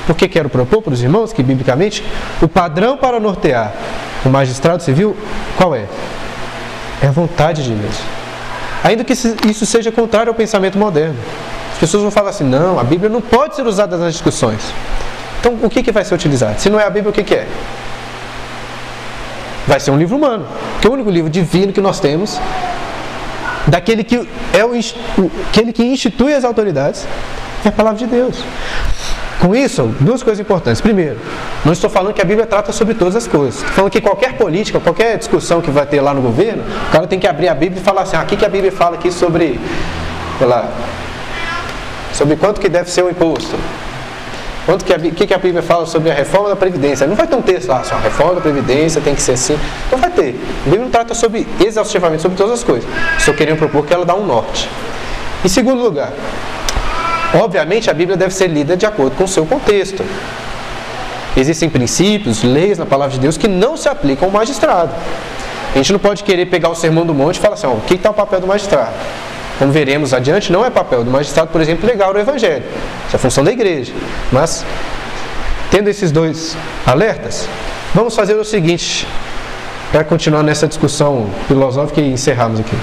Porque 0.08 0.28
quero 0.28 0.50
propor 0.50 0.82
para 0.82 0.94
os 0.94 1.04
irmãos 1.04 1.34
que, 1.34 1.44
biblicamente, 1.44 2.04
o 2.42 2.48
padrão 2.48 2.98
para 2.98 3.20
nortear 3.20 3.74
o 4.26 4.30
magistrado 4.30 4.82
civil, 4.82 5.16
qual 5.58 5.76
é? 5.76 5.86
É 7.02 7.08
a 7.08 7.12
vontade 7.12 7.62
de 7.62 7.72
Deus. 7.72 7.96
Ainda 8.84 9.04
que 9.04 9.14
isso 9.14 9.66
seja 9.66 9.92
contrário 9.92 10.30
ao 10.30 10.36
pensamento 10.36 10.78
moderno. 10.78 11.18
As 11.74 11.78
pessoas 11.78 12.02
vão 12.02 12.12
falar 12.12 12.30
assim: 12.30 12.46
não, 12.46 12.80
a 12.80 12.84
Bíblia 12.84 13.10
não 13.10 13.22
pode 13.22 13.56
ser 13.56 13.68
usada 13.68 13.98
nas 13.98 14.14
discussões. 14.14 14.62
Então, 15.40 15.60
o 15.62 15.70
que, 15.70 15.84
que 15.84 15.92
vai 15.92 16.04
ser 16.04 16.16
utilizado? 16.16 16.60
Se 16.60 16.70
não 16.70 16.80
é 16.80 16.86
a 16.86 16.90
Bíblia, 16.90 17.12
o 17.12 17.14
que, 17.14 17.24
que 17.24 17.36
é? 17.36 17.48
Vai 19.68 19.80
ser 19.80 19.92
um 19.92 19.98
livro 19.98 20.16
humano. 20.16 20.48
Porque 20.74 20.88
o 20.88 20.94
único 20.94 21.10
livro 21.10 21.30
divino 21.30 21.74
que 21.74 21.82
nós 21.82 22.00
temos, 22.00 22.40
daquele 23.68 24.04
que 24.04 24.28
é 24.54 24.66
o, 24.66 24.72
aquele 25.50 25.74
que 25.74 25.84
institui 25.84 26.34
as 26.34 26.46
autoridades, 26.46 27.06
é 27.66 27.68
a 27.70 27.72
palavra 27.72 28.00
de 28.00 28.08
Deus. 28.08 28.44
Com 29.40 29.56
isso, 29.56 29.94
duas 30.00 30.24
coisas 30.24 30.40
importantes. 30.40 30.82
Primeiro, 30.82 31.18
não 31.64 31.72
estou 31.72 31.90
falando 31.90 32.14
que 32.14 32.22
a 32.22 32.26
Bíblia 32.26 32.48
trata 32.48 32.72
sobre 32.72 32.96
todas 32.96 33.16
as 33.16 33.28
coisas. 33.28 33.56
Estou 33.56 33.72
falando 33.72 33.92
que 33.92 34.02
qualquer 34.02 34.34
política, 34.34 34.80
qualquer 34.80 35.18
discussão 35.18 35.62
que 35.62 35.70
vai 35.70 35.86
ter 35.86 36.02
lá 36.02 36.14
no 36.14 36.22
governo, 36.22 36.64
o 36.88 36.92
cara 36.92 37.06
tem 37.06 37.20
que 37.20 37.28
abrir 37.28 37.48
a 37.48 37.54
Bíblia 37.54 37.80
e 37.80 37.84
falar 37.84 38.02
assim: 38.02 38.16
ah, 38.16 38.24
o 38.24 38.26
que, 38.26 38.44
a 38.44 38.50
Bíblia 38.50 38.72
fala 38.72 38.96
aqui 38.96 39.12
sobre, 39.12 39.60
sei 40.40 40.48
lá, 40.48 40.72
sobre 42.14 42.36
quanto 42.36 42.60
que 42.60 42.68
deve 42.68 42.90
ser 42.90 43.04
o 43.04 43.10
imposto? 43.10 43.56
Quanto 44.66 44.84
que 44.84 44.94
a, 44.94 45.00
que, 45.00 45.28
que 45.28 45.34
a 45.34 45.38
Bíblia 45.38 45.62
fala 45.62 45.86
sobre 45.86 46.12
a 46.12 46.14
reforma 46.14 46.50
da 46.50 46.56
Previdência? 46.56 47.08
Não 47.08 47.16
vai 47.16 47.26
ter 47.26 47.36
um 47.36 47.42
texto 47.42 47.70
lá, 47.70 47.84
só 47.84 47.96
a 47.96 48.00
reforma 48.00 48.36
da 48.36 48.42
Previdência 48.42 49.00
tem 49.00 49.16
que 49.16 49.22
ser 49.22 49.34
assim. 49.34 49.58
Não 49.90 49.98
vai 49.98 50.10
ter. 50.10 50.36
A 50.62 50.64
Bíblia 50.66 50.84
não 50.84 50.90
trata 50.90 51.14
sobre, 51.14 51.48
exaustivamente 51.64 52.22
sobre 52.22 52.38
todas 52.38 52.54
as 52.54 52.64
coisas. 52.66 52.90
Estou 53.18 53.34
querendo 53.34 53.60
propor 53.60 53.86
que 53.86 53.94
ela 53.94 54.04
dá 54.04 54.14
um 54.14 54.26
norte. 54.26 54.68
Em 55.46 55.48
segundo 55.48 55.82
lugar, 55.82 56.12
Obviamente, 57.34 57.90
a 57.90 57.94
Bíblia 57.94 58.18
deve 58.18 58.34
ser 58.34 58.48
lida 58.48 58.78
de 58.78 58.86
acordo 58.86 59.16
com 59.16 59.26
o 59.26 59.28
seu 59.28 59.46
contexto. 59.46 60.04
Existem 61.36 61.70
princípios, 61.70 62.44
leis 62.44 62.78
na 62.78 62.86
palavra 62.86 63.14
de 63.14 63.20
Deus 63.20 63.38
que 63.38 63.48
não 63.48 63.78
se 63.78 63.88
aplicam 63.88 64.28
ao 64.28 64.32
magistrado. 64.32 64.92
A 65.74 65.78
gente 65.78 65.92
não 65.92 66.00
pode 66.00 66.24
querer 66.24 66.48
pegar 66.48 66.70
o 66.70 66.76
sermão 66.76 67.06
do 67.06 67.14
monte 67.14 67.36
e 67.36 67.40
falar 67.40 67.54
assim: 67.54 67.68
ó, 67.68 67.74
o 67.74 67.82
que 67.82 67.96
está 67.96 68.10
o 68.10 68.14
papel 68.14 68.40
do 68.40 68.48
magistrado? 68.48 68.94
Como 69.60 69.72
veremos 69.72 70.14
adiante, 70.14 70.52
não 70.52 70.64
é 70.66 70.70
papel 70.70 71.04
do 71.04 71.12
magistrado, 71.12 71.52
por 71.52 71.62
exemplo, 71.62 71.88
legal 71.88 72.14
o 72.14 72.18
evangelho. 72.18 72.64
Isso 73.08 73.16
é 73.16 73.20
função 73.20 73.44
da 73.44 73.52
igreja. 73.52 73.92
Mas, 74.32 74.66
tendo 75.70 75.90
esses 75.90 76.12
dois 76.12 76.56
alertas, 76.86 77.48
vamos 77.94 78.16
fazer 78.16 78.36
o 78.36 78.44
seguinte, 78.44 79.08
para 79.92 80.04
continuar 80.04 80.44
nessa 80.44 80.68
discussão 80.68 81.30
filosófica 81.48 82.02
e 82.02 82.12
encerrarmos 82.12 82.60
aqui. 82.60 82.76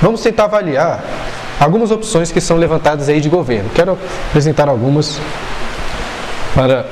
Vamos 0.00 0.20
tentar 0.20 0.44
avaliar 0.44 1.02
algumas 1.58 1.90
opções 1.90 2.30
que 2.30 2.40
são 2.40 2.56
levantadas 2.56 3.08
aí 3.08 3.20
de 3.20 3.28
governo. 3.28 3.70
Quero 3.74 3.98
apresentar 4.28 4.68
algumas 4.68 5.18
para 6.54 6.86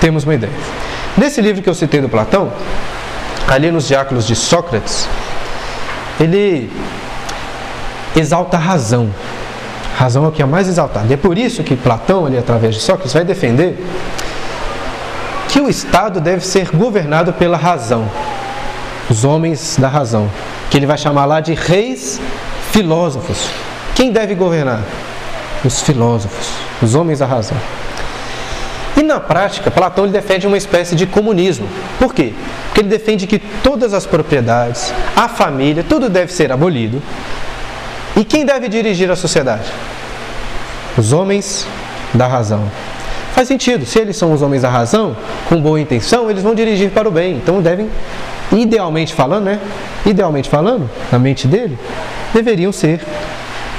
termos 0.00 0.24
uma 0.24 0.34
ideia. 0.34 0.52
Nesse 1.16 1.40
livro 1.40 1.62
que 1.62 1.68
eu 1.68 1.74
citei 1.74 2.00
do 2.00 2.08
Platão, 2.08 2.52
ali 3.48 3.70
nos 3.70 3.86
Diáconos 3.86 4.26
de 4.26 4.34
Sócrates, 4.34 5.08
ele 6.18 6.70
exalta 8.16 8.56
a 8.56 8.60
razão. 8.60 9.10
A 9.94 10.02
razão 10.02 10.24
é 10.24 10.28
o 10.28 10.32
que 10.32 10.42
é 10.42 10.46
mais 10.46 10.68
exaltado. 10.68 11.06
E 11.08 11.14
é 11.14 11.16
por 11.16 11.38
isso 11.38 11.62
que 11.62 11.76
Platão, 11.76 12.26
ali 12.26 12.36
através 12.36 12.74
de 12.74 12.80
Sócrates, 12.80 13.12
vai 13.12 13.24
defender 13.24 13.78
que 15.48 15.60
o 15.60 15.68
Estado 15.68 16.20
deve 16.20 16.44
ser 16.44 16.70
governado 16.70 17.32
pela 17.32 17.56
razão, 17.56 18.10
os 19.08 19.24
homens 19.24 19.76
da 19.78 19.86
razão, 19.86 20.28
que 20.68 20.76
ele 20.76 20.86
vai 20.86 20.98
chamar 20.98 21.26
lá 21.26 21.38
de 21.38 21.54
reis 21.54 22.20
filósofos. 22.74 23.48
Quem 23.94 24.10
deve 24.10 24.34
governar? 24.34 24.82
Os 25.64 25.80
filósofos, 25.80 26.48
os 26.82 26.96
homens 26.96 27.20
da 27.20 27.26
razão. 27.26 27.56
E 28.96 29.02
na 29.02 29.20
prática, 29.20 29.70
Platão 29.70 30.04
ele 30.04 30.12
defende 30.12 30.44
uma 30.44 30.56
espécie 30.56 30.96
de 30.96 31.06
comunismo. 31.06 31.68
Por 32.00 32.12
quê? 32.12 32.34
Porque 32.66 32.80
ele 32.80 32.88
defende 32.88 33.28
que 33.28 33.38
todas 33.38 33.94
as 33.94 34.04
propriedades, 34.04 34.92
a 35.14 35.28
família, 35.28 35.84
tudo 35.88 36.08
deve 36.08 36.32
ser 36.32 36.50
abolido. 36.50 37.00
E 38.16 38.24
quem 38.24 38.44
deve 38.44 38.68
dirigir 38.68 39.08
a 39.08 39.14
sociedade? 39.14 39.70
Os 40.98 41.12
homens 41.12 41.68
da 42.12 42.26
razão. 42.26 42.68
Faz 43.34 43.46
sentido, 43.46 43.86
se 43.86 44.00
eles 44.00 44.16
são 44.16 44.32
os 44.32 44.42
homens 44.42 44.62
da 44.62 44.68
razão, 44.68 45.16
com 45.48 45.60
boa 45.60 45.80
intenção, 45.80 46.28
eles 46.28 46.42
vão 46.42 46.56
dirigir 46.56 46.90
para 46.90 47.08
o 47.08 47.12
bem. 47.12 47.36
Então 47.36 47.62
devem, 47.62 47.88
idealmente 48.52 49.14
falando, 49.14 49.44
né? 49.44 49.60
Idealmente 50.04 50.48
falando, 50.48 50.88
na 51.10 51.18
mente 51.18 51.46
dele, 51.46 51.78
deveriam 52.32 52.72
ser 52.72 53.00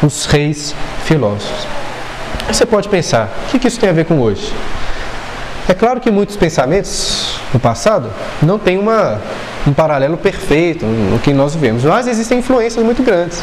os 0.02 0.26
reis 0.26 0.76
filósofos. 1.06 1.68
Você 2.48 2.66
pode 2.66 2.88
pensar, 2.90 3.30
o 3.48 3.60
que 3.60 3.68
isso 3.68 3.80
tem 3.80 3.90
a 3.90 3.94
ver 3.94 4.06
com 4.06 4.20
hoje? 4.20 4.54
É 5.68 5.74
claro 5.74 6.00
que 6.00 6.12
muitos 6.12 6.36
pensamentos 6.36 7.40
no 7.52 7.60
passado 7.60 8.10
não 8.42 8.60
têm 8.60 8.78
uma, 8.78 9.20
um 9.66 9.74
paralelo 9.74 10.16
perfeito 10.16 10.86
no 10.86 11.18
que 11.18 11.34
nós 11.34 11.56
vivemos, 11.56 11.84
mas 11.84 12.08
existem 12.08 12.40
influências 12.40 12.84
muito 12.86 13.02
grandes. 13.02 13.42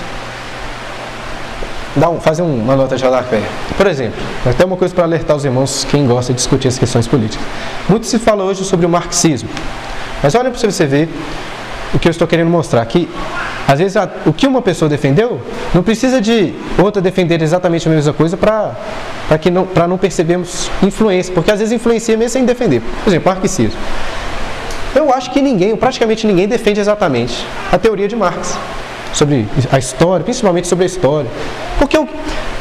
Dá 1.96 2.08
um, 2.08 2.20
fazer 2.20 2.42
uma 2.42 2.76
nota 2.76 2.96
de 2.96 3.04
rodapé. 3.04 3.42
Por 3.76 3.86
exemplo, 3.86 4.22
até 4.46 4.64
uma 4.64 4.76
coisa 4.76 4.94
para 4.94 5.04
alertar 5.04 5.36
os 5.36 5.44
irmãos, 5.44 5.84
quem 5.90 6.06
gosta 6.06 6.32
de 6.32 6.36
discutir 6.36 6.68
as 6.68 6.78
questões 6.78 7.08
políticas. 7.08 7.44
Muito 7.88 8.06
se 8.06 8.18
fala 8.20 8.44
hoje 8.44 8.64
sobre 8.64 8.86
o 8.86 8.88
marxismo, 8.88 9.48
mas 10.22 10.34
olha 10.34 10.50
para 10.50 10.58
você 10.58 10.86
ver 10.86 11.08
o 11.94 11.98
que 11.98 12.08
eu 12.08 12.10
estou 12.10 12.26
querendo 12.26 12.48
mostrar 12.48 12.80
aqui. 12.80 13.08
Às 13.66 13.78
vezes, 13.78 13.96
a, 13.96 14.08
o 14.26 14.32
que 14.32 14.46
uma 14.46 14.62
pessoa 14.62 14.88
defendeu, 14.88 15.40
não 15.74 15.82
precisa 15.82 16.20
de 16.20 16.54
outra 16.78 17.00
defender 17.00 17.40
exatamente 17.42 17.88
a 17.88 17.90
mesma 17.90 18.12
coisa 18.12 18.36
para 18.36 18.74
que 19.40 19.50
não, 19.50 19.68
não 19.88 19.98
percebermos 19.98 20.70
influência, 20.82 21.32
porque 21.32 21.50
às 21.50 21.58
vezes 21.58 21.72
influencia 21.72 22.16
mesmo 22.16 22.30
sem 22.30 22.44
defender. 22.44 22.82
Por 23.04 23.10
exemplo, 23.10 23.32
marxismo. 23.32 23.78
Eu 24.94 25.12
acho 25.12 25.30
que 25.30 25.40
ninguém, 25.40 25.74
praticamente 25.76 26.26
ninguém, 26.26 26.46
defende 26.46 26.80
exatamente 26.80 27.46
a 27.70 27.78
teoria 27.78 28.06
de 28.06 28.14
Marx 28.14 28.58
sobre 29.14 29.46
a 29.70 29.78
história, 29.78 30.22
principalmente 30.22 30.66
sobre 30.66 30.84
a 30.84 30.86
história. 30.86 31.30
Porque 31.78 31.96
o, 31.96 32.06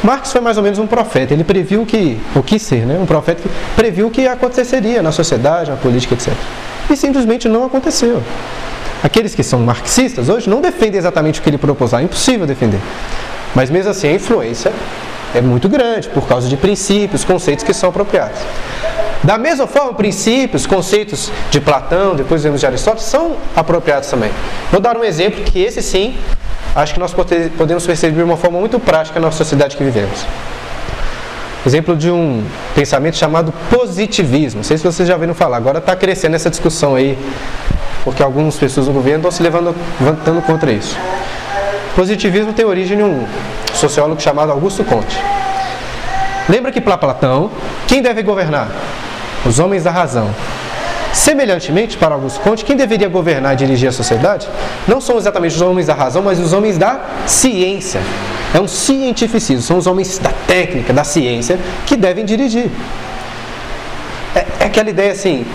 Marx 0.02 0.32
foi 0.32 0.40
mais 0.40 0.56
ou 0.56 0.62
menos 0.62 0.78
um 0.78 0.86
profeta, 0.86 1.34
ele 1.34 1.44
previu 1.44 1.84
que, 1.84 2.18
o 2.34 2.42
que 2.42 2.58
ser, 2.58 2.86
né? 2.86 2.98
um 2.98 3.06
profeta 3.06 3.42
que 3.42 3.48
previu 3.76 4.06
o 4.06 4.10
que 4.10 4.26
aconteceria 4.26 5.02
na 5.02 5.12
sociedade, 5.12 5.70
na 5.70 5.76
política, 5.76 6.14
etc. 6.14 6.32
E 6.92 6.96
simplesmente 6.96 7.48
não 7.48 7.64
aconteceu. 7.64 8.22
Aqueles 9.02 9.34
que 9.34 9.42
são 9.42 9.60
marxistas 9.60 10.28
hoje 10.28 10.48
não 10.48 10.60
defendem 10.60 10.98
exatamente 10.98 11.40
o 11.40 11.42
que 11.42 11.48
ele 11.48 11.56
propôs 11.56 11.94
é 11.94 12.02
impossível 12.02 12.46
defender. 12.46 12.80
Mas 13.54 13.70
mesmo 13.70 13.90
assim 13.90 14.08
a 14.08 14.12
influência 14.12 14.70
é 15.34 15.40
muito 15.40 15.70
grande 15.70 16.08
por 16.10 16.28
causa 16.28 16.48
de 16.48 16.56
princípios, 16.56 17.24
conceitos 17.24 17.64
que 17.64 17.72
são 17.72 17.88
apropriados. 17.88 18.38
Da 19.24 19.38
mesma 19.38 19.66
forma, 19.66 19.94
princípios, 19.94 20.66
conceitos 20.66 21.32
de 21.50 21.60
Platão, 21.60 22.14
depois 22.14 22.42
vemos 22.42 22.60
de 22.60 22.66
Aristóteles, 22.66 23.04
são 23.04 23.36
apropriados 23.56 24.10
também. 24.10 24.30
Vou 24.70 24.80
dar 24.80 24.96
um 24.96 25.02
exemplo 25.02 25.42
que 25.44 25.60
esse 25.60 25.80
sim, 25.80 26.14
acho 26.74 26.92
que 26.92 27.00
nós 27.00 27.14
podemos 27.56 27.86
perceber 27.86 28.16
de 28.16 28.22
uma 28.22 28.36
forma 28.36 28.58
muito 28.60 28.78
prática 28.78 29.18
na 29.18 29.30
sociedade 29.30 29.78
que 29.78 29.82
vivemos. 29.82 30.26
Exemplo 31.64 31.96
de 31.96 32.10
um 32.10 32.44
pensamento 32.74 33.16
chamado 33.16 33.52
positivismo. 33.70 34.58
Não 34.58 34.64
sei 34.64 34.76
se 34.76 34.84
vocês 34.84 35.06
já 35.06 35.14
ouviram 35.14 35.34
falar. 35.34 35.56
Agora 35.56 35.78
está 35.78 35.94
crescendo 35.94 36.34
essa 36.34 36.50
discussão 36.50 36.96
aí 36.96 37.16
porque 38.04 38.22
algumas 38.22 38.56
pessoas 38.56 38.86
do 38.86 38.92
governo 38.92 39.18
estão 39.18 39.30
se 39.30 39.42
levantando 39.42 40.42
contra 40.42 40.72
isso. 40.72 40.98
Positivismo 41.94 42.52
tem 42.52 42.64
origem 42.64 42.98
em 42.98 43.02
um 43.02 43.26
sociólogo 43.74 44.20
chamado 44.20 44.50
Augusto 44.50 44.82
Conte. 44.82 45.16
Lembra 46.48 46.72
que 46.72 46.80
para 46.80 46.98
Platão, 46.98 47.50
quem 47.86 48.02
deve 48.02 48.22
governar? 48.22 48.68
Os 49.46 49.58
homens 49.58 49.84
da 49.84 49.90
razão. 49.90 50.34
Semelhantemente, 51.12 51.96
para 51.96 52.14
Augusto 52.14 52.40
Conte, 52.40 52.64
quem 52.64 52.74
deveria 52.74 53.08
governar 53.08 53.52
e 53.52 53.56
dirigir 53.56 53.88
a 53.88 53.92
sociedade 53.92 54.48
não 54.88 55.00
são 55.00 55.18
exatamente 55.18 55.54
os 55.54 55.60
homens 55.60 55.86
da 55.86 55.94
razão, 55.94 56.22
mas 56.22 56.40
os 56.40 56.52
homens 56.52 56.78
da 56.78 57.00
ciência. 57.26 58.00
É 58.54 58.60
um 58.60 58.68
cientificismo, 58.68 59.62
são 59.62 59.78
os 59.78 59.86
homens 59.86 60.18
da 60.18 60.30
técnica, 60.46 60.92
da 60.92 61.04
ciência, 61.04 61.58
que 61.86 61.96
devem 61.96 62.24
dirigir. 62.24 62.70
É, 64.34 64.46
é 64.60 64.64
aquela 64.66 64.90
ideia 64.90 65.12
assim: 65.12 65.46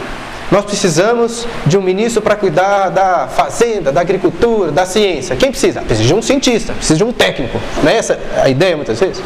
nós 0.51 0.65
precisamos 0.65 1.45
de 1.65 1.77
um 1.77 1.81
ministro 1.81 2.21
para 2.21 2.35
cuidar 2.35 2.89
da 2.89 3.27
fazenda, 3.27 3.91
da 3.91 4.01
agricultura, 4.01 4.71
da 4.71 4.85
ciência. 4.85 5.35
Quem 5.35 5.51
precisa? 5.51 5.81
Precisa 5.81 6.07
de 6.07 6.13
um 6.13 6.21
cientista, 6.21 6.73
precisa 6.73 6.97
de 6.97 7.03
um 7.03 7.11
técnico. 7.11 7.59
Não 7.83 7.91
é 7.91 7.97
essa 7.97 8.19
a 8.41 8.49
ideia 8.49 8.75
muitas 8.75 8.99
vezes? 8.99 9.21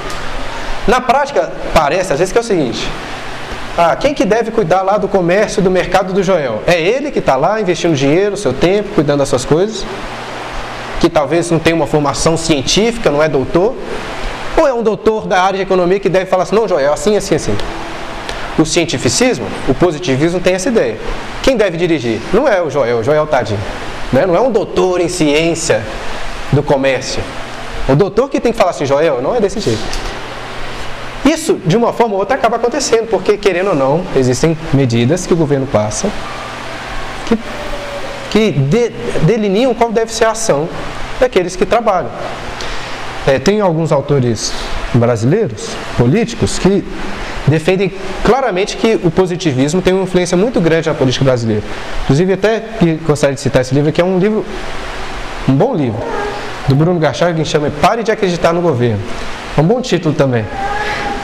Na 0.88 1.00
prática, 1.00 1.52
parece 1.74 2.12
às 2.12 2.20
vezes 2.20 2.32
que 2.32 2.38
é 2.38 2.42
o 2.42 2.44
seguinte: 2.44 2.88
ah, 3.78 3.96
quem 3.96 4.14
que 4.14 4.26
deve 4.26 4.52
cuidar 4.52 4.82
lá 4.82 4.98
do 4.98 5.08
comércio, 5.08 5.62
do 5.62 5.72
mercado 5.72 6.12
do 6.12 6.22
Joel? 6.22 6.64
É 6.68 6.82
ele 6.82 7.12
que 7.12 7.20
está 7.20 7.36
lá 7.36 7.62
investindo 7.62 7.96
dinheiro, 7.96 8.36
seu 8.36 8.52
tempo, 8.52 8.90
cuidando 8.96 9.20
das 9.20 9.30
suas 9.30 9.46
coisas? 9.46 9.86
Que 11.02 11.10
talvez 11.10 11.52
não 11.52 11.60
tenha 11.60 11.76
uma 11.76 11.88
formação 11.88 12.38
científica, 12.38 13.12
não 13.12 13.22
é 13.22 13.28
doutor? 13.28 13.76
Ou 14.56 14.66
é 14.66 14.74
um 14.74 14.82
doutor 14.82 15.28
da 15.28 15.42
área 15.42 15.58
de 15.58 15.64
economia 15.64 16.00
que 16.00 16.08
deve 16.08 16.28
falar 16.28 16.44
assim: 16.44 16.56
não, 16.56 16.68
Joel, 16.68 16.94
assim, 16.94 17.18
assim, 17.18 17.36
assim? 17.36 17.58
O 18.58 18.66
cientificismo, 18.66 19.46
o 19.68 19.74
positivismo 19.74 20.40
tem 20.40 20.54
essa 20.54 20.70
ideia. 20.70 20.98
Quem 21.42 21.58
deve 21.58 21.76
dirigir? 21.78 22.22
Não 22.32 22.48
é 22.48 22.62
o 22.62 22.70
Joel, 22.70 23.00
o 23.00 23.04
Joel 23.04 23.28
Tadinho. 23.28 23.60
Né? 24.14 24.26
Não 24.26 24.36
é 24.36 24.40
um 24.40 24.52
doutor 24.52 25.02
em 25.02 25.10
ciência 25.10 25.84
do 26.52 26.62
comércio. 26.62 27.24
O 27.90 27.96
doutor 27.96 28.30
que 28.30 28.40
tem 28.40 28.52
que 28.52 28.58
falar 28.58 28.72
assim, 28.72 28.86
Joel, 28.86 29.22
não 29.22 29.36
é 29.36 29.40
desse 29.40 29.60
jeito. 29.60 29.82
Isso, 31.26 31.60
de 31.66 31.76
uma 31.78 31.94
forma 31.94 32.14
ou 32.14 32.20
outra, 32.20 32.36
acaba 32.36 32.58
acontecendo, 32.58 33.08
porque, 33.08 33.38
querendo 33.38 33.70
ou 33.70 33.76
não, 33.76 34.04
existem 34.16 34.58
medidas 34.74 35.26
que 35.26 35.34
o 35.34 35.36
governo 35.36 35.68
passa 35.68 36.10
que 37.26 37.38
que 38.32 38.52
de, 38.52 38.90
delineam 39.24 39.74
qual 39.76 39.92
deve 39.92 40.12
ser 40.12 40.26
a 40.26 40.32
ação 40.32 40.68
daqueles 41.20 41.56
que 41.56 41.66
trabalham. 41.66 42.10
É, 43.28 43.38
tem 43.38 43.62
alguns 43.62 43.92
autores 43.92 44.52
brasileiros, 44.94 45.70
políticos, 45.96 46.58
que 46.58 46.84
defendem 47.46 47.92
claramente 48.24 48.78
que 48.78 49.00
o 49.04 49.12
positivismo 49.12 49.82
tem 49.82 49.94
uma 49.94 50.04
influência 50.04 50.36
muito 50.36 50.60
grande 50.60 50.90
na 50.90 50.96
política 50.96 51.26
brasileira. 51.26 51.64
Inclusive, 52.04 52.34
até 52.34 52.64
gostaria 53.06 53.36
de 53.36 53.42
citar 53.42 53.62
esse 53.62 53.76
livro, 53.76 53.92
que 53.92 54.02
é 54.02 54.04
um 54.04 54.18
livro, 54.18 54.44
um 55.48 55.54
bom 55.54 55.76
livro, 55.76 56.02
do 56.68 56.76
Bruno 56.76 57.00
Gachard, 57.00 57.40
que 57.40 57.48
chama 57.48 57.70
Pare 57.82 58.02
de 58.02 58.12
Acreditar 58.12 58.54
no 58.54 58.62
Governo. 58.62 59.02
É 59.58 59.62
um 59.62 59.66
bom 59.66 59.82
título 59.82 60.16
também. 60.16 60.46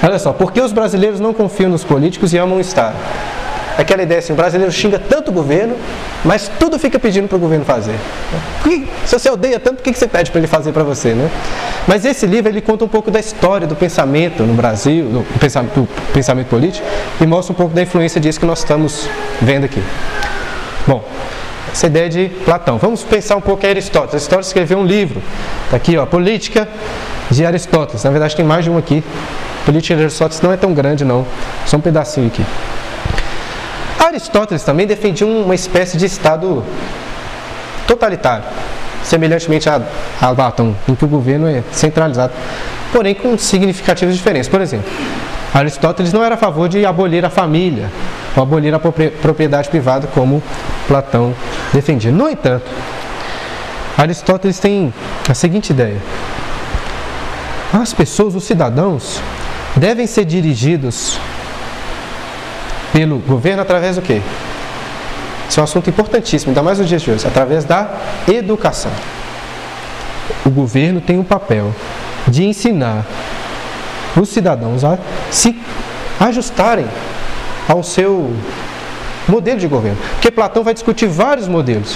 Olha 0.03 0.19
só, 0.19 0.33
por 0.33 0.51
que 0.51 0.61
os 0.61 0.71
brasileiros 0.71 1.19
não 1.19 1.33
confiam 1.33 1.69
nos 1.71 1.83
políticos 1.83 2.33
e 2.33 2.37
amam 2.37 2.57
o 2.57 2.61
Estado? 2.61 2.95
Aquela 3.77 4.01
ideia 4.01 4.19
assim, 4.19 4.33
o 4.33 4.35
brasileiro 4.35 4.71
xinga 4.71 4.97
tanto 4.97 5.29
o 5.29 5.33
governo, 5.33 5.75
mas 6.25 6.49
tudo 6.59 6.79
fica 6.79 6.97
pedindo 6.97 7.27
para 7.27 7.35
o 7.35 7.39
governo 7.39 7.63
fazer. 7.63 7.95
Se 9.05 9.17
você 9.17 9.29
odeia 9.29 9.59
tanto, 9.59 9.79
o 9.79 9.83
que 9.83 9.93
você 9.93 10.07
pede 10.07 10.31
para 10.31 10.39
ele 10.39 10.47
fazer 10.47 10.71
para 10.71 10.83
você, 10.83 11.13
né? 11.13 11.29
Mas 11.87 12.03
esse 12.03 12.25
livro 12.25 12.51
ele 12.51 12.59
conta 12.59 12.83
um 12.83 12.87
pouco 12.87 13.11
da 13.11 13.19
história 13.19 13.67
do 13.67 13.75
pensamento 13.75 14.43
no 14.43 14.53
Brasil, 14.53 15.05
do 15.05 15.39
pensamento, 15.39 15.81
do 15.81 15.87
pensamento 16.11 16.47
político, 16.47 16.85
e 17.21 17.25
mostra 17.27 17.53
um 17.53 17.55
pouco 17.55 17.73
da 17.73 17.81
influência 17.81 18.19
disso 18.19 18.39
que 18.39 18.45
nós 18.45 18.59
estamos 18.59 19.07
vendo 19.41 19.65
aqui. 19.65 19.81
Bom, 20.87 21.03
essa 21.71 21.85
ideia 21.85 22.09
de 22.09 22.29
Platão. 22.45 22.77
Vamos 22.79 23.03
pensar 23.03 23.35
um 23.35 23.41
pouco 23.41 23.63
em 23.65 23.69
Aristóteles. 23.69 24.15
Aristóteles 24.15 24.47
escreveu 24.47 24.79
um 24.79 24.85
livro, 24.85 25.21
está 25.65 25.77
aqui, 25.77 25.95
ó, 25.97 26.05
Política 26.05 26.67
de 27.29 27.45
Aristóteles. 27.45 28.03
Na 28.03 28.09
verdade, 28.09 28.35
tem 28.35 28.43
mais 28.43 28.63
de 28.63 28.71
um 28.71 28.77
aqui. 28.77 29.03
Política 29.65 29.95
de 29.95 30.01
Aristóteles 30.01 30.41
não 30.41 30.51
é 30.51 30.57
tão 30.57 30.73
grande, 30.73 31.05
não. 31.05 31.25
Só 31.65 31.77
um 31.77 31.81
pedacinho 31.81 32.27
aqui. 32.27 32.43
Aristóteles 34.07 34.63
também 34.63 34.87
defendia 34.87 35.27
uma 35.27 35.53
espécie 35.53 35.97
de 35.97 36.05
Estado 36.05 36.63
totalitário, 37.85 38.45
semelhantemente 39.03 39.69
a, 39.69 39.81
a 40.21 40.33
Platão, 40.33 40.73
em 40.87 40.95
que 40.95 41.03
o 41.03 41.07
governo 41.07 41.47
é 41.47 41.61
centralizado, 41.73 42.31
porém 42.93 43.13
com 43.13 43.37
significativas 43.37 44.15
diferenças. 44.15 44.47
Por 44.47 44.61
exemplo, 44.61 44.89
Aristóteles 45.53 46.13
não 46.13 46.23
era 46.23 46.35
a 46.35 46.37
favor 46.37 46.69
de 46.69 46.85
abolir 46.85 47.25
a 47.25 47.29
família 47.29 47.91
ou 48.35 48.43
abolir 48.43 48.73
a 48.73 48.79
propriedade 48.79 49.67
privada, 49.69 50.07
como 50.07 50.41
Platão 50.87 51.33
defendia. 51.73 52.11
No 52.11 52.29
entanto, 52.29 52.65
Aristóteles 53.97 54.57
tem 54.57 54.93
a 55.29 55.33
seguinte 55.33 55.71
ideia: 55.71 55.97
as 57.73 57.93
pessoas, 57.93 58.35
os 58.35 58.45
cidadãos, 58.45 59.21
devem 59.75 60.07
ser 60.07 60.23
dirigidos 60.23 61.19
pelo 62.97 63.19
governo 63.19 63.61
através 63.61 63.95
do 63.95 64.01
quê? 64.01 64.19
Isso 65.47 65.59
é 65.59 65.61
um 65.61 65.63
assunto 65.65 65.87
importantíssimo, 65.87 66.49
ainda 66.49 66.63
mais 66.63 66.79
nos 66.79 66.87
dias 66.87 66.99
de 66.99 67.11
hoje, 67.11 67.27
através 67.27 67.63
da 67.63 67.91
educação. 68.27 68.91
O 70.43 70.49
governo 70.49 70.99
tem 70.99 71.19
o 71.19 71.23
papel 71.23 71.71
de 72.27 72.43
ensinar 72.43 73.05
os 74.19 74.29
cidadãos 74.29 74.83
a 74.83 74.97
se 75.29 75.55
ajustarem 76.19 76.87
ao 77.69 77.83
seu 77.83 78.33
modelo 79.27 79.59
de 79.59 79.67
governo. 79.67 79.99
Porque 80.13 80.31
Platão 80.31 80.63
vai 80.63 80.73
discutir 80.73 81.07
vários 81.07 81.47
modelos. 81.47 81.95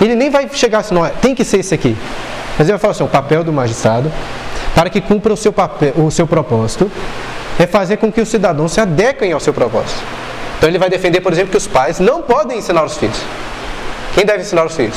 Ele 0.00 0.14
nem 0.14 0.30
vai 0.30 0.48
chegar 0.50 0.78
assim, 0.78 0.94
não, 0.94 1.06
tem 1.06 1.34
que 1.34 1.44
ser 1.44 1.58
esse 1.58 1.74
aqui. 1.74 1.94
Mas 2.58 2.60
ele 2.60 2.72
vai 2.72 2.78
falar 2.78 2.92
assim, 2.92 3.04
o 3.04 3.08
papel 3.08 3.44
do 3.44 3.52
magistrado, 3.52 4.10
para 4.74 4.88
que 4.88 5.02
cumpra 5.02 5.34
o 5.34 5.36
seu, 5.36 5.52
papel, 5.52 5.92
o 5.98 6.10
seu 6.10 6.26
propósito, 6.26 6.90
é 7.58 7.66
fazer 7.66 7.98
com 7.98 8.10
que 8.10 8.22
os 8.22 8.28
cidadãos 8.30 8.72
se 8.72 8.80
adequem 8.80 9.32
ao 9.32 9.38
seu 9.38 9.52
propósito. 9.52 10.00
Então 10.60 10.68
ele 10.68 10.78
vai 10.78 10.90
defender, 10.90 11.22
por 11.22 11.32
exemplo, 11.32 11.50
que 11.50 11.56
os 11.56 11.66
pais 11.66 11.98
não 11.98 12.20
podem 12.20 12.58
ensinar 12.58 12.84
os 12.84 12.98
filhos. 12.98 13.18
Quem 14.14 14.26
deve 14.26 14.42
ensinar 14.42 14.66
os 14.66 14.76
filhos? 14.76 14.96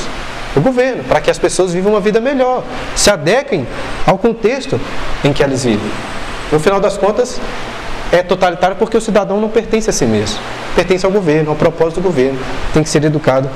O 0.54 0.60
governo, 0.60 1.02
para 1.04 1.22
que 1.22 1.30
as 1.30 1.38
pessoas 1.38 1.72
vivam 1.72 1.94
uma 1.94 2.00
vida 2.00 2.20
melhor, 2.20 2.62
se 2.94 3.08
adequem 3.08 3.66
ao 4.06 4.18
contexto 4.18 4.78
em 5.24 5.32
que 5.32 5.42
elas 5.42 5.64
vivem. 5.64 5.90
No 6.52 6.60
final 6.60 6.78
das 6.78 6.98
contas, 6.98 7.40
é 8.12 8.22
totalitário 8.22 8.76
porque 8.76 8.94
o 8.94 9.00
cidadão 9.00 9.40
não 9.40 9.48
pertence 9.48 9.88
a 9.88 9.92
si 9.92 10.04
mesmo, 10.04 10.38
pertence 10.76 11.06
ao 11.06 11.10
governo, 11.10 11.48
ao 11.48 11.56
propósito 11.56 12.02
do 12.02 12.02
governo, 12.02 12.38
tem 12.74 12.82
que 12.82 12.90
ser 12.90 13.02
educado 13.02 13.48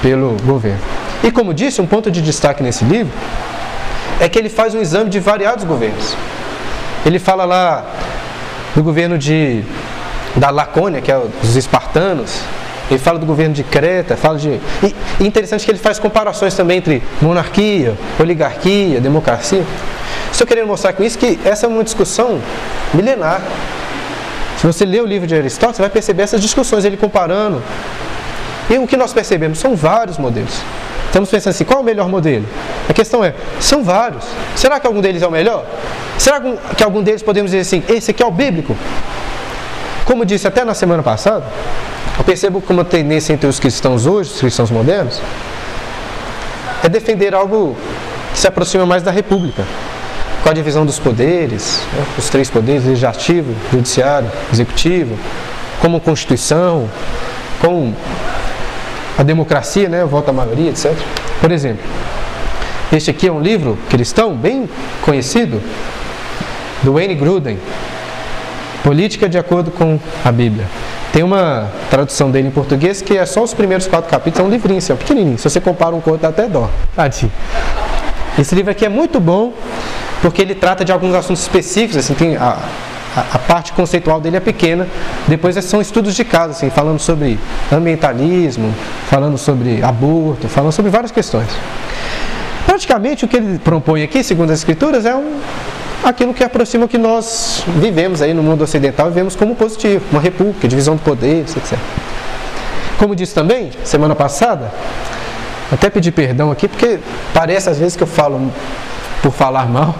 pelo 0.00 0.36
governo. 0.44 0.78
E 1.24 1.32
como 1.32 1.52
disse, 1.52 1.80
um 1.80 1.86
ponto 1.86 2.12
de 2.12 2.22
destaque 2.22 2.62
nesse 2.62 2.84
livro 2.84 3.12
é 4.20 4.28
que 4.28 4.38
ele 4.38 4.48
faz 4.48 4.72
um 4.72 4.80
exame 4.80 5.10
de 5.10 5.18
variados 5.18 5.64
governos. 5.64 6.16
Ele 7.04 7.18
fala 7.18 7.44
lá 7.44 7.84
do 8.76 8.84
governo 8.84 9.18
de 9.18 9.64
da 10.36 10.50
Lacônia, 10.50 11.00
que 11.00 11.10
é 11.10 11.18
os 11.42 11.56
espartanos. 11.56 12.40
Ele 12.90 12.98
fala 12.98 13.18
do 13.18 13.24
governo 13.24 13.54
de 13.54 13.64
Creta, 13.64 14.16
fala 14.16 14.38
de. 14.38 14.60
E, 14.82 14.94
interessante 15.24 15.64
que 15.64 15.70
ele 15.70 15.78
faz 15.78 15.98
comparações 15.98 16.54
também 16.54 16.78
entre 16.78 17.02
monarquia, 17.20 17.94
oligarquia, 18.20 19.00
democracia. 19.00 19.64
Estou 20.30 20.46
querendo 20.46 20.66
mostrar 20.66 20.92
com 20.92 21.02
isso 21.02 21.18
que 21.18 21.38
essa 21.44 21.66
é 21.66 21.68
uma 21.68 21.82
discussão 21.82 22.40
milenar. 22.92 23.40
Se 24.58 24.66
você 24.66 24.84
ler 24.84 25.02
o 25.02 25.06
livro 25.06 25.26
de 25.26 25.34
Aristóteles, 25.34 25.76
você 25.76 25.82
vai 25.82 25.90
perceber 25.90 26.22
essas 26.22 26.40
discussões, 26.40 26.84
ele 26.84 26.96
comparando. 26.96 27.62
E 28.68 28.78
o 28.78 28.86
que 28.86 28.96
nós 28.96 29.12
percebemos 29.12 29.58
são 29.58 29.76
vários 29.76 30.18
modelos. 30.18 30.60
Estamos 31.06 31.30
pensando 31.30 31.52
assim, 31.52 31.64
qual 31.64 31.78
é 31.78 31.82
o 31.82 31.84
melhor 31.84 32.08
modelo? 32.08 32.44
A 32.88 32.92
questão 32.92 33.24
é, 33.24 33.34
são 33.60 33.84
vários. 33.84 34.24
Será 34.56 34.80
que 34.80 34.86
algum 34.86 35.00
deles 35.00 35.22
é 35.22 35.26
o 35.26 35.30
melhor? 35.30 35.64
Será 36.18 36.40
que 36.76 36.82
algum 36.82 37.02
deles 37.02 37.22
podemos 37.22 37.50
dizer 37.52 37.60
assim, 37.60 37.82
esse 37.88 38.10
aqui 38.10 38.22
é 38.22 38.26
o 38.26 38.30
bíblico? 38.30 38.76
Como 40.04 40.24
disse 40.24 40.46
até 40.46 40.64
na 40.64 40.74
semana 40.74 41.02
passada, 41.02 41.44
eu 42.18 42.24
percebo 42.24 42.60
como 42.60 42.82
a 42.82 42.84
tendência 42.84 43.32
entre 43.32 43.46
os 43.46 43.58
cristãos 43.58 44.06
hoje, 44.06 44.30
os 44.30 44.40
cristãos 44.40 44.70
modernos, 44.70 45.20
é 46.82 46.88
defender 46.88 47.34
algo 47.34 47.76
que 48.32 48.38
se 48.38 48.46
aproxima 48.46 48.84
mais 48.84 49.02
da 49.02 49.10
república, 49.10 49.64
com 50.42 50.50
a 50.50 50.52
divisão 50.52 50.84
dos 50.84 50.98
poderes, 50.98 51.80
né, 51.94 52.04
os 52.18 52.28
três 52.28 52.50
poderes, 52.50 52.84
legislativo, 52.84 53.54
judiciário, 53.72 54.30
executivo, 54.52 55.18
como 55.80 55.98
constituição, 56.00 56.88
com 57.60 57.94
a 59.16 59.22
democracia, 59.22 59.88
né, 59.88 60.04
voto 60.04 60.26
da 60.26 60.32
maioria, 60.34 60.68
etc. 60.68 60.92
Por 61.40 61.50
exemplo, 61.50 61.82
este 62.92 63.10
aqui 63.10 63.26
é 63.26 63.32
um 63.32 63.40
livro 63.40 63.78
cristão 63.88 64.36
bem 64.36 64.68
conhecido, 65.00 65.62
do 66.82 66.92
Wayne 66.92 67.14
Gruden, 67.14 67.58
Política 68.84 69.30
de 69.30 69.38
acordo 69.38 69.70
com 69.70 69.98
a 70.22 70.30
Bíblia. 70.30 70.66
Tem 71.10 71.22
uma 71.22 71.70
tradução 71.88 72.30
dele 72.30 72.48
em 72.48 72.50
português 72.50 73.00
que 73.00 73.16
é 73.16 73.24
só 73.24 73.42
os 73.42 73.54
primeiros 73.54 73.86
quatro 73.86 74.10
capítulos, 74.10 74.44
é 74.44 74.48
um 74.48 74.52
livrinho, 74.52 74.76
assim, 74.76 74.92
é 74.92 74.94
um 74.94 74.98
pequenininho. 74.98 75.38
Se 75.38 75.48
você 75.48 75.58
compara 75.58 75.96
um 75.96 76.02
com 76.02 76.10
outro, 76.10 76.22
dá 76.22 76.28
até 76.28 76.46
dó. 76.46 76.68
Tadinho. 76.94 77.32
Esse 78.38 78.54
livro 78.54 78.70
aqui 78.70 78.84
é 78.84 78.90
muito 78.90 79.18
bom 79.18 79.54
porque 80.20 80.42
ele 80.42 80.54
trata 80.54 80.84
de 80.84 80.92
alguns 80.92 81.14
assuntos 81.14 81.42
específicos, 81.42 81.96
assim, 81.96 82.12
tem 82.12 82.36
a, 82.36 82.58
a, 83.16 83.20
a, 83.32 83.38
parte 83.38 83.72
conceitual 83.72 84.20
dele 84.20 84.36
é 84.36 84.40
pequena. 84.40 84.86
Depois 85.26 85.56
são 85.64 85.80
estudos 85.80 86.14
de 86.14 86.24
caso, 86.24 86.50
assim, 86.50 86.68
falando 86.68 86.98
sobre 86.98 87.38
ambientalismo, 87.72 88.74
falando 89.08 89.38
sobre 89.38 89.82
aborto, 89.82 90.46
falando 90.46 90.72
sobre 90.72 90.90
várias 90.90 91.10
questões. 91.10 91.48
Praticamente 92.66 93.24
o 93.24 93.28
que 93.28 93.38
ele 93.38 93.58
propõe 93.58 94.02
aqui, 94.02 94.22
segundo 94.22 94.50
as 94.50 94.58
escrituras, 94.58 95.06
é 95.06 95.14
um, 95.14 95.40
aquilo 96.04 96.34
que 96.34 96.44
aproxima 96.44 96.84
o 96.84 96.88
que 96.88 96.98
nós 96.98 97.64
vivemos 97.80 98.20
aí 98.20 98.34
no 98.34 98.42
mundo 98.42 98.62
ocidental 98.62 99.08
e 99.08 99.12
vemos 99.12 99.34
como 99.34 99.54
positivo, 99.54 100.04
uma 100.12 100.20
república, 100.20 100.68
divisão 100.68 100.96
de 100.96 101.02
poderes, 101.02 101.56
etc. 101.56 101.78
Como 102.98 103.16
disse 103.16 103.34
também, 103.34 103.70
semana 103.82 104.14
passada, 104.14 104.72
até 105.72 105.90
pedir 105.90 106.12
perdão 106.12 106.50
aqui, 106.50 106.68
porque 106.68 106.98
parece 107.32 107.68
às 107.70 107.78
vezes 107.78 107.96
que 107.96 108.02
eu 108.02 108.06
falo 108.06 108.52
por 109.22 109.32
falar 109.32 109.66
mal, 109.66 109.94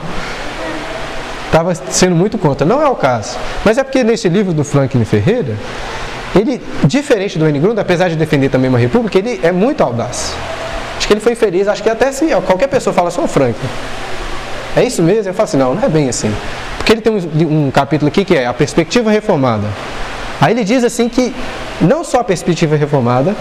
estava 1.47 1.75
sendo 1.75 2.15
muito 2.15 2.37
contra. 2.37 2.67
Não 2.67 2.83
é 2.83 2.89
o 2.89 2.95
caso. 2.95 3.39
Mas 3.65 3.79
é 3.79 3.85
porque 3.85 4.05
nesse 4.05 4.29
livro 4.29 4.53
do 4.53 4.65
Franklin 4.65 5.05
Ferreira, 5.05 5.57
ele, 6.35 6.61
diferente 6.85 7.39
do 7.39 7.49
N. 7.49 7.59
Grunda, 7.59 7.81
apesar 7.81 8.09
de 8.09 8.17
defender 8.17 8.49
também 8.49 8.69
uma 8.69 8.79
república, 8.79 9.19
ele 9.19 9.41
é 9.43 9.53
muito 9.53 9.83
audaz. 9.83 10.35
Acho 10.99 11.07
que 11.07 11.13
ele 11.13 11.21
foi 11.21 11.35
feliz, 11.35 11.69
acho 11.69 11.83
que 11.83 11.89
até 11.89 12.11
se 12.13 12.27
qualquer 12.47 12.69
pessoa 12.69 12.93
fala, 12.93 13.11
sou 13.11 13.25
o 13.25 13.29
Franklin. 13.29 13.69
É 14.77 14.83
isso 14.83 15.03
mesmo? 15.03 15.31
Eu 15.31 15.35
falo 15.35 15.45
assim, 15.45 15.57
não, 15.57 15.75
não 15.75 15.83
é 15.83 15.89
bem 15.89 16.09
assim. 16.09 16.35
Porque 16.77 16.93
ele 16.93 17.01
tem 17.01 17.13
um, 17.13 17.67
um 17.67 17.71
capítulo 17.71 18.09
aqui 18.09 18.25
que 18.25 18.37
é 18.37 18.47
a 18.47 18.55
perspectiva 18.55 19.11
reformada. 19.11 19.69
Aí 20.41 20.53
ele 20.53 20.65
diz 20.65 20.83
assim 20.83 21.09
que 21.09 21.35
não 21.81 22.03
só 22.03 22.21
a 22.21 22.25
perspectiva 22.25 22.77
reformada, 22.77 23.35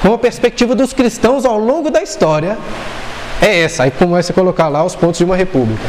como 0.00 0.14
a 0.14 0.18
perspectiva 0.18 0.74
dos 0.74 0.92
cristãos 0.92 1.44
ao 1.44 1.58
longo 1.58 1.90
da 1.90 2.02
história 2.02 2.56
é 3.42 3.60
essa. 3.62 3.82
Aí 3.82 3.90
começa 3.90 4.32
a 4.32 4.34
colocar 4.34 4.68
lá 4.68 4.84
os 4.84 4.94
pontos 4.94 5.18
de 5.18 5.24
uma 5.24 5.36
república. 5.36 5.84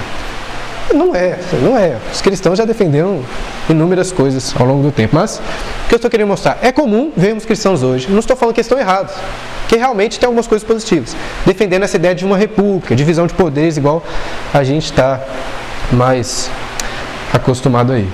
Não 0.94 1.16
é, 1.16 1.38
não 1.62 1.78
é. 1.78 1.98
Os 2.12 2.22
cristãos 2.22 2.58
já 2.58 2.66
defenderam 2.66 3.24
inúmeras 3.70 4.12
coisas 4.12 4.54
ao 4.58 4.66
longo 4.66 4.84
do 4.84 4.92
tempo. 4.92 5.16
Mas 5.16 5.38
o 5.38 5.90
que 5.90 5.96
eu 5.96 5.98
estou 5.98 6.10
querendo 6.10 6.28
mostrar 6.28 6.58
é 6.62 6.72
comum 6.72 7.12
vermos 7.16 7.46
cristãos 7.46 7.84
hoje. 7.84 8.10
Não 8.10 8.20
estou 8.20 8.36
falando 8.36 8.56
que 8.56 8.62
estão 8.62 8.80
errados 8.80 9.14
que 9.68 9.76
realmente 9.76 10.20
tem 10.20 10.28
algumas 10.28 10.48
coisas 10.48 10.66
positivas, 10.66 11.16
defendendo 11.46 11.84
essa 11.84 11.98
ideia 11.98 12.16
de 12.16 12.26
uma 12.26 12.38
república, 12.38 12.96
divisão 12.96 13.28
de 13.28 13.34
poderes, 13.34 13.76
igual 13.76 14.02
a 14.54 14.64
gente 14.64 14.86
está 14.86 15.20
mais 15.92 16.50
acostumado 17.34 17.92
aí. 17.92 18.08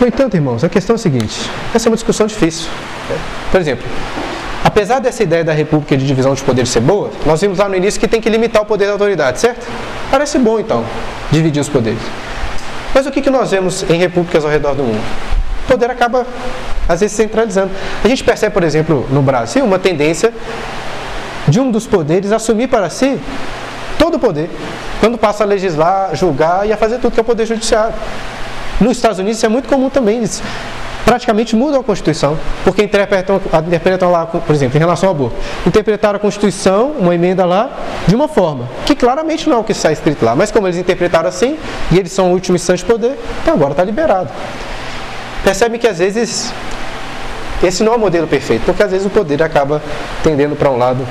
No 0.00 0.06
entanto, 0.08 0.34
irmãos, 0.34 0.64
a 0.64 0.68
questão 0.68 0.94
é 0.94 0.96
a 0.96 0.98
seguinte: 0.98 1.48
essa 1.72 1.88
é 1.88 1.90
uma 1.90 1.96
discussão 1.96 2.26
difícil. 2.26 2.68
Por 3.50 3.60
exemplo, 3.60 3.86
apesar 4.64 4.98
dessa 4.98 5.22
ideia 5.22 5.44
da 5.44 5.52
república 5.52 5.96
de 5.96 6.06
divisão 6.06 6.34
de 6.34 6.42
poderes 6.42 6.70
ser 6.70 6.80
boa, 6.80 7.10
nós 7.26 7.40
vimos 7.40 7.58
lá 7.58 7.68
no 7.68 7.76
início 7.76 8.00
que 8.00 8.08
tem 8.08 8.20
que 8.20 8.28
limitar 8.28 8.62
o 8.62 8.66
poder 8.66 8.86
da 8.86 8.92
autoridade, 8.92 9.40
certo? 9.40 9.66
Parece 10.10 10.38
bom 10.38 10.58
então, 10.58 10.84
dividir 11.30 11.60
os 11.60 11.68
poderes. 11.68 12.00
Mas 12.94 13.06
o 13.06 13.10
que, 13.10 13.22
que 13.22 13.30
nós 13.30 13.50
vemos 13.50 13.84
em 13.88 13.98
repúblicas 13.98 14.44
ao 14.44 14.50
redor 14.50 14.74
do 14.74 14.82
mundo? 14.82 15.02
O 15.64 15.68
poder 15.68 15.90
acaba, 15.90 16.26
às 16.88 17.00
vezes, 17.00 17.16
centralizando. 17.16 17.70
A 18.04 18.08
gente 18.08 18.22
percebe, 18.22 18.52
por 18.52 18.62
exemplo, 18.62 19.06
no 19.10 19.22
Brasil, 19.22 19.64
uma 19.64 19.78
tendência 19.78 20.32
de 21.48 21.58
um 21.58 21.70
dos 21.70 21.86
poderes 21.86 22.32
assumir 22.32 22.68
para 22.68 22.90
si 22.90 23.18
todo 23.98 24.16
o 24.16 24.18
poder, 24.18 24.50
quando 25.00 25.16
passa 25.16 25.44
a 25.44 25.46
legislar, 25.46 26.14
julgar 26.14 26.66
e 26.66 26.72
a 26.72 26.76
fazer 26.76 26.98
tudo, 26.98 27.12
que 27.12 27.20
é 27.20 27.22
o 27.22 27.24
poder 27.24 27.46
judiciário. 27.46 27.94
Nos 28.80 28.96
Estados 28.96 29.18
Unidos 29.18 29.38
isso 29.38 29.46
é 29.46 29.48
muito 29.48 29.68
comum 29.68 29.88
também. 29.88 30.18
Eles 30.18 30.42
praticamente 31.04 31.54
mudam 31.56 31.80
a 31.80 31.84
Constituição, 31.84 32.38
porque 32.64 32.82
interpretam, 32.82 33.40
interpretam 33.66 34.10
lá, 34.10 34.26
por 34.26 34.54
exemplo, 34.54 34.76
em 34.76 34.80
relação 34.80 35.08
ao 35.08 35.14
aborto, 35.14 35.36
interpretaram 35.66 36.16
a 36.16 36.20
Constituição, 36.20 36.92
uma 36.98 37.14
emenda 37.14 37.44
lá, 37.44 37.70
de 38.06 38.14
uma 38.14 38.28
forma, 38.28 38.68
que 38.86 38.94
claramente 38.94 39.48
não 39.48 39.56
é 39.56 39.60
o 39.60 39.64
que 39.64 39.72
está 39.72 39.92
escrito 39.92 40.24
lá, 40.24 40.34
mas 40.34 40.50
como 40.50 40.66
eles 40.66 40.78
interpretaram 40.78 41.28
assim, 41.28 41.58
e 41.90 41.98
eles 41.98 42.12
são 42.12 42.30
o 42.30 42.32
último 42.32 42.56
instante 42.56 42.78
de 42.78 42.84
poder, 42.84 43.18
então 43.42 43.54
agora 43.54 43.72
está 43.72 43.84
liberado. 43.84 44.30
Percebem 45.44 45.78
que 45.78 45.88
às 45.88 45.98
vezes 45.98 46.52
esse 47.62 47.82
não 47.82 47.92
é 47.92 47.96
o 47.96 47.98
modelo 47.98 48.26
perfeito, 48.26 48.64
porque 48.64 48.82
às 48.82 48.90
vezes 48.90 49.06
o 49.06 49.10
poder 49.10 49.42
acaba 49.42 49.82
tendendo 50.22 50.56
para 50.56 50.70
um 50.70 50.76
lado 50.76 51.06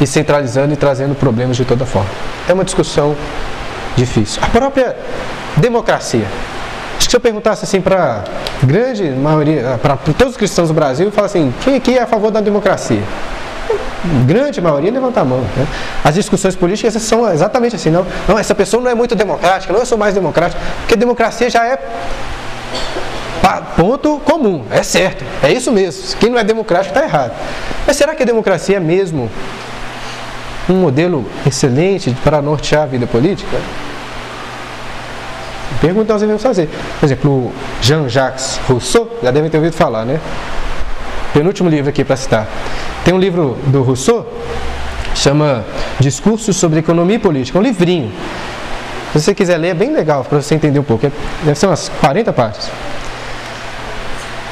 e 0.00 0.06
centralizando 0.06 0.72
e 0.72 0.76
trazendo 0.76 1.14
problemas 1.14 1.56
de 1.56 1.64
toda 1.64 1.86
forma. 1.86 2.10
É 2.48 2.52
uma 2.52 2.64
discussão 2.64 3.16
difícil. 3.96 4.42
A 4.42 4.46
própria 4.48 4.96
democracia. 5.56 6.26
Se 7.12 7.16
eu 7.16 7.20
perguntasse 7.20 7.62
assim 7.62 7.78
para 7.78 8.24
grande 8.62 9.04
maioria, 9.10 9.78
para 9.82 9.98
todos 9.98 10.32
os 10.32 10.36
cristãos 10.38 10.68
do 10.68 10.74
Brasil, 10.74 11.12
falo 11.12 11.26
assim, 11.26 11.52
quem 11.62 11.76
aqui 11.76 11.98
é 11.98 12.00
a 12.00 12.06
favor 12.06 12.30
da 12.30 12.40
democracia? 12.40 13.02
grande 14.26 14.62
maioria 14.62 14.90
levanta 14.90 15.20
a 15.20 15.24
mão. 15.26 15.42
Né? 15.54 15.66
As 16.02 16.14
discussões 16.14 16.56
políticas 16.56 16.94
são 17.02 17.30
exatamente 17.30 17.76
assim, 17.76 17.90
não, 17.90 18.06
não, 18.26 18.38
essa 18.38 18.54
pessoa 18.54 18.82
não 18.82 18.90
é 18.90 18.94
muito 18.94 19.14
democrática, 19.14 19.74
não, 19.74 19.80
eu 19.80 19.84
sou 19.84 19.98
mais 19.98 20.14
democrático, 20.14 20.58
porque 20.78 20.96
democracia 20.96 21.50
já 21.50 21.66
é 21.66 21.78
ponto 23.76 24.18
comum, 24.24 24.64
é 24.70 24.82
certo, 24.82 25.22
é 25.42 25.52
isso 25.52 25.70
mesmo. 25.70 26.16
Quem 26.18 26.30
não 26.30 26.38
é 26.38 26.44
democrático 26.44 26.96
está 26.96 27.06
errado. 27.06 27.34
Mas 27.86 27.94
será 27.94 28.14
que 28.14 28.22
a 28.22 28.26
democracia 28.26 28.78
é 28.78 28.80
mesmo 28.80 29.30
um 30.66 30.76
modelo 30.76 31.26
excelente 31.46 32.16
para 32.24 32.40
nortear 32.40 32.84
a 32.84 32.86
vida 32.86 33.06
política? 33.06 33.58
Pergunta 35.82 36.06
que 36.06 36.12
nós 36.12 36.20
devemos 36.20 36.40
fazer. 36.40 36.68
Por 37.00 37.06
exemplo, 37.06 37.30
o 37.30 37.52
Jean-Jacques 37.82 38.60
Rousseau, 38.68 39.18
já 39.20 39.32
devem 39.32 39.50
ter 39.50 39.56
ouvido 39.56 39.74
falar, 39.74 40.04
né? 40.04 40.20
Penúltimo 41.34 41.68
livro 41.68 41.90
aqui 41.90 42.04
para 42.04 42.14
citar. 42.14 42.46
Tem 43.04 43.12
um 43.12 43.18
livro 43.18 43.58
do 43.66 43.82
Rousseau, 43.82 44.32
chama 45.12 45.64
Discursos 45.98 46.56
sobre 46.56 46.78
Economia 46.78 47.16
e 47.16 47.18
Política, 47.18 47.58
um 47.58 47.62
livrinho. 47.62 48.12
Se 49.12 49.20
você 49.20 49.34
quiser 49.34 49.56
ler, 49.56 49.70
é 49.70 49.74
bem 49.74 49.92
legal 49.92 50.24
para 50.24 50.40
você 50.40 50.54
entender 50.54 50.78
um 50.78 50.84
pouco. 50.84 51.04
É, 51.04 51.10
deve 51.42 51.58
ser 51.58 51.66
umas 51.66 51.88
40 52.00 52.32
páginas. 52.32 52.70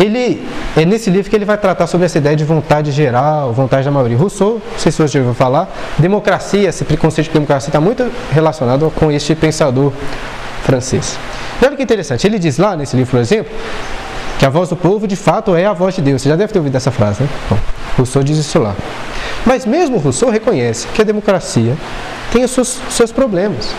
Ele 0.00 0.44
é 0.76 0.84
nesse 0.84 1.10
livro 1.10 1.30
que 1.30 1.36
ele 1.36 1.44
vai 1.44 1.58
tratar 1.58 1.86
sobre 1.86 2.06
essa 2.06 2.18
ideia 2.18 2.34
de 2.34 2.44
vontade 2.44 2.90
geral, 2.90 3.52
vontade 3.52 3.84
da 3.84 3.90
maioria. 3.92 4.16
Rousseau, 4.16 4.54
não 4.54 4.78
sei 4.78 4.90
se 4.90 4.98
você 4.98 5.12
já 5.12 5.20
ouviu 5.20 5.34
falar, 5.34 5.72
democracia, 5.96 6.68
esse 6.68 6.84
preconceito 6.84 7.28
de 7.28 7.34
democracia 7.34 7.68
está 7.68 7.80
muito 7.80 8.10
relacionado 8.32 8.92
com 8.96 9.12
este 9.12 9.36
pensador 9.36 9.92
francês. 10.64 11.18
E 11.60 11.64
olha 11.64 11.76
que 11.76 11.82
interessante, 11.82 12.26
ele 12.26 12.38
diz 12.38 12.58
lá 12.58 12.76
nesse 12.76 12.96
livro, 12.96 13.10
por 13.10 13.20
exemplo, 13.20 13.52
que 14.38 14.46
a 14.46 14.50
voz 14.50 14.68
do 14.68 14.76
povo 14.76 15.06
de 15.06 15.16
fato 15.16 15.54
é 15.54 15.66
a 15.66 15.72
voz 15.72 15.94
de 15.94 16.02
Deus. 16.02 16.22
Você 16.22 16.28
já 16.28 16.36
deve 16.36 16.52
ter 16.52 16.58
ouvido 16.58 16.76
essa 16.76 16.90
frase, 16.90 17.22
né? 17.22 17.28
Bom, 17.48 17.58
Rousseau 17.96 18.22
diz 18.22 18.38
isso 18.38 18.58
lá. 18.58 18.74
Mas 19.44 19.66
mesmo 19.66 19.98
Rousseau 19.98 20.30
reconhece 20.30 20.86
que 20.88 21.02
a 21.02 21.04
democracia 21.04 21.76
tem 22.32 22.44
os 22.44 22.50
seus, 22.50 22.80
seus 22.88 23.12
problemas 23.12 23.74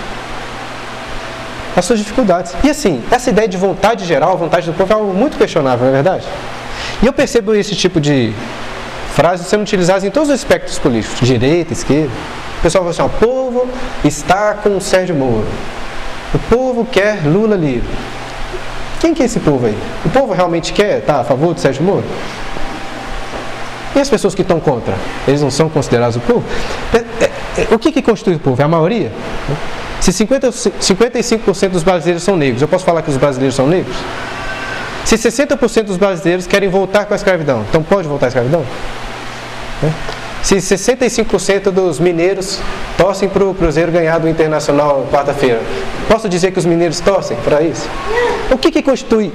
as 1.76 1.86
suas 1.86 2.00
dificuldades. 2.00 2.54
E 2.64 2.70
assim, 2.70 3.02
essa 3.10 3.30
ideia 3.30 3.48
de 3.48 3.58
vontade 3.58 4.06
geral, 4.06 4.38
vontade 4.38 4.66
do 4.66 4.74
povo 4.74 4.92
é 4.92 4.96
algo 4.96 5.14
muito 5.14 5.38
questionável, 5.38 5.86
não 5.86 5.90
é 5.90 5.96
verdade? 5.96 6.28
E 7.02 7.06
eu 7.06 7.14
percebo 7.14 7.56
esse 7.56 7.76
tipo 7.76 8.00
de 8.00 8.34
frases 9.16 9.48
sendo 9.48 9.62
utilizadas 9.62 10.04
em 10.04 10.10
todos 10.10 10.30
os 10.30 10.36
aspectos 10.36 10.78
políticos, 10.80 11.28
direita, 11.28 11.74
esquerda. 11.74 12.12
O 12.60 12.62
pessoal 12.62 12.84
fala 12.84 12.92
assim, 12.92 13.16
o 13.16 13.20
povo 13.20 13.68
está 14.04 14.54
com 14.56 14.78
o 14.78 14.82
Sérgio 14.82 15.16
Moro. 15.16 15.48
O 16.34 16.40
povo 16.40 16.86
quer 16.86 17.26
Lula 17.26 17.56
livre. 17.56 17.90
Quem 19.00 19.14
que 19.14 19.24
é 19.24 19.26
esse 19.26 19.40
povo 19.40 19.66
aí? 19.66 19.78
O 20.06 20.10
povo 20.10 20.34
realmente 20.34 20.72
quer 20.72 21.00
estar 21.00 21.20
a 21.20 21.24
favor 21.24 21.54
do 21.54 21.60
Sérgio 21.60 21.84
Moro? 21.84 22.06
E 23.96 24.00
as 24.00 24.10
pessoas 24.10 24.34
que 24.34 24.42
estão 24.42 24.60
contra? 24.60 24.94
Eles 25.28 25.42
não 25.42 25.52
são 25.52 25.68
considerados 25.70 26.16
o 26.16 26.20
povo? 26.22 26.44
É, 26.94 27.24
é, 27.24 27.32
é, 27.70 27.76
o 27.76 27.80
que, 27.80 27.92
que 27.92 28.02
constitui 28.02 28.36
o 28.36 28.40
povo? 28.40 28.62
É 28.62 28.66
a 28.66 28.68
maioria? 28.68 29.12
Se 30.00 30.14
50, 30.14 30.50
55% 30.50 31.70
dos 31.70 31.84
brasileiros 31.84 32.24
são 32.24 32.38
negros, 32.38 32.62
eu 32.62 32.68
posso 32.68 32.86
falar 32.86 33.02
que 33.02 33.10
os 33.10 33.18
brasileiros 33.18 33.56
são 33.56 33.68
negros? 33.68 33.96
Se 35.04 35.16
60% 35.16 35.84
dos 35.84 35.98
brasileiros 35.98 36.48
querem 36.48 36.70
voltar 36.70 37.06
com 37.06 37.14
a 37.14 37.18
escravidão, 37.18 37.66
então 37.70 37.84
pode 37.84 38.08
voltar 38.08 38.28
à 38.28 38.30
escravidão? 38.30 38.64
Né? 39.82 39.94
Se 40.44 40.56
65% 40.56 41.72
dos 41.72 42.00
mineiros 42.00 42.60
torcem 42.98 43.30
para 43.30 43.46
o 43.46 43.54
Cruzeiro 43.54 43.92
ganhar 43.92 44.18
do 44.20 44.28
Internacional 44.28 45.08
quarta-feira, 45.12 45.62
posso 46.08 46.28
dizer 46.28 46.52
que 46.52 46.60
os 46.60 46.66
mineiros 46.66 47.00
torcem 47.00 47.38
para 47.44 47.62
isso? 47.62 47.88
O 48.52 48.58
que, 48.58 48.72
que 48.72 48.82
constitui 48.82 49.32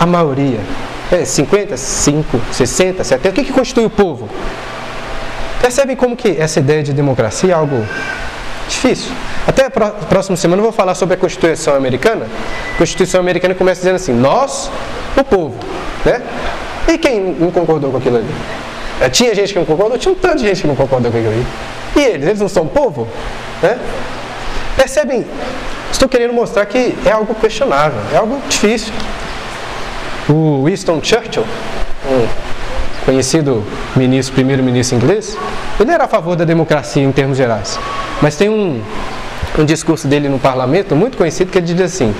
a 0.00 0.06
maioria? 0.06 0.58
É 1.10 1.24
50, 1.24 1.76
5, 1.76 2.40
60, 2.50 3.04
70? 3.04 3.28
O 3.28 3.32
que, 3.32 3.44
que 3.44 3.52
constitui 3.52 3.84
o 3.84 3.90
povo? 3.90 4.28
Percebem 5.60 5.94
como 5.94 6.16
que 6.16 6.36
essa 6.40 6.58
ideia 6.58 6.82
de 6.82 6.92
democracia 6.92 7.52
é 7.52 7.54
algo 7.54 7.86
difícil? 8.66 9.12
Até 9.46 9.66
a 9.66 9.70
próxima 9.70 10.36
semana 10.36 10.60
eu 10.60 10.64
vou 10.64 10.72
falar 10.72 10.94
sobre 10.94 11.14
a 11.14 11.18
Constituição 11.18 11.74
Americana. 11.74 12.26
A 12.74 12.78
Constituição 12.78 13.20
Americana 13.20 13.54
começa 13.54 13.80
dizendo 13.80 13.96
assim: 13.96 14.12
nós, 14.12 14.70
o 15.16 15.22
povo. 15.22 15.56
Né? 16.04 16.22
E 16.88 16.98
quem 16.98 17.20
não 17.38 17.50
concordou 17.50 17.90
com 17.90 17.98
aquilo 17.98 18.16
ali? 18.16 18.34
É, 19.02 19.10
tinha 19.10 19.34
gente 19.34 19.52
que 19.52 19.58
não 19.58 19.66
concordou? 19.66 19.98
Tinha 19.98 20.12
um 20.12 20.16
tanto 20.16 20.38
de 20.38 20.46
gente 20.46 20.60
que 20.60 20.68
não 20.68 20.76
concordou 20.76 21.10
com 21.10 21.18
aquilo. 21.18 21.44
E 21.96 22.00
eles? 22.00 22.24
Eles 22.24 22.40
não 22.40 22.48
são 22.48 22.68
povo? 22.68 23.08
Né? 23.60 23.76
Percebem? 24.76 25.26
Estou 25.90 26.08
querendo 26.08 26.32
mostrar 26.32 26.64
que 26.66 26.96
é 27.04 27.10
algo 27.10 27.34
questionável, 27.34 27.98
é 28.14 28.16
algo 28.16 28.40
difícil. 28.48 28.92
O 30.28 30.62
Winston 30.64 31.00
Churchill, 31.02 31.44
um 32.08 32.28
conhecido 33.04 33.64
ministro, 33.96 34.34
primeiro-ministro 34.34 34.96
inglês, 34.96 35.36
ele 35.80 35.90
era 35.90 36.04
a 36.04 36.08
favor 36.08 36.36
da 36.36 36.44
democracia 36.44 37.02
em 37.02 37.10
termos 37.10 37.36
gerais. 37.36 37.80
Mas 38.22 38.36
tem 38.36 38.48
um, 38.48 38.80
um 39.58 39.64
discurso 39.64 40.06
dele 40.06 40.28
no 40.28 40.38
parlamento 40.38 40.94
muito 40.94 41.18
conhecido 41.18 41.50
que 41.50 41.58
ele 41.58 41.66
diz 41.66 41.80
assim: 41.80 42.14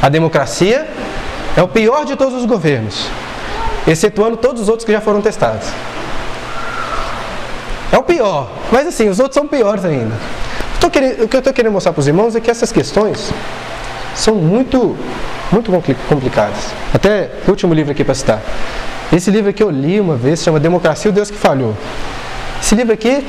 a 0.00 0.08
democracia 0.08 0.86
é 1.56 1.62
o 1.62 1.66
pior 1.66 2.04
de 2.04 2.14
todos 2.14 2.34
os 2.34 2.46
governos, 2.46 3.08
excetuando 3.84 4.36
todos 4.36 4.62
os 4.62 4.68
outros 4.68 4.86
que 4.86 4.92
já 4.92 5.00
foram 5.00 5.20
testados. 5.20 5.66
É 7.94 7.98
o 7.98 8.02
pior, 8.02 8.50
mas 8.72 8.88
assim, 8.88 9.08
os 9.08 9.20
outros 9.20 9.36
são 9.36 9.46
piores 9.46 9.84
ainda. 9.84 10.16
Querendo, 10.90 11.22
o 11.22 11.28
que 11.28 11.36
eu 11.36 11.38
estou 11.38 11.52
querendo 11.52 11.72
mostrar 11.72 11.92
para 11.92 12.00
os 12.00 12.08
irmãos 12.08 12.34
é 12.34 12.40
que 12.40 12.50
essas 12.50 12.72
questões 12.72 13.32
são 14.16 14.34
muito, 14.34 14.96
muito 15.52 15.70
complicadas. 16.08 16.72
Até 16.92 17.30
o 17.46 17.50
último 17.50 17.72
livro 17.72 17.92
aqui 17.92 18.02
para 18.02 18.14
citar. 18.14 18.42
Esse 19.12 19.30
livro 19.30 19.50
aqui 19.50 19.62
eu 19.62 19.70
li 19.70 20.00
uma 20.00 20.16
vez, 20.16 20.42
chama 20.42 20.58
Democracia, 20.58 21.08
o 21.08 21.14
Deus 21.14 21.30
que 21.30 21.36
Falhou. 21.36 21.76
Esse 22.60 22.74
livro 22.74 22.92
aqui 22.92 23.24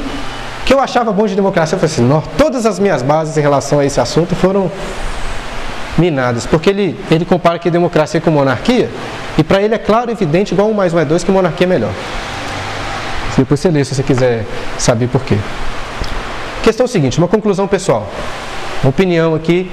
que 0.65 0.73
eu 0.73 0.79
achava 0.79 1.13
bom 1.13 1.27
de 1.27 1.35
democracia, 1.35 1.75
eu 1.75 1.79
falei 1.79 1.93
assim, 1.93 2.27
todas 2.35 2.65
as 2.65 2.79
minhas 2.79 3.03
bases 3.03 3.37
em 3.37 3.41
relação 3.41 3.77
a 3.77 3.85
esse 3.85 3.99
assunto 3.99 4.35
foram 4.35 4.71
minadas, 5.95 6.47
porque 6.47 6.71
ele, 6.71 6.99
ele 7.11 7.23
compara 7.23 7.57
aqui 7.57 7.69
democracia 7.69 8.19
com 8.19 8.31
monarquia, 8.31 8.89
e 9.37 9.43
para 9.43 9.61
ele 9.61 9.75
é 9.75 9.77
claro, 9.77 10.09
evidente, 10.09 10.55
igual 10.55 10.67
um 10.67 10.73
mais 10.73 10.91
um 10.91 10.97
é 10.97 11.05
dois, 11.05 11.23
que 11.23 11.31
monarquia 11.31 11.67
é 11.67 11.69
melhor. 11.69 11.91
Depois 13.37 13.59
você 13.59 13.69
lê 13.69 13.83
se 13.83 13.95
você 13.95 14.03
quiser 14.03 14.45
saber 14.77 15.07
por 15.07 15.23
quê. 15.23 15.37
Questão 16.63 16.87
seguinte, 16.87 17.17
uma 17.17 17.27
conclusão 17.27 17.67
pessoal. 17.67 18.09
Uma 18.83 18.89
opinião 18.89 19.35
aqui 19.35 19.71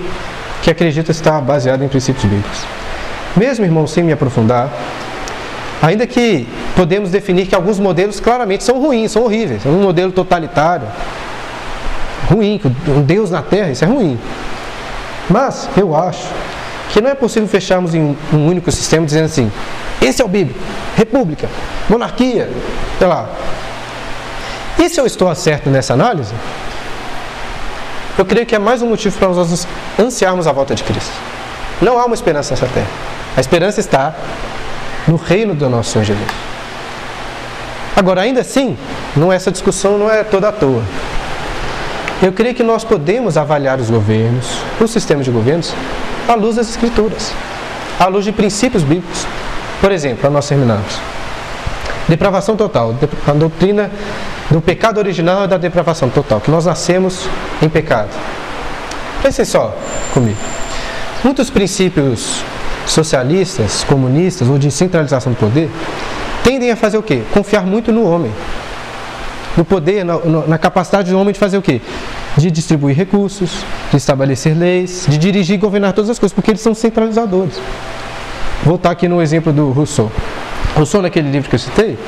que 0.63 0.71
acredito 0.71 1.11
estar 1.11 1.41
baseada 1.41 1.85
em 1.85 1.89
princípios 1.89 2.25
bíblicos. 2.25 2.61
Mesmo, 3.37 3.65
irmão, 3.65 3.87
sem 3.87 4.05
me 4.05 4.13
aprofundar, 4.13 4.71
Ainda 5.83 6.07
que 6.07 6.47
podemos 6.77 7.11
definir 7.11 7.49
que 7.49 7.57
alguns 7.57 7.81
modelos 7.81 8.21
claramente 8.21 8.63
são 8.63 8.81
ruins, 8.81 9.11
são 9.11 9.25
horríveis. 9.25 9.67
Um 9.67 9.83
modelo 9.83 10.13
totalitário, 10.13 10.87
ruim, 12.31 12.61
um 12.87 13.03
Deus 13.03 13.33
na 13.33 13.43
Terra, 13.43 13.73
isso 13.73 13.85
é 13.85 13.89
ruim. 13.89 14.17
Mas 15.29 15.69
eu 15.77 15.97
acho 15.97 16.29
que 16.93 17.01
não 17.01 17.11
é 17.11 17.17
possível 17.17 17.49
fecharmos 17.49 17.97
em 17.97 18.17
um 18.33 18.47
único 18.47 18.71
sistema 18.71 19.05
dizendo 19.05 19.25
assim: 19.25 19.51
esse 20.03 20.21
é 20.21 20.25
o 20.25 20.29
bíblico, 20.29 20.59
república, 20.97 21.49
monarquia, 21.89 22.51
sei 22.99 23.07
lá. 23.07 23.29
E 24.79 24.89
se 24.89 25.01
eu 25.01 25.07
estou 25.07 25.31
acerto 25.31 25.71
nessa 25.71 25.95
análise? 25.95 26.35
Eu 28.19 28.25
creio 28.25 28.45
que 28.45 28.55
é 28.55 28.59
mais 28.59 28.83
um 28.83 28.89
motivo 28.89 29.17
para 29.17 29.29
nós 29.29 29.67
ansiarmos 29.99 30.47
a 30.47 30.53
volta 30.53 30.75
de 30.75 30.85
Cristo. 30.85 31.13
Não 31.81 31.99
há 31.99 32.05
uma 32.05 32.15
esperança 32.15 32.53
nessa 32.53 32.67
terra. 32.67 32.91
A 33.37 33.41
esperança 33.41 33.81
está 33.81 34.15
no 35.07 35.17
reino 35.17 35.55
do 35.55 35.69
nosso 35.69 35.93
Senhor 35.93 36.05
Jesus. 36.05 36.29
Agora, 37.97 38.23
ainda 38.23 38.41
assim, 38.41 38.77
não 39.17 39.33
essa 39.33 39.51
discussão 39.51 39.99
não 39.99 40.11
é 40.11 40.25
toda 40.25 40.49
à 40.49 40.53
toa. 40.53 40.83
Eu 42.23 42.33
creio 42.33 42.55
que 42.55 42.63
nós 42.63 42.85
podemos 42.85 43.37
avaliar 43.37 43.81
os 43.81 43.91
governos, 43.91 44.47
os 44.81 44.91
sistemas 44.91 45.25
de 45.25 45.31
governos, 45.31 45.75
à 46.29 46.35
luz 46.35 46.57
das 46.57 46.69
escrituras, 46.69 47.33
à 47.99 48.07
luz 48.07 48.25
de 48.25 48.33
princípios 48.33 48.83
bíblicos. 48.83 49.27
Por 49.83 49.91
exemplo, 49.91 50.31
nós 50.31 50.49
terminamos. 50.49 50.95
Depravação 52.09 52.57
total, 52.57 52.95
a 53.27 53.33
doutrina 53.33 53.91
do 54.49 54.61
pecado 54.61 54.99
original 54.99 55.43
é 55.43 55.49
da 55.49 55.59
depravação 55.59 56.09
total, 56.09 56.41
que 56.41 56.53
nós 56.53 56.67
nascemos 56.67 57.29
em 57.61 57.69
pecado. 57.69 58.11
Pensem 59.21 59.45
só 59.45 59.77
comigo. 60.15 60.39
Muitos 61.25 61.51
princípios 61.51 62.45
socialistas, 62.87 63.83
comunistas 63.83 64.49
ou 64.49 64.57
de 64.57 64.71
centralização 64.71 65.33
do 65.33 65.39
poder 65.39 65.69
tendem 66.45 66.71
a 66.71 66.77
fazer 66.77 66.99
o 66.99 67.03
quê? 67.03 67.23
Confiar 67.33 67.67
muito 67.67 67.91
no 67.91 68.05
homem. 68.05 68.33
No 69.57 69.65
poder, 69.65 70.05
na, 70.05 70.17
na 70.47 70.59
capacidade 70.59 71.11
do 71.11 71.19
homem 71.19 71.33
de 71.33 71.41
fazer 71.41 71.59
o 71.59 71.63
quê? 71.63 71.81
De 72.37 72.53
distribuir 72.53 72.97
recursos, 72.97 73.65
de 73.91 73.97
estabelecer 73.97 74.57
leis, 74.57 75.07
de 75.09 75.19
dirigir 75.19 75.57
e 75.57 75.59
governar 75.59 75.93
todas 75.93 76.09
as 76.09 76.21
coisas, 76.21 76.33
porque 76.33 76.53
eles 76.53 76.61
são 76.61 76.73
centralizadores. 76.73 77.61
Voltar 78.65 78.91
aqui 78.93 79.09
no 79.09 79.21
exemplo 79.21 79.53
do 79.53 79.71
Rousseau. 79.71 80.11
Rousseau, 80.77 81.03
naquele 81.03 81.31
livro 81.31 81.49
que 81.49 81.57
eu 81.57 81.59
citei, 81.59 81.99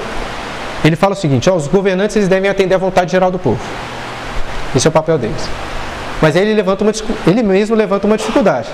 ele 0.84 0.96
fala 0.96 1.14
o 1.14 1.16
seguinte: 1.16 1.50
ó, 1.50 1.54
os 1.54 1.66
governantes 1.66 2.14
eles 2.16 2.28
devem 2.28 2.48
atender 2.48 2.74
à 2.74 2.78
vontade 2.78 3.10
geral 3.10 3.30
do 3.30 3.38
povo. 3.38 3.60
Esse 4.74 4.86
é 4.86 4.90
o 4.90 4.92
papel 4.92 5.18
deles. 5.18 5.48
Mas 6.22 6.36
ele, 6.36 6.54
levanta 6.54 6.84
uma, 6.84 6.92
ele 7.26 7.42
mesmo 7.42 7.74
levanta 7.74 8.06
uma 8.06 8.16
dificuldade. 8.16 8.68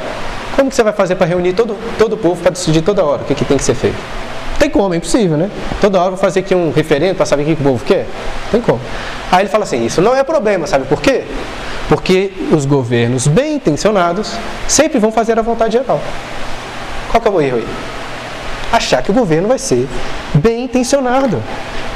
Como 0.55 0.69
que 0.69 0.77
você 0.77 0.83
vai 0.83 0.93
fazer 0.93 1.15
para 1.15 1.27
reunir 1.27 1.55
todo, 1.55 1.77
todo 1.99 2.15
o 2.15 2.17
povo 2.17 2.41
para 2.41 2.51
decidir 2.51 2.83
toda 2.83 3.05
hora 3.05 3.23
o 3.23 3.25
que, 3.25 3.35
que 3.35 3.45
tem 3.45 3.57
que 3.57 3.65
ser 3.65 3.75
feito? 3.75 3.97
Tem 4.59 4.69
como, 4.69 4.93
é 4.93 4.99
impossível, 4.99 5.39
né? 5.39 5.51
Toda 5.81 5.99
hora 5.99 6.09
eu 6.09 6.13
vou 6.13 6.21
fazer 6.21 6.41
aqui 6.41 6.55
um 6.55 6.71
referendo 6.71 7.15
para 7.15 7.25
saber 7.25 7.45
o 7.45 7.47
que 7.47 7.53
o 7.53 7.57
povo 7.57 7.85
quer? 7.85 8.07
Tem 8.51 8.61
como. 8.61 8.81
Aí 9.33 9.43
ele 9.43 9.49
fala 9.49 9.65
assim: 9.65 9.87
isso 9.87 10.03
não 10.03 10.15
é 10.15 10.23
problema, 10.23 10.67
sabe 10.67 10.85
por 10.85 11.01
quê? 11.01 11.25
Porque 11.89 12.33
os 12.53 12.67
governos 12.67 13.27
bem 13.27 13.55
intencionados 13.55 14.35
sempre 14.69 14.99
vão 14.99 15.11
fazer 15.11 15.39
a 15.39 15.43
vontade 15.43 15.73
geral. 15.73 16.01
Qual 17.11 17.21
que 17.21 17.29
é 17.29 17.31
o 17.31 17.41
erro 17.41 17.57
aí? 17.59 17.67
Achar 18.73 19.03
que 19.03 19.11
o 19.11 19.15
governo 19.15 19.49
vai 19.49 19.59
ser 19.59 19.89
bem 20.35 20.65
intencionado. 20.65 21.43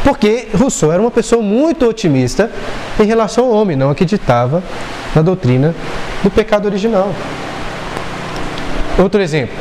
Porque 0.02 0.48
Rousseau 0.54 0.92
era 0.92 1.00
uma 1.00 1.10
pessoa 1.10 1.40
muito 1.40 1.88
otimista 1.88 2.50
em 3.00 3.04
relação 3.04 3.46
ao 3.46 3.52
homem, 3.52 3.76
não 3.76 3.90
acreditava 3.90 4.62
na 5.14 5.22
doutrina 5.22 5.74
do 6.22 6.30
pecado 6.30 6.66
original. 6.66 7.10
Outro 8.98 9.20
exemplo. 9.22 9.54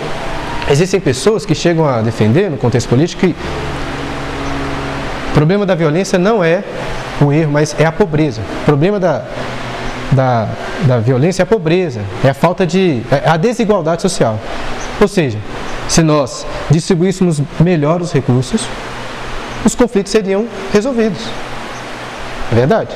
Existem 0.69 0.99
pessoas 0.99 1.45
que 1.45 1.53
chegam 1.53 1.87
a 1.87 2.01
defender, 2.01 2.49
no 2.49 2.57
contexto 2.57 2.89
político, 2.89 3.21
que 3.21 3.35
o 5.29 5.33
problema 5.33 5.65
da 5.65 5.75
violência 5.75 6.17
não 6.17 6.43
é 6.43 6.63
o 7.21 7.31
erro, 7.31 7.51
mas 7.51 7.75
é 7.79 7.85
a 7.85 7.91
pobreza. 7.91 8.41
O 8.61 8.65
problema 8.65 8.99
da, 8.99 9.23
da, 10.11 10.47
da 10.85 10.99
violência 10.99 11.41
é 11.41 11.43
a 11.43 11.47
pobreza, 11.47 12.01
é 12.23 12.29
a 12.29 12.33
falta 12.33 12.65
de. 12.65 13.01
é 13.11 13.29
a 13.29 13.37
desigualdade 13.37 14.01
social. 14.01 14.39
Ou 14.99 15.07
seja, 15.07 15.37
se 15.87 16.01
nós 16.03 16.45
distribuíssemos 16.69 17.41
melhor 17.59 18.01
os 18.01 18.11
recursos, 18.11 18.67
os 19.65 19.75
conflitos 19.75 20.11
seriam 20.11 20.45
resolvidos. 20.71 21.21
É 22.51 22.55
verdade? 22.55 22.95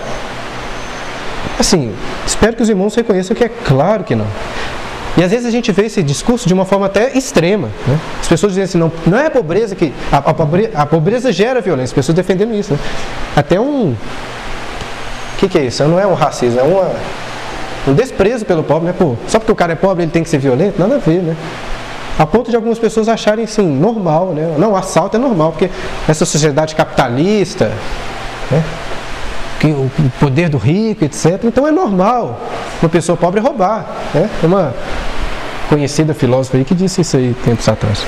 Assim, 1.60 1.94
espero 2.26 2.56
que 2.56 2.62
os 2.62 2.70
irmãos 2.70 2.94
reconheçam 2.94 3.36
que 3.36 3.44
é 3.44 3.50
claro 3.50 4.04
que 4.04 4.16
não. 4.16 4.28
E 5.18 5.24
às 5.24 5.32
vezes 5.32 5.48
a 5.48 5.50
gente 5.50 5.72
vê 5.72 5.86
esse 5.86 6.04
discurso 6.04 6.48
de 6.48 6.54
uma 6.54 6.64
forma 6.64 6.86
até 6.86 7.18
extrema. 7.18 7.70
Né? 7.88 8.00
As 8.22 8.28
pessoas 8.28 8.52
dizem 8.52 8.66
assim, 8.66 8.78
não, 8.78 8.92
não 9.08 9.18
é 9.18 9.26
a 9.26 9.32
pobreza 9.32 9.76
que. 9.76 9.92
A, 10.12 10.18
a, 10.18 10.34
pobreza, 10.34 10.72
a 10.76 10.86
pobreza 10.86 11.32
gera 11.32 11.60
violência, 11.60 11.86
as 11.86 11.94
pessoas 11.94 12.16
defendendo 12.16 12.54
isso. 12.54 12.74
Né? 12.74 12.80
Até 13.36 13.60
um. 13.60 13.96
O 15.38 15.40
que, 15.40 15.48
que, 15.48 15.58
é 15.58 15.66
isso? 15.66 15.84
Não 15.84 16.00
é 16.00 16.08
um 16.08 16.16
racismo, 16.16 16.60
é 16.60 16.64
uma, 16.64 16.90
um 17.88 17.94
desprezo 17.94 18.44
pelo 18.44 18.64
pobre, 18.64 18.88
né? 18.88 18.96
Pô, 18.98 19.16
só 19.28 19.38
porque 19.38 19.52
o 19.52 19.56
cara 19.56 19.74
é 19.74 19.76
pobre 19.76 20.04
ele 20.04 20.12
tem 20.12 20.24
que 20.24 20.30
ser 20.30 20.40
violento? 20.40 20.80
Nada 20.80 20.96
a 20.96 20.98
ver, 20.98 21.22
né? 21.22 21.38
A 22.18 22.26
ponto 22.26 22.50
de 22.50 22.56
algumas 22.56 22.80
pessoas 22.80 23.08
acharem 23.08 23.46
assim, 23.46 23.68
normal, 23.68 24.34
né? 24.34 24.56
Não, 24.58 24.76
assalto 24.76 25.16
é 25.16 25.20
normal, 25.20 25.52
porque 25.52 25.70
essa 26.10 26.26
sociedade 26.26 26.74
capitalista, 26.74 27.72
né? 28.50 28.64
que 29.60 29.68
o 29.68 29.92
poder 30.20 30.50
do 30.50 30.58
rico, 30.58 31.06
etc. 31.06 31.44
Então 31.44 31.68
é 31.68 31.72
normal 31.72 32.40
uma 32.82 32.90
pessoa 32.90 33.16
pobre 33.16 33.40
roubar. 33.40 33.86
Né? 34.14 34.30
Uma 34.44 34.74
conhecida 35.70 36.14
filósofa 36.14 36.58
aí 36.58 36.66
que 36.66 36.76
disse 36.76 37.02
isso 37.02 37.18
aí 37.18 37.36
tempos 37.46 37.68
atrás. 37.68 38.04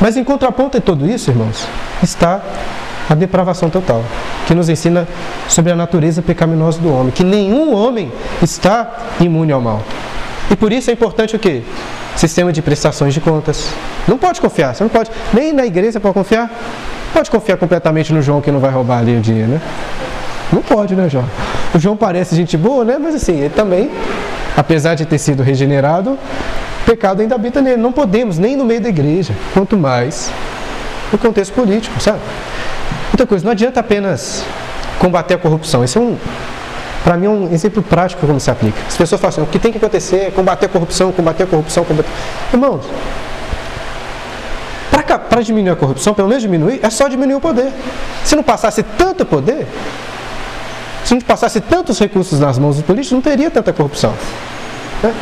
Mas 0.00 0.16
em 0.16 0.24
contraponto 0.24 0.78
a 0.78 0.80
tudo 0.80 1.06
isso, 1.08 1.30
irmãos, 1.30 1.66
está 2.02 2.40
a 3.08 3.14
depravação 3.14 3.70
total, 3.70 4.02
que 4.46 4.54
nos 4.54 4.68
ensina 4.68 5.08
sobre 5.48 5.72
a 5.72 5.76
natureza 5.76 6.20
pecaminosa 6.20 6.78
do 6.78 6.92
homem, 6.92 7.10
que 7.10 7.24
nenhum 7.24 7.74
homem 7.74 8.12
está 8.42 8.90
imune 9.20 9.52
ao 9.52 9.60
mal. 9.60 9.82
E 10.50 10.56
por 10.56 10.72
isso 10.72 10.90
é 10.90 10.92
importante 10.92 11.36
o 11.36 11.38
quê? 11.38 11.62
Sistema 12.16 12.52
de 12.52 12.60
prestações 12.60 13.14
de 13.14 13.20
contas. 13.20 13.68
Não 14.06 14.18
pode 14.18 14.40
confiar, 14.40 14.74
você 14.74 14.82
não 14.82 14.90
pode, 14.90 15.10
nem 15.32 15.52
na 15.52 15.64
igreja 15.64 16.00
pode 16.00 16.14
confiar. 16.14 16.50
Pode 17.12 17.30
confiar 17.30 17.56
completamente 17.56 18.12
no 18.12 18.20
João 18.20 18.40
que 18.40 18.50
não 18.50 18.60
vai 18.60 18.70
roubar 18.70 18.98
ali 18.98 19.16
o 19.16 19.20
dinheiro, 19.20 19.52
né? 19.52 19.60
Não 20.52 20.62
pode, 20.62 20.94
né, 20.94 21.08
João? 21.08 21.24
O 21.74 21.78
João 21.78 21.96
parece 21.96 22.34
gente 22.34 22.56
boa, 22.56 22.84
né? 22.84 22.98
Mas 22.98 23.14
assim, 23.14 23.38
ele 23.38 23.50
também, 23.50 23.90
apesar 24.56 24.94
de 24.94 25.06
ter 25.06 25.18
sido 25.18 25.42
regenerado, 25.42 26.10
o 26.12 26.84
pecado 26.84 27.20
ainda 27.20 27.34
habita 27.34 27.60
nele. 27.60 27.76
Não 27.76 27.92
podemos, 27.92 28.38
nem 28.38 28.56
no 28.56 28.64
meio 28.64 28.80
da 28.80 28.88
igreja, 28.88 29.34
quanto 29.54 29.76
mais 29.76 30.30
no 31.12 31.18
contexto 31.18 31.52
político, 31.52 32.00
sabe? 32.00 32.20
Outra 33.18 33.26
coisa, 33.26 33.44
não 33.44 33.50
adianta 33.50 33.80
apenas 33.80 34.44
combater 35.00 35.34
a 35.34 35.38
corrupção. 35.38 35.82
Esse 35.82 35.98
é 35.98 36.00
um, 36.00 36.16
para 37.02 37.16
mim, 37.16 37.26
é 37.26 37.28
um 37.28 37.52
exemplo 37.52 37.82
prático 37.82 38.24
como 38.24 38.38
se 38.38 38.48
aplica. 38.48 38.78
As 38.86 38.96
pessoas 38.96 39.20
falam 39.20 39.30
assim, 39.30 39.42
o 39.42 39.46
que 39.46 39.58
tem 39.58 39.72
que 39.72 39.78
acontecer 39.78 40.28
é 40.28 40.30
combater 40.30 40.66
a 40.66 40.68
corrupção, 40.68 41.10
combater 41.10 41.42
a 41.42 41.46
corrupção, 41.46 41.84
combater... 41.84 42.08
Irmãos, 42.52 42.84
para 45.28 45.42
diminuir 45.42 45.72
a 45.72 45.76
corrupção, 45.76 46.14
pelo 46.14 46.28
menos 46.28 46.44
diminuir, 46.44 46.78
é 46.80 46.90
só 46.90 47.08
diminuir 47.08 47.34
o 47.34 47.40
poder. 47.40 47.72
Se 48.24 48.36
não 48.36 48.44
passasse 48.44 48.84
tanto 48.84 49.26
poder, 49.26 49.66
se 51.02 51.14
gente 51.14 51.24
passasse 51.24 51.60
tantos 51.60 51.98
recursos 51.98 52.38
nas 52.38 52.56
mãos 52.56 52.76
dos 52.76 52.84
políticos, 52.84 53.12
não 53.14 53.20
teria 53.20 53.50
tanta 53.50 53.72
corrupção. 53.72 54.14
Né? 55.02 55.12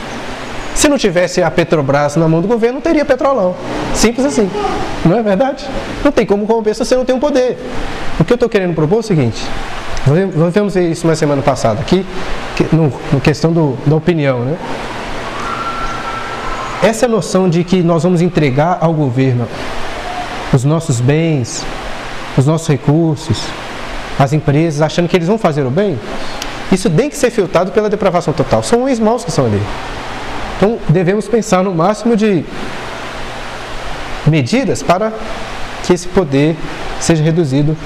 Se 0.77 0.89
não 0.89 0.99
tivesse 0.99 1.43
a 1.43 1.51
Petrobras 1.51 2.17
na 2.17 2.29
mão 2.29 2.43
do 2.43 2.47
governo, 2.47 2.75
não 2.75 2.83
teria 2.83 3.03
petrolão. 3.03 3.57
Simples 3.95 4.27
assim. 4.27 4.49
Não 5.07 5.19
é 5.19 5.23
verdade? 5.23 5.67
Não 6.05 6.13
tem 6.13 6.27
como 6.27 6.47
corromper 6.47 6.75
se 6.75 6.85
você 6.85 6.95
não 6.95 7.05
tem 7.05 7.17
um 7.17 7.19
poder. 7.19 7.59
O 8.21 8.25
que 8.25 8.35
eu 8.35 8.35
estou 8.35 8.47
querendo 8.47 8.75
propor 8.75 8.97
é 8.97 8.99
o 8.99 9.03
seguinte. 9.03 9.43
Nós 10.37 10.53
vemos 10.53 10.77
isso 10.77 11.07
na 11.07 11.17
semana 11.17 11.41
passada 11.41 11.81
aqui, 11.81 12.05
no, 12.71 12.93
no 13.11 13.21
questão 13.23 13.55
do, 13.55 13.79
da 13.87 13.97
opinião. 13.97 14.41
Né? 14.41 14.59
Essa 16.83 17.09
noção 17.09 17.49
de 17.49 17.65
que 17.65 17.83
nós 17.83 18.03
vamos 18.03 18.21
entregar 18.21 18.77
ao 18.83 18.93
governo 18.93 19.49
os 20.53 20.63
nossos 20.63 21.01
bens, 21.01 21.65
os 22.37 22.47
nossos 22.47 22.69
recursos, 22.69 23.45
as 24.19 24.35
empresas, 24.35 24.83
achando 24.83 25.09
que 25.09 25.17
eles 25.17 25.27
vão 25.27 25.39
fazer 25.39 25.63
o 25.63 25.71
bem, 25.71 25.99
isso 26.71 26.91
tem 26.91 27.09
que 27.09 27.17
ser 27.17 27.31
filtrado 27.31 27.73
pela 27.73 27.89
depravação 27.89 28.35
total. 28.35 28.63
São 28.63 28.83
homens 28.83 29.01
maus 29.01 29.25
que 29.25 29.33
são 29.33 29.47
ali. 29.47 29.63
Então 30.57 30.79
devemos 30.89 31.29
pensar 31.29 31.63
no 31.63 31.75
máximo 31.75 32.17
de 32.17 32.45
medidas 34.27 34.83
para 34.83 35.13
que 35.85 35.93
esse 35.93 36.09
poder 36.09 36.57
seja 37.01 37.23
reduzido 37.23 37.77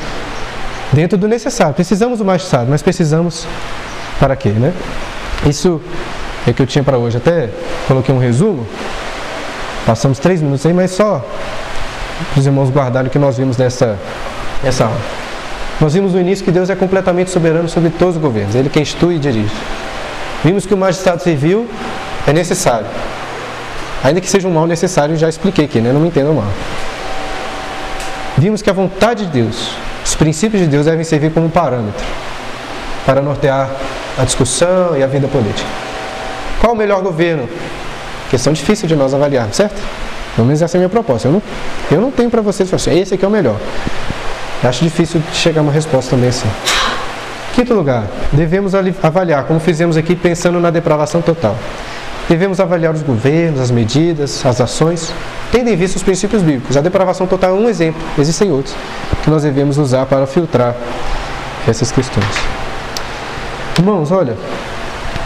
dentro 0.92 1.18
do 1.18 1.28
necessário. 1.28 1.74
Precisamos 1.74 2.18
do 2.18 2.24
magistrado, 2.24 2.70
mas 2.70 2.82
precisamos 2.82 3.46
para 4.18 4.36
quê, 4.36 4.50
né? 4.50 4.72
Isso 5.46 5.80
é 6.46 6.52
que 6.52 6.62
eu 6.62 6.66
tinha 6.66 6.84
para 6.84 6.98
hoje. 6.98 7.16
Até 7.16 7.50
coloquei 7.86 8.14
um 8.14 8.18
resumo. 8.18 8.66
Passamos 9.86 10.18
três 10.18 10.40
minutos 10.40 10.64
aí, 10.64 10.72
mas 10.72 10.92
só 10.92 11.24
os 12.36 12.46
irmãos 12.46 12.70
guardarem 12.70 13.08
o 13.08 13.10
que 13.10 13.18
nós 13.18 13.38
vimos 13.38 13.56
nessa, 13.56 13.98
nessa 14.62 14.84
aula. 14.84 15.00
Nós 15.80 15.94
vimos 15.94 16.12
no 16.12 16.20
início 16.20 16.44
que 16.44 16.50
Deus 16.50 16.68
é 16.68 16.76
completamente 16.76 17.30
soberano 17.30 17.68
sobre 17.68 17.90
todos 17.90 18.16
os 18.16 18.20
governos, 18.20 18.54
Ele 18.54 18.68
quem 18.68 18.82
institui 18.82 19.16
e 19.16 19.18
dirige. 19.18 19.54
Vimos 20.44 20.66
que 20.66 20.74
o 20.74 20.76
magistrado 20.76 21.22
civil 21.22 21.68
é 22.26 22.32
necessário. 22.32 22.86
Ainda 24.02 24.20
que 24.20 24.28
seja 24.28 24.48
um 24.48 24.52
mal 24.52 24.66
necessário, 24.66 25.16
já 25.16 25.28
expliquei 25.28 25.64
aqui, 25.64 25.80
né? 25.80 25.92
não 25.92 26.00
me 26.00 26.08
entendam 26.08 26.34
mal. 26.34 26.46
Vimos 28.38 28.62
que 28.62 28.70
a 28.70 28.72
vontade 28.72 29.26
de 29.26 29.32
Deus, 29.42 29.72
os 30.04 30.14
princípios 30.14 30.62
de 30.62 30.68
Deus 30.68 30.86
devem 30.86 31.04
servir 31.04 31.30
como 31.30 31.50
parâmetro 31.50 32.04
para 33.04 33.20
nortear 33.20 33.68
a 34.18 34.24
discussão 34.24 34.96
e 34.96 35.02
a 35.02 35.06
vida 35.06 35.28
política. 35.28 35.68
Qual 36.60 36.72
o 36.72 36.76
melhor 36.76 37.02
governo? 37.02 37.48
Questão 38.30 38.52
difícil 38.52 38.86
de 38.86 38.94
nós 38.94 39.12
avaliarmos, 39.12 39.56
certo? 39.56 39.80
Pelo 40.34 40.46
menos 40.46 40.62
essa 40.62 40.76
é 40.76 40.78
a 40.78 40.80
minha 40.80 40.88
proposta. 40.88 41.28
Eu 41.28 41.32
não, 41.32 41.42
eu 41.90 42.00
não 42.00 42.10
tenho 42.10 42.30
para 42.30 42.40
vocês 42.40 42.72
assim, 42.72 42.98
esse 42.98 43.14
aqui 43.14 43.24
é 43.24 43.28
o 43.28 43.30
melhor. 43.30 43.56
Eu 44.62 44.68
acho 44.68 44.84
difícil 44.84 45.22
chegar 45.32 45.60
a 45.60 45.62
uma 45.62 45.72
resposta 45.72 46.10
também 46.10 46.28
assim. 46.28 46.48
Quinto 47.54 47.74
lugar, 47.74 48.04
devemos 48.32 48.74
avaliar, 48.74 49.44
como 49.44 49.58
fizemos 49.58 49.96
aqui, 49.96 50.14
pensando 50.14 50.60
na 50.60 50.70
depravação 50.70 51.20
total. 51.20 51.56
Devemos 52.30 52.60
avaliar 52.60 52.94
os 52.94 53.02
governos, 53.02 53.60
as 53.60 53.72
medidas, 53.72 54.46
as 54.46 54.60
ações, 54.60 55.12
tendo 55.50 55.68
em 55.68 55.74
vista 55.74 55.96
os 55.96 56.02
princípios 56.04 56.42
bíblicos. 56.42 56.76
A 56.76 56.80
depravação 56.80 57.26
total 57.26 57.56
é 57.56 57.58
um 57.58 57.68
exemplo, 57.68 58.00
existem 58.16 58.52
outros 58.52 58.72
que 59.24 59.28
nós 59.28 59.42
devemos 59.42 59.78
usar 59.78 60.06
para 60.06 60.24
filtrar 60.28 60.76
essas 61.66 61.90
questões. 61.90 62.24
Irmãos, 63.76 64.12
olha, 64.12 64.36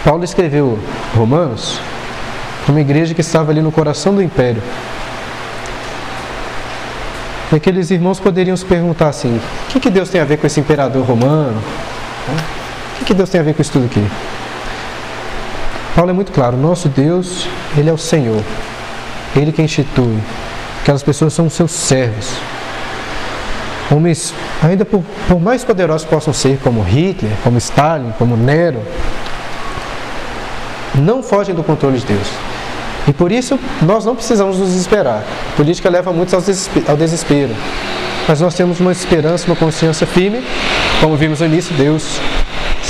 Paulo 0.02 0.24
escreveu 0.24 0.78
Romanos 1.14 1.78
uma 2.66 2.80
igreja 2.80 3.12
que 3.12 3.20
estava 3.20 3.52
ali 3.52 3.60
no 3.60 3.70
coração 3.70 4.14
do 4.14 4.22
império. 4.22 4.62
E 7.52 7.56
aqueles 7.56 7.90
irmãos 7.90 8.18
poderiam 8.18 8.56
se 8.56 8.64
perguntar 8.64 9.08
assim: 9.08 9.36
o 9.36 9.72
que, 9.72 9.78
que 9.78 9.90
Deus 9.90 10.08
tem 10.08 10.22
a 10.22 10.24
ver 10.24 10.38
com 10.38 10.46
esse 10.46 10.58
imperador 10.58 11.04
romano? 11.04 11.60
O 12.94 12.98
que, 12.98 13.04
que 13.04 13.14
Deus 13.14 13.28
tem 13.28 13.42
a 13.42 13.44
ver 13.44 13.52
com 13.52 13.60
isso 13.60 13.72
tudo 13.72 13.84
aqui? 13.84 14.02
Paulo 15.94 16.10
é 16.10 16.14
muito 16.14 16.32
claro: 16.32 16.56
nosso 16.56 16.88
Deus, 16.88 17.46
Ele 17.76 17.88
é 17.88 17.92
o 17.92 17.98
Senhor, 17.98 18.42
Ele 19.34 19.52
que 19.52 19.62
institui. 19.62 20.18
Aquelas 20.82 21.02
pessoas 21.02 21.32
são 21.32 21.48
seus 21.48 21.70
servos. 21.70 22.28
Homens, 23.90 24.34
ainda 24.62 24.84
por, 24.84 25.02
por 25.28 25.40
mais 25.40 25.64
poderosos 25.64 26.06
possam 26.06 26.32
ser, 26.32 26.58
como 26.62 26.82
Hitler, 26.82 27.32
como 27.42 27.58
Stalin, 27.58 28.12
como 28.18 28.36
Nero, 28.36 28.82
não 30.94 31.22
fogem 31.22 31.54
do 31.54 31.62
controle 31.62 31.98
de 31.98 32.06
Deus. 32.06 32.28
E 33.06 33.12
por 33.12 33.30
isso 33.30 33.58
nós 33.82 34.04
não 34.04 34.14
precisamos 34.14 34.58
nos 34.58 34.68
desesperar. 34.68 35.22
A 35.52 35.56
política 35.56 35.90
leva 35.90 36.12
muitos 36.12 36.34
ao 36.34 36.96
desespero. 36.96 37.54
Mas 38.26 38.40
nós 38.40 38.54
temos 38.54 38.80
uma 38.80 38.92
esperança, 38.92 39.46
uma 39.46 39.56
consciência 39.56 40.06
firme. 40.06 40.42
Como 41.00 41.14
vimos 41.16 41.40
no 41.40 41.46
início, 41.46 41.74
Deus 41.74 42.18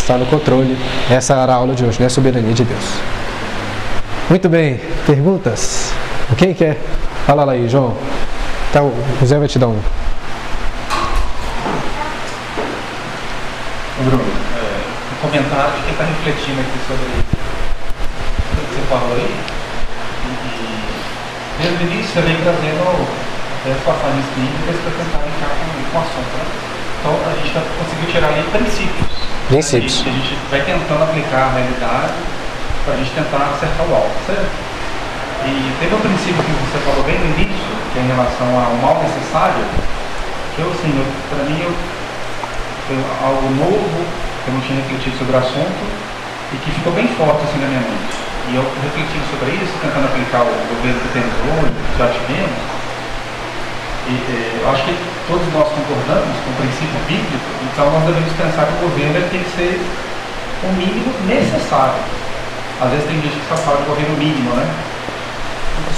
está 0.05 0.19
no 0.19 0.27
controle. 0.27 0.77
Essa 1.11 1.35
era 1.35 1.53
a 1.53 1.57
aula 1.57 1.75
de 1.75 1.85
hoje, 1.85 2.01
né? 2.01 2.09
Soberania 2.09 2.53
de 2.53 2.63
Deus. 2.63 2.85
Muito 4.29 4.49
bem, 4.49 4.79
perguntas? 5.07 5.93
Quem 6.37 6.53
quer? 6.53 6.79
Fala 7.27 7.45
lá 7.45 7.53
aí, 7.53 7.69
João. 7.69 7.97
Então, 8.71 8.93
o 9.21 9.27
Zé 9.27 9.39
vai 9.39 9.49
te 9.49 9.59
dar 9.59 9.69
um. 9.69 9.81
Bruno, 14.05 14.23
é, 14.23 14.85
um 15.15 15.29
comentário 15.29 15.73
de 15.73 15.83
quem 15.83 15.93
está 15.93 16.05
refletindo 16.05 16.61
aqui 16.61 16.79
sobre 16.87 17.05
o 17.05 17.23
que 18.69 18.75
você 18.75 18.83
falou 18.91 19.17
aí 19.17 19.55
desde 21.59 21.85
o 21.85 21.87
início 21.87 22.19
eu 22.19 22.25
venho 22.25 22.39
trazendo 22.43 22.83
as 23.65 23.81
passagens 23.85 24.27
bíblicas 24.37 24.77
para 24.83 24.93
tentar 24.93 25.25
linkar 25.25 25.49
com, 25.49 25.91
com 25.91 25.99
o 25.99 26.01
assunto. 26.03 26.35
Né? 26.35 26.45
Então 26.99 27.13
a 27.15 27.35
gente 27.37 27.55
vai 27.55 27.65
conseguir 27.79 28.13
tirar 28.13 28.29
ali 28.29 28.43
princípios. 28.51 29.14
Princípios. 29.49 30.01
A, 30.01 30.11
gente, 30.11 30.39
vai 30.51 30.61
tentando 30.63 31.05
aplicar 31.05 31.49
a 31.49 31.51
realidade 31.53 32.15
para 32.85 32.95
a 32.95 32.97
gente 32.97 33.11
tentar 33.13 33.53
acertar 33.53 33.85
o 33.87 33.95
alvo, 33.95 34.13
certo? 34.27 34.49
E 35.45 35.53
teve 35.81 35.95
um 35.95 36.01
princípio 36.01 36.41
que 36.41 36.53
você 36.65 36.79
falou 36.89 37.05
bem 37.05 37.19
no 37.21 37.27
início, 37.37 37.73
que 37.93 37.99
é 37.99 38.03
em 38.03 38.09
relação 38.09 38.49
ao 38.57 38.73
mal 38.81 38.97
necessário, 39.05 39.61
que 40.57 40.63
eu, 40.63 40.69
assim, 40.73 40.93
para 41.29 41.45
mim, 41.45 41.61
eu, 41.61 41.73
foi 42.89 42.97
algo 43.21 43.45
novo, 43.61 43.99
que 44.45 44.49
eu 44.49 44.55
não 44.55 44.61
tinha 44.65 44.81
refletido 44.81 45.17
sobre 45.19 45.37
o 45.37 45.39
assunto, 45.39 45.85
e 46.53 46.57
que 46.65 46.71
ficou 46.73 46.93
bem 46.93 47.09
forte 47.21 47.45
assim 47.45 47.61
na 47.61 47.69
minha 47.69 47.85
mente. 47.85 48.17
E 48.49 48.57
eu 48.57 48.65
refletindo 48.65 49.25
sobre 49.29 49.53
isso, 49.61 49.73
tentando 49.85 50.09
aplicar 50.09 50.49
o 50.49 50.55
governo 50.73 51.01
que 51.05 51.11
temos 51.13 51.35
hoje, 51.45 51.73
que 51.73 51.99
já 52.01 52.09
tivemos, 52.09 52.74
e, 54.05 54.15
eh, 54.29 54.61
eu 54.61 54.69
acho 54.69 54.85
que 54.85 54.95
todos 55.27 55.47
nós 55.53 55.65
concordamos 55.73 56.37
com 56.45 56.51
o 56.53 56.57
princípio 56.61 57.01
bíblico, 57.09 57.49
então 57.73 57.89
nós 57.89 58.05
devemos 58.05 58.33
pensar 58.37 58.69
que 58.69 58.77
o 58.77 58.89
governo 58.89 59.17
tem 59.33 59.41
que 59.41 59.53
ser 59.57 59.81
o 60.61 60.69
mínimo 60.77 61.09
necessário. 61.25 61.97
Às 62.85 62.91
vezes 62.91 63.07
tem 63.09 63.17
gente 63.23 63.41
que 63.41 63.49
só 63.49 63.57
fala 63.57 63.81
de 63.81 63.89
governo 63.89 64.17
mínimo, 64.21 64.53
né? 64.53 64.67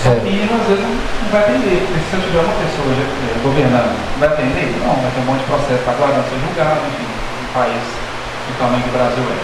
Só 0.07 0.15
é. 0.15 0.23
mínimo 0.23 0.55
às 0.55 0.67
vezes 0.71 0.87
não 0.87 1.29
vai 1.35 1.43
atender, 1.43 1.83
porque 1.83 1.99
se 2.07 2.15
eu 2.15 2.23
tiver 2.23 2.43
uma 2.47 2.57
pessoa 2.63 2.89
eh, 2.95 3.37
governando, 3.43 3.99
vai 4.23 4.29
atender? 4.31 4.71
Não, 4.87 4.95
vai 4.95 5.11
ter 5.11 5.21
um 5.21 5.27
monte 5.27 5.43
de 5.43 5.51
processo 5.51 5.83
para 5.83 5.95
aguardando 5.99 6.31
ser 6.31 6.39
julgado, 6.47 6.87
enfim, 6.87 7.11
um 7.11 7.49
país 7.51 7.83
do 7.83 8.53
tamanho 8.55 8.83
que 8.87 8.91
o 8.91 8.97
Brasil 8.97 9.27
é. 9.27 9.39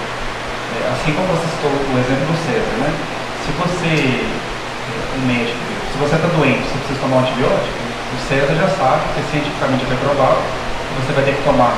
É, 0.72 0.80
assim 0.94 1.12
como 1.12 1.28
você 1.34 1.50
citou 1.50 1.68
o 1.68 1.94
exemplo 1.98 2.30
do 2.30 2.36
César, 2.46 2.74
né? 2.78 2.90
Se 3.42 3.50
você, 3.58 4.22
é, 4.22 4.94
um 5.18 5.26
médico, 5.26 5.58
se 5.90 5.98
você 5.98 6.14
está 6.16 6.28
doente, 6.30 6.64
você 6.64 6.78
precisa 6.78 7.00
tomar 7.02 7.16
um 7.16 7.20
antibiótico, 7.26 7.91
o 8.12 8.18
César 8.28 8.54
já 8.54 8.68
sabe, 8.76 9.00
que 9.14 9.20
é 9.20 9.24
cientificamente 9.32 9.84
comprovado, 9.86 10.38
que 10.38 10.94
você 11.00 11.12
vai 11.12 11.24
ter 11.24 11.34
que 11.34 11.44
tomar 11.44 11.72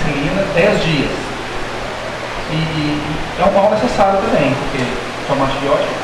insulina 0.00 0.42
10 0.54 0.84
dias. 0.84 1.16
E, 2.50 2.56
e, 2.56 3.02
é 3.40 3.44
um 3.44 3.52
mal 3.52 3.70
necessário 3.70 4.20
também, 4.20 4.54
porque 4.54 4.80
tomar 5.28 5.46
antibiótico 5.46 5.94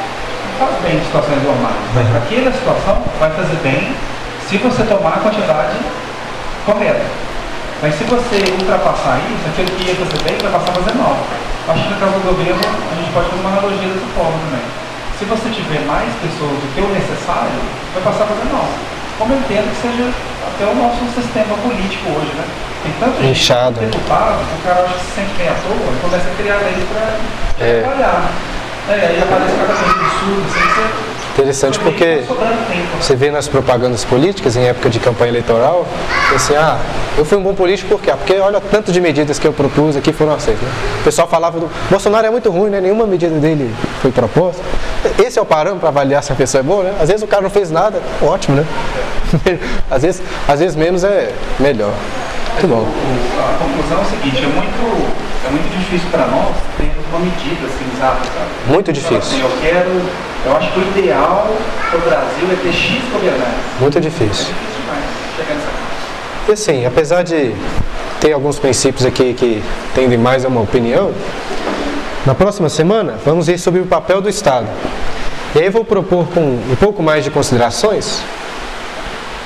faz 0.59 0.77
bem 0.85 0.97
em 0.97 1.05
situações 1.05 1.43
normais, 1.43 1.81
mas 1.95 2.07
para 2.09 2.19
aquela 2.21 2.53
situação 2.53 3.01
vai 3.19 3.31
fazer 3.33 3.57
bem 3.65 3.97
se 4.49 4.59
você 4.59 4.83
tomar 4.85 5.17
a 5.17 5.21
quantidade 5.25 5.77
correta. 6.67 7.07
Mas 7.81 7.97
se 7.97 8.05
você 8.05 8.37
ultrapassar 8.61 9.17
isso, 9.25 9.45
aquilo 9.49 9.71
que 9.73 9.89
ia 9.89 9.97
fazer 9.97 10.21
bem 10.21 10.37
vai 10.37 10.53
passar 10.53 10.73
a 10.73 10.85
fazer 10.85 10.95
mal. 11.01 11.17
Acho 11.69 11.81
que 11.81 11.95
no 11.95 12.01
caso 12.01 12.13
do 12.21 12.29
governo, 12.29 12.61
a 12.61 12.95
gente 12.99 13.09
pode 13.15 13.31
fazer 13.31 13.41
uma 13.41 13.57
analogia 13.57 13.89
dessa 13.89 14.11
forma 14.13 14.37
também. 14.37 14.67
Se 15.17 15.25
você 15.25 15.49
tiver 15.49 15.81
mais 15.89 16.13
pessoas 16.21 16.61
do 16.61 16.67
que 16.75 16.81
o 16.81 16.89
necessário, 16.93 17.57
vai 17.95 18.03
passar 18.05 18.25
a 18.25 18.33
fazer 18.37 18.53
mal. 18.53 18.69
Como 19.21 19.35
eu 19.35 19.39
entendo 19.39 19.69
que 19.69 19.83
seja 19.85 20.09
até 20.49 20.65
o 20.65 20.75
nosso 20.81 21.05
sistema 21.13 21.53
político 21.61 22.09
hoje, 22.09 22.33
né? 22.33 22.45
Tem 22.83 22.93
tanto 22.99 23.23
Inchado. 23.23 23.79
gente 23.79 23.93
deputado, 23.93 24.41
o 24.41 24.65
cara 24.65 24.81
acha 24.81 24.95
que 24.95 25.05
se 25.05 25.13
sente 25.13 25.35
bem 25.37 25.45
à 25.47 25.53
toa 25.61 25.77
e 25.77 26.01
começa 26.01 26.25
a 26.25 26.35
criar 26.41 26.57
leis 26.65 26.89
para 26.89 27.21
é. 27.61 27.83
trabalhar. 27.83 28.33
É, 28.89 28.95
aí 28.97 29.21
aparece 29.21 29.53
cada 29.61 29.77
coisa 29.77 29.93
absurda, 29.93 30.41
assim, 30.49 30.65
você 30.73 31.20
Interessante 31.33 31.79
porque 31.79 32.23
você 33.01 33.15
vê 33.15 33.31
nas 33.31 33.49
propagandas 33.49 34.05
políticas, 34.05 34.57
em 34.57 34.65
época 34.65 34.91
de 34.91 34.99
campanha 34.99 35.31
eleitoral, 35.31 35.87
assim, 36.35 36.55
ah, 36.55 36.79
eu 37.17 37.25
fui 37.25 37.39
um 37.39 37.43
bom 37.43 37.55
político 37.55 37.89
por 37.89 38.01
quê? 38.01 38.11
Porque 38.13 38.35
olha 38.35 38.61
tanto 38.61 38.93
de 38.93 39.01
medidas 39.01 39.39
que 39.39 39.47
eu 39.47 39.53
propus 39.53 39.97
aqui 39.97 40.13
foram 40.13 40.35
aceitas. 40.35 40.63
Né? 40.63 40.71
O 41.01 41.05
pessoal 41.05 41.29
falava 41.29 41.59
do 41.59 41.71
Bolsonaro 41.89 42.27
é 42.27 42.31
muito 42.31 42.51
ruim, 42.51 42.71
né? 42.71 42.81
Nenhuma 42.81 43.07
medida 43.07 43.35
dele 43.39 43.75
foi 44.03 44.11
proposta. 44.11 44.63
Esse 45.19 45.39
é 45.39 45.43
o 45.43 45.47
parâmetro 45.47 45.81
para 45.81 45.89
avaliar 45.89 46.23
se 46.23 46.33
a 46.33 46.35
pessoa 46.35 46.61
é 46.61 46.63
boa, 46.63 46.85
né? 46.85 46.95
Às 47.01 47.09
vezes 47.09 47.23
o 47.23 47.27
cara 47.27 47.43
não 47.43 47.51
fez 47.51 47.71
nada, 47.71 48.01
ótimo, 48.23 48.57
né? 48.57 48.67
às, 49.91 50.03
vezes, 50.03 50.23
às 50.47 50.61
vezes 50.61 50.77
menos 50.77 51.05
é 51.05 51.33
melhor. 51.59 51.93
Muito 52.55 52.69
bom. 52.69 52.87
A 53.39 53.59
conclusão 53.59 53.99
é 53.99 54.03
o 54.03 54.05
seguinte, 54.05 54.45
é 54.45 54.49
muito, 54.49 55.15
é 55.47 55.51
muito 55.51 55.79
difícil 55.79 56.09
para 56.11 56.27
nós 56.27 56.55
ter 56.77 56.91
uma 57.09 57.21
medida 57.21 57.67
assim, 57.67 57.85
exata, 57.95 58.25
sabe? 58.25 58.73
Muito 58.73 58.93
difícil. 58.93 59.19
Assim, 59.19 59.41
eu 59.41 59.51
quero 59.63 60.03
eu 60.45 60.57
acho 60.57 60.73
que 60.73 60.81
o 60.81 60.83
ideal 60.99 61.49
para 61.91 61.99
o 61.99 62.03
Brasil 62.03 62.49
é 62.51 62.57
ter 62.63 62.73
X 62.73 63.03
governantes. 63.13 63.81
Muito 63.81 64.01
difícil. 64.01 64.27
É 64.27 64.29
difícil 64.29 64.81
demais 64.81 65.05
chegar 65.37 65.55
nessa 65.55 66.49
E 66.49 66.53
assim, 66.53 66.87
apesar 66.87 67.23
de 67.23 67.55
ter 68.21 68.33
alguns 68.33 68.59
princípios 68.59 69.05
aqui 69.05 69.35
que 69.35 69.63
tendem 69.95 70.19
mais 70.19 70.45
a 70.45 70.49
uma 70.49 70.61
opinião, 70.61 71.13
na 72.27 72.35
próxima 72.35 72.69
semana 72.69 73.19
vamos 73.25 73.47
ver 73.47 73.59
sobre 73.59 73.81
o 73.81 73.87
papel 73.87 74.21
do 74.21 74.29
Estado. 74.29 74.67
E 75.55 75.59
aí 75.59 75.67
eu 75.67 75.73
vou 75.73 75.85
propor 75.85 76.27
com 76.29 76.41
um 76.41 76.77
pouco 76.79 77.03
mais 77.03 77.25
de 77.25 77.31
considerações 77.31 78.23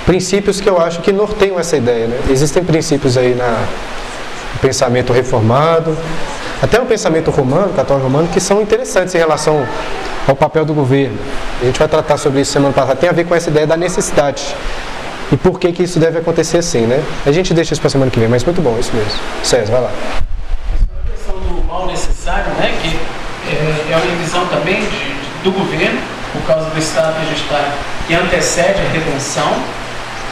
princípios 0.05 0.61
que 0.61 0.69
eu 0.69 0.81
acho 0.81 1.01
que 1.01 1.13
norteiam 1.13 1.59
essa 1.59 1.77
ideia. 1.77 2.07
Né? 2.07 2.21
Existem 2.31 2.63
princípios 2.63 3.17
aí 3.17 3.35
na, 3.35 3.67
no 4.55 4.61
pensamento 4.61 5.13
reformado, 5.13 5.97
até 6.65 6.79
no 6.79 6.87
pensamento 6.87 7.31
romano, 7.31 7.75
católico 7.75 8.07
romano, 8.07 8.27
que 8.29 8.41
são 8.41 8.63
interessantes 8.63 9.15
em 9.15 9.19
relação 9.19 9.69
ao 10.27 10.35
papel 10.35 10.65
do 10.65 10.73
governo. 10.73 11.19
A 11.61 11.67
gente 11.67 11.79
vai 11.79 11.87
tratar 11.87 12.17
sobre 12.17 12.41
isso 12.41 12.53
semana 12.53 12.73
passada. 12.73 12.97
Tem 12.97 13.11
a 13.11 13.13
ver 13.13 13.27
com 13.27 13.35
essa 13.35 13.51
ideia 13.51 13.67
da 13.67 13.77
necessidade. 13.77 14.43
E 15.31 15.37
por 15.37 15.61
que, 15.61 15.71
que 15.73 15.83
isso 15.83 15.99
deve 15.99 16.19
acontecer 16.21 16.57
assim, 16.57 16.87
né? 16.87 17.05
A 17.27 17.33
gente 17.33 17.53
deixa 17.53 17.75
isso 17.75 17.83
para 17.83 17.91
semana 17.91 18.11
que 18.11 18.19
vem, 18.19 18.31
mas 18.31 18.43
muito 18.45 18.63
bom, 18.63 18.79
isso 18.81 18.97
mesmo. 18.97 19.13
César, 19.43 19.73
vai 19.73 19.83
lá. 19.83 19.91
A 19.91 21.11
questão 21.11 21.35
do 21.37 21.67
mal 21.67 21.87
necessário, 21.87 22.51
né? 22.55 22.73
Que 22.81 22.97
é, 23.55 23.93
é 23.93 23.97
uma 23.97 24.17
visão 24.17 24.47
também 24.47 24.81
de, 24.81 25.43
do 25.45 25.53
governo, 25.53 26.01
por 26.33 26.47
causa 26.47 26.71
do 26.71 26.79
estado 26.79 27.15
que 27.17 27.21
a 27.21 27.25
gente 27.27 27.43
está, 27.43 27.75
que 28.07 28.15
antecede 28.15 28.81
a 28.81 28.91
redenção. 28.91 29.53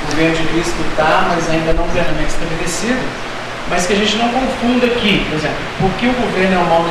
O 0.04 0.10
governo 0.10 0.34
de 0.34 0.44
Cristo 0.48 0.80
está, 0.92 1.26
mas 1.28 1.50
ainda 1.50 1.74
não 1.74 1.86
plenamente 1.88 2.30
estabelecido 2.30 3.31
mas 3.68 3.86
que 3.86 3.92
a 3.92 3.96
gente 3.96 4.16
não 4.16 4.28
confunda 4.28 4.86
aqui, 4.86 5.24
por 5.28 5.38
exemplo, 5.38 5.56
porque 5.80 6.06
o 6.06 6.12
governo 6.12 6.56
é 6.56 6.58
um 6.58 6.64
mal 6.64 6.84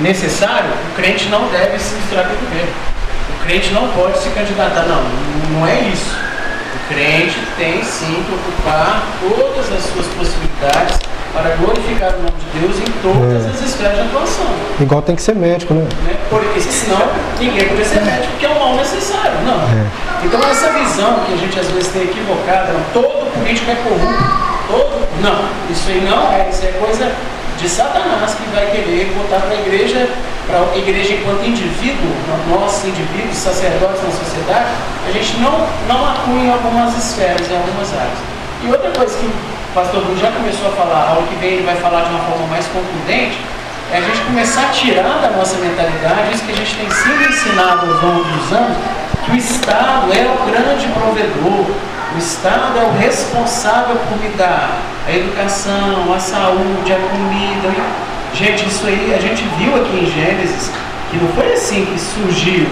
necessário, 0.00 0.70
o 0.70 0.96
crente 0.96 1.28
não 1.28 1.48
deve 1.48 1.78
se 1.78 1.94
misturar 1.94 2.26
com 2.26 2.34
o 2.34 2.38
governo. 2.38 2.72
O 3.30 3.44
crente 3.44 3.72
não 3.72 3.88
pode 3.88 4.18
se 4.18 4.28
candidatar, 4.30 4.82
não, 4.82 5.02
não 5.52 5.66
é 5.66 5.80
isso. 5.92 6.16
O 6.74 6.94
crente 6.94 7.36
tem 7.56 7.82
sim 7.82 8.24
que 8.24 8.34
ocupar 8.34 9.06
todas 9.20 9.72
as 9.72 9.82
suas 9.84 10.06
possibilidades 10.06 10.98
para 11.32 11.54
glorificar 11.56 12.14
o 12.14 12.18
nome 12.18 12.32
de 12.32 12.60
Deus 12.60 12.78
em 12.78 12.92
todas 13.02 13.44
é. 13.44 13.48
as 13.50 13.62
esferas 13.62 13.96
de 13.96 14.02
atuação. 14.02 14.46
Igual 14.80 15.02
tem 15.02 15.14
que 15.16 15.22
ser 15.22 15.34
médico, 15.34 15.74
né? 15.74 15.86
né? 16.04 16.16
Porque 16.30 16.60
senão 16.60 17.02
ninguém 17.38 17.68
pode 17.68 17.84
ser 17.84 18.00
médico, 18.02 18.28
porque 18.32 18.46
é 18.46 18.48
um 18.48 18.58
mal 18.58 18.76
necessário, 18.76 19.38
não. 19.44 19.60
É. 19.60 19.86
Então 20.24 20.40
essa 20.48 20.70
visão 20.72 21.20
que 21.26 21.34
a 21.34 21.36
gente 21.36 21.58
às 21.58 21.66
vezes 21.66 21.88
tem 21.88 22.04
equivocada, 22.04 22.74
todo 22.92 23.32
político 23.32 23.70
é 23.70 23.74
corrupto 23.74 24.45
todo. 24.66 25.06
Não, 25.22 25.48
isso 25.70 25.88
aí 25.88 26.00
não 26.00 26.32
é, 26.32 26.48
isso 26.50 26.64
é 26.64 26.72
coisa 26.78 27.10
de 27.58 27.68
Satanás 27.68 28.34
que 28.34 28.44
vai 28.54 28.66
querer 28.70 29.12
botar 29.16 29.40
para 29.40 29.56
a 29.56 29.60
igreja, 29.60 30.08
para 30.46 30.58
a 30.60 30.76
igreja 30.76 31.14
enquanto 31.14 31.46
indivíduo, 31.46 32.12
nós 32.50 32.84
indivíduos, 32.84 33.36
sacerdotes 33.36 34.02
na 34.02 34.10
sociedade, 34.10 34.66
a 35.08 35.12
gente 35.12 35.38
não, 35.38 35.66
não 35.88 36.04
atua 36.04 36.34
em 36.34 36.50
algumas 36.50 36.96
esferas, 36.96 37.50
em 37.50 37.56
algumas 37.56 37.92
áreas. 37.94 38.18
E 38.62 38.68
outra 38.68 38.90
coisa 38.90 39.16
que 39.18 39.26
o 39.26 39.32
pastor 39.74 40.02
Bruno 40.02 40.18
já 40.20 40.30
começou 40.32 40.68
a 40.68 40.72
falar, 40.72 40.96
a 40.96 41.08
aula 41.10 41.26
que 41.28 41.34
vem 41.36 41.54
ele 41.54 41.66
vai 41.66 41.76
falar 41.76 42.02
de 42.04 42.10
uma 42.10 42.24
forma 42.24 42.46
mais 42.48 42.66
contundente, 42.66 43.38
é 43.92 43.98
a 43.98 44.00
gente 44.00 44.20
começar 44.22 44.62
a 44.66 44.68
tirar 44.70 45.20
da 45.22 45.30
nossa 45.30 45.56
mentalidade 45.58 46.34
isso 46.34 46.44
que 46.44 46.52
a 46.52 46.56
gente 46.56 46.74
tem 46.74 46.90
sido 46.90 47.22
ensinado 47.22 47.86
ao 47.86 48.10
longo 48.10 48.24
dos 48.24 48.52
anos, 48.52 48.76
que 49.24 49.30
o 49.32 49.36
Estado 49.36 50.12
é 50.12 50.26
o 50.26 50.50
grande 50.50 50.86
provedor, 50.88 51.66
o 52.16 52.18
Estado 52.18 52.78
é 52.78 52.82
o 52.82 52.98
responsável 52.98 53.96
por 54.08 54.18
me 54.18 54.30
dar 54.36 54.80
a 55.06 55.12
educação, 55.12 56.14
a 56.14 56.18
saúde, 56.18 56.90
a 56.90 56.96
comida. 56.96 57.74
Gente, 58.32 58.66
isso 58.66 58.86
aí 58.86 59.14
a 59.14 59.20
gente 59.20 59.44
viu 59.58 59.76
aqui 59.76 59.98
em 59.98 60.06
Gênesis, 60.06 60.70
que 61.10 61.18
não 61.18 61.28
foi 61.34 61.52
assim 61.52 61.84
que 61.84 62.00
surgiu, 62.00 62.66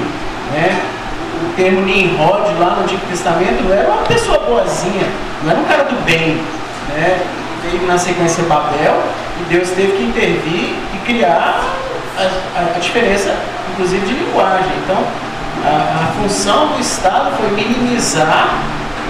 né? 0.50 0.80
O 1.42 1.54
termo 1.56 1.82
Nimrod 1.82 2.58
lá 2.58 2.76
no 2.76 2.84
Antigo 2.84 3.02
Testamento 3.10 3.70
era 3.70 3.86
uma 3.90 4.02
pessoa 4.04 4.38
boazinha, 4.38 5.06
não 5.42 5.50
era 5.50 5.60
um 5.60 5.64
cara 5.64 5.84
do 5.84 6.04
bem, 6.06 6.40
né? 6.88 7.20
Veio 7.62 7.86
na 7.86 7.98
sequência 7.98 8.44
Babel 8.44 8.98
e 9.40 9.44
Deus 9.50 9.68
teve 9.70 9.92
que 9.92 10.04
intervir 10.04 10.74
e 10.94 10.98
criar 11.04 11.62
a, 12.16 12.22
a, 12.22 12.76
a 12.76 12.78
diferença, 12.78 13.34
inclusive, 13.72 14.06
de 14.06 14.14
linguagem. 14.14 14.72
Então, 14.84 15.04
a, 15.64 16.04
a 16.04 16.22
função 16.22 16.68
do 16.68 16.80
Estado 16.80 17.30
foi 17.36 17.50
minimizar 17.50 18.58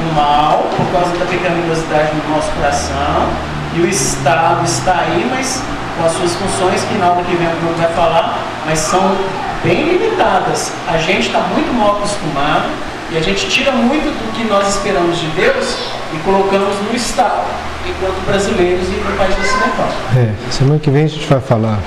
o 0.00 0.14
mal 0.14 0.68
por 0.76 0.86
causa 0.92 1.16
da 1.16 1.24
pecaminosidade 1.26 2.10
no 2.16 2.34
nosso 2.34 2.50
coração 2.52 3.54
e 3.74 3.80
o 3.80 3.88
Estado 3.88 4.64
está 4.64 4.92
aí, 5.00 5.26
mas 5.30 5.60
com 5.98 6.06
as 6.06 6.12
suas 6.12 6.34
funções, 6.34 6.82
que 6.84 6.98
na 6.98 7.06
aula 7.06 7.22
que 7.22 7.34
vem 7.36 7.46
o 7.46 7.76
vai 7.76 7.92
falar, 7.92 8.38
mas 8.66 8.78
são 8.78 9.16
bem 9.62 9.84
limitadas. 9.84 10.72
A 10.88 10.98
gente 10.98 11.26
está 11.26 11.40
muito 11.40 11.72
mal 11.72 11.96
acostumado 11.96 12.68
e 13.10 13.16
a 13.16 13.20
gente 13.20 13.48
tira 13.48 13.72
muito 13.72 14.04
do 14.04 14.32
que 14.32 14.44
nós 14.44 14.68
esperamos 14.68 15.18
de 15.18 15.26
Deus 15.28 15.76
e 16.12 16.18
colocamos 16.18 16.76
no 16.88 16.94
Estado, 16.94 17.44
enquanto 17.84 18.24
brasileiros 18.26 18.86
e 18.88 18.92
no 18.92 19.16
país 19.16 19.34
ocidental. 19.38 19.88
É, 20.16 20.52
semana 20.52 20.78
que 20.78 20.90
vem 20.90 21.04
a 21.04 21.08
gente 21.08 21.26
vai 21.26 21.40
falar 21.40 21.78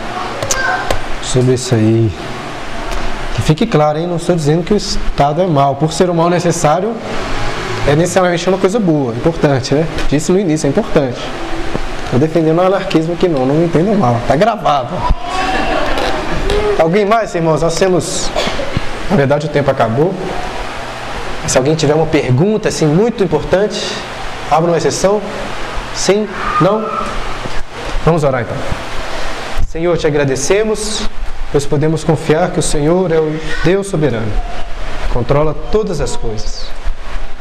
sobre 1.21 1.53
isso 1.53 1.75
aí. 1.75 2.11
Que 3.35 3.41
fique 3.41 3.65
claro, 3.65 3.99
hein? 3.99 4.07
Não 4.07 4.15
estou 4.17 4.35
dizendo 4.35 4.63
que 4.63 4.73
o 4.73 4.77
Estado 4.77 5.41
é 5.41 5.47
mal. 5.47 5.75
Por 5.75 5.93
ser 5.93 6.09
o 6.09 6.13
mal 6.13 6.29
necessário, 6.29 6.95
é 7.87 7.95
necessariamente 7.95 8.49
uma 8.49 8.57
coisa 8.57 8.79
boa, 8.79 9.13
importante, 9.13 9.73
né? 9.73 9.87
Disse 10.09 10.31
no 10.31 10.39
início, 10.39 10.67
é 10.67 10.69
importante. 10.69 11.19
Estou 12.03 12.19
defendendo 12.19 12.57
o 12.57 12.61
anarquismo 12.61 13.13
aqui 13.13 13.27
não, 13.29 13.45
não 13.45 13.55
me 13.55 13.65
entendam 13.65 13.95
mal. 13.95 14.17
Está 14.17 14.35
gravado. 14.35 14.93
Alguém 16.77 17.05
mais, 17.05 17.33
irmãos? 17.33 17.61
Nós 17.61 17.75
temos. 17.75 18.29
Na 19.09 19.15
verdade, 19.15 19.45
o 19.45 19.49
tempo 19.49 19.71
acabou. 19.71 20.13
Se 21.47 21.57
alguém 21.57 21.75
tiver 21.75 21.93
uma 21.93 22.05
pergunta 22.05 22.67
assim 22.67 22.85
muito 22.85 23.23
importante, 23.23 23.81
abra 24.51 24.69
uma 24.69 24.77
exceção. 24.77 25.21
Sim? 25.95 26.27
Não? 26.59 26.85
Vamos 28.05 28.23
orar 28.23 28.41
então. 28.41 28.57
Senhor, 29.67 29.97
te 29.97 30.07
agradecemos, 30.07 31.09
pois 31.51 31.65
podemos 31.65 32.03
confiar 32.03 32.51
que 32.51 32.59
o 32.59 32.63
Senhor 32.63 33.11
é 33.11 33.19
o 33.19 33.39
Deus 33.63 33.87
soberano, 33.87 34.31
controla 35.13 35.55
todas 35.71 36.01
as 36.01 36.15
coisas. 36.15 36.67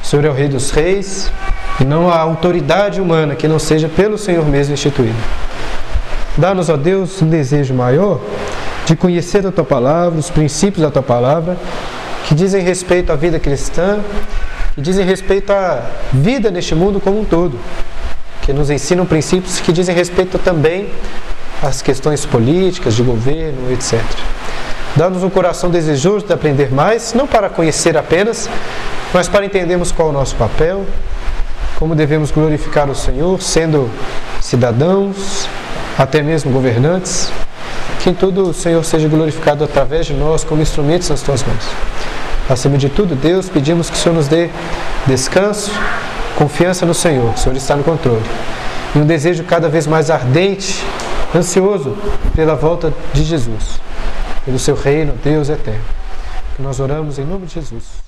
O 0.07 0.09
Senhor 0.09 0.25
é 0.25 0.31
o 0.31 0.33
Rei 0.33 0.47
dos 0.47 0.71
Reis 0.71 1.33
e 1.81 1.85
não 1.85 2.09
há 2.09 2.21
autoridade 2.21 3.01
humana 3.01 3.35
que 3.35 3.49
não 3.49 3.59
seja 3.59 3.89
pelo 3.89 4.17
Senhor 4.17 4.47
mesmo 4.47 4.73
instituída. 4.73 5.19
Dá-nos, 6.39 6.69
ó 6.69 6.77
Deus, 6.77 7.21
um 7.21 7.29
desejo 7.29 7.75
maior 7.75 8.21
de 8.85 8.95
conhecer 8.95 9.45
a 9.45 9.51
Tua 9.51 9.65
palavra, 9.65 10.17
os 10.17 10.31
princípios 10.31 10.83
da 10.83 10.93
Tua 10.93 11.03
palavra, 11.03 11.57
que 12.29 12.37
dizem 12.37 12.63
respeito 12.63 13.11
à 13.11 13.17
vida 13.17 13.41
cristã, 13.41 13.99
que 14.77 14.81
dizem 14.81 15.05
respeito 15.05 15.53
à 15.53 15.83
vida 16.13 16.53
neste 16.53 16.77
mundo 16.77 17.01
como 17.01 17.23
um 17.23 17.25
todo, 17.25 17.59
que 18.43 18.53
nos 18.53 18.71
ensinam 18.71 19.05
princípios 19.07 19.59
que 19.59 19.73
dizem 19.73 19.93
respeito 19.93 20.39
também 20.39 20.89
às 21.61 21.83
questões 21.83 22.25
políticas, 22.25 22.95
de 22.95 23.03
governo, 23.03 23.73
etc. 23.73 24.01
Dá-nos 24.95 25.25
um 25.25 25.29
coração 25.29 25.69
desejoso 25.69 26.27
de 26.27 26.33
aprender 26.33 26.73
mais, 26.73 27.13
não 27.13 27.27
para 27.27 27.51
conhecer 27.51 27.97
apenas, 27.99 28.49
mas 29.17 29.31
para 29.31 29.47
entendermos 29.47 29.91
qual 29.91 30.09
é 30.09 30.11
o 30.11 30.13
nosso 30.13 30.37
papel, 30.37 30.85
como 31.77 31.95
devemos 31.95 32.31
glorificar 32.31 32.91
o 32.91 32.95
Senhor, 32.95 33.41
sendo 33.41 33.91
cidadãos, 34.43 35.49
até 35.97 36.21
mesmo 36.21 36.53
governantes, 36.53 37.33
que 38.03 38.11
em 38.11 38.13
tudo 38.13 38.51
o 38.51 38.53
Senhor 38.53 38.85
seja 38.85 39.09
glorificado 39.09 39.65
através 39.65 40.05
de 40.05 40.13
nós 40.13 40.45
como 40.45 40.61
instrumentos 40.61 41.09
nas 41.09 41.23
tuas 41.23 41.43
mãos. 41.43 41.65
Acima 42.47 42.77
de 42.77 42.91
tudo, 42.91 43.15
Deus, 43.15 43.49
pedimos 43.49 43.89
que 43.89 43.97
o 43.97 43.99
Senhor 43.99 44.15
nos 44.15 44.29
dê 44.29 44.51
descanso, 45.07 45.71
confiança 46.37 46.85
no 46.85 46.93
Senhor, 46.93 47.33
o 47.33 47.39
Senhor 47.39 47.57
está 47.57 47.75
no 47.75 47.85
controle. 47.85 48.21
E 48.95 48.99
um 48.99 49.07
desejo 49.07 49.45
cada 49.45 49.67
vez 49.67 49.87
mais 49.87 50.11
ardente, 50.11 50.85
ansioso 51.35 51.97
pela 52.35 52.55
volta 52.55 52.93
de 53.15 53.25
Jesus, 53.25 53.81
pelo 54.45 54.59
seu 54.59 54.75
reino, 54.75 55.15
Deus 55.25 55.49
eterno. 55.49 55.81
Que 56.55 56.61
nós 56.61 56.81
oramos 56.81 57.19
em 57.19 57.25
nome 57.25 57.47
de 57.47 57.55
Jesus. 57.55 58.06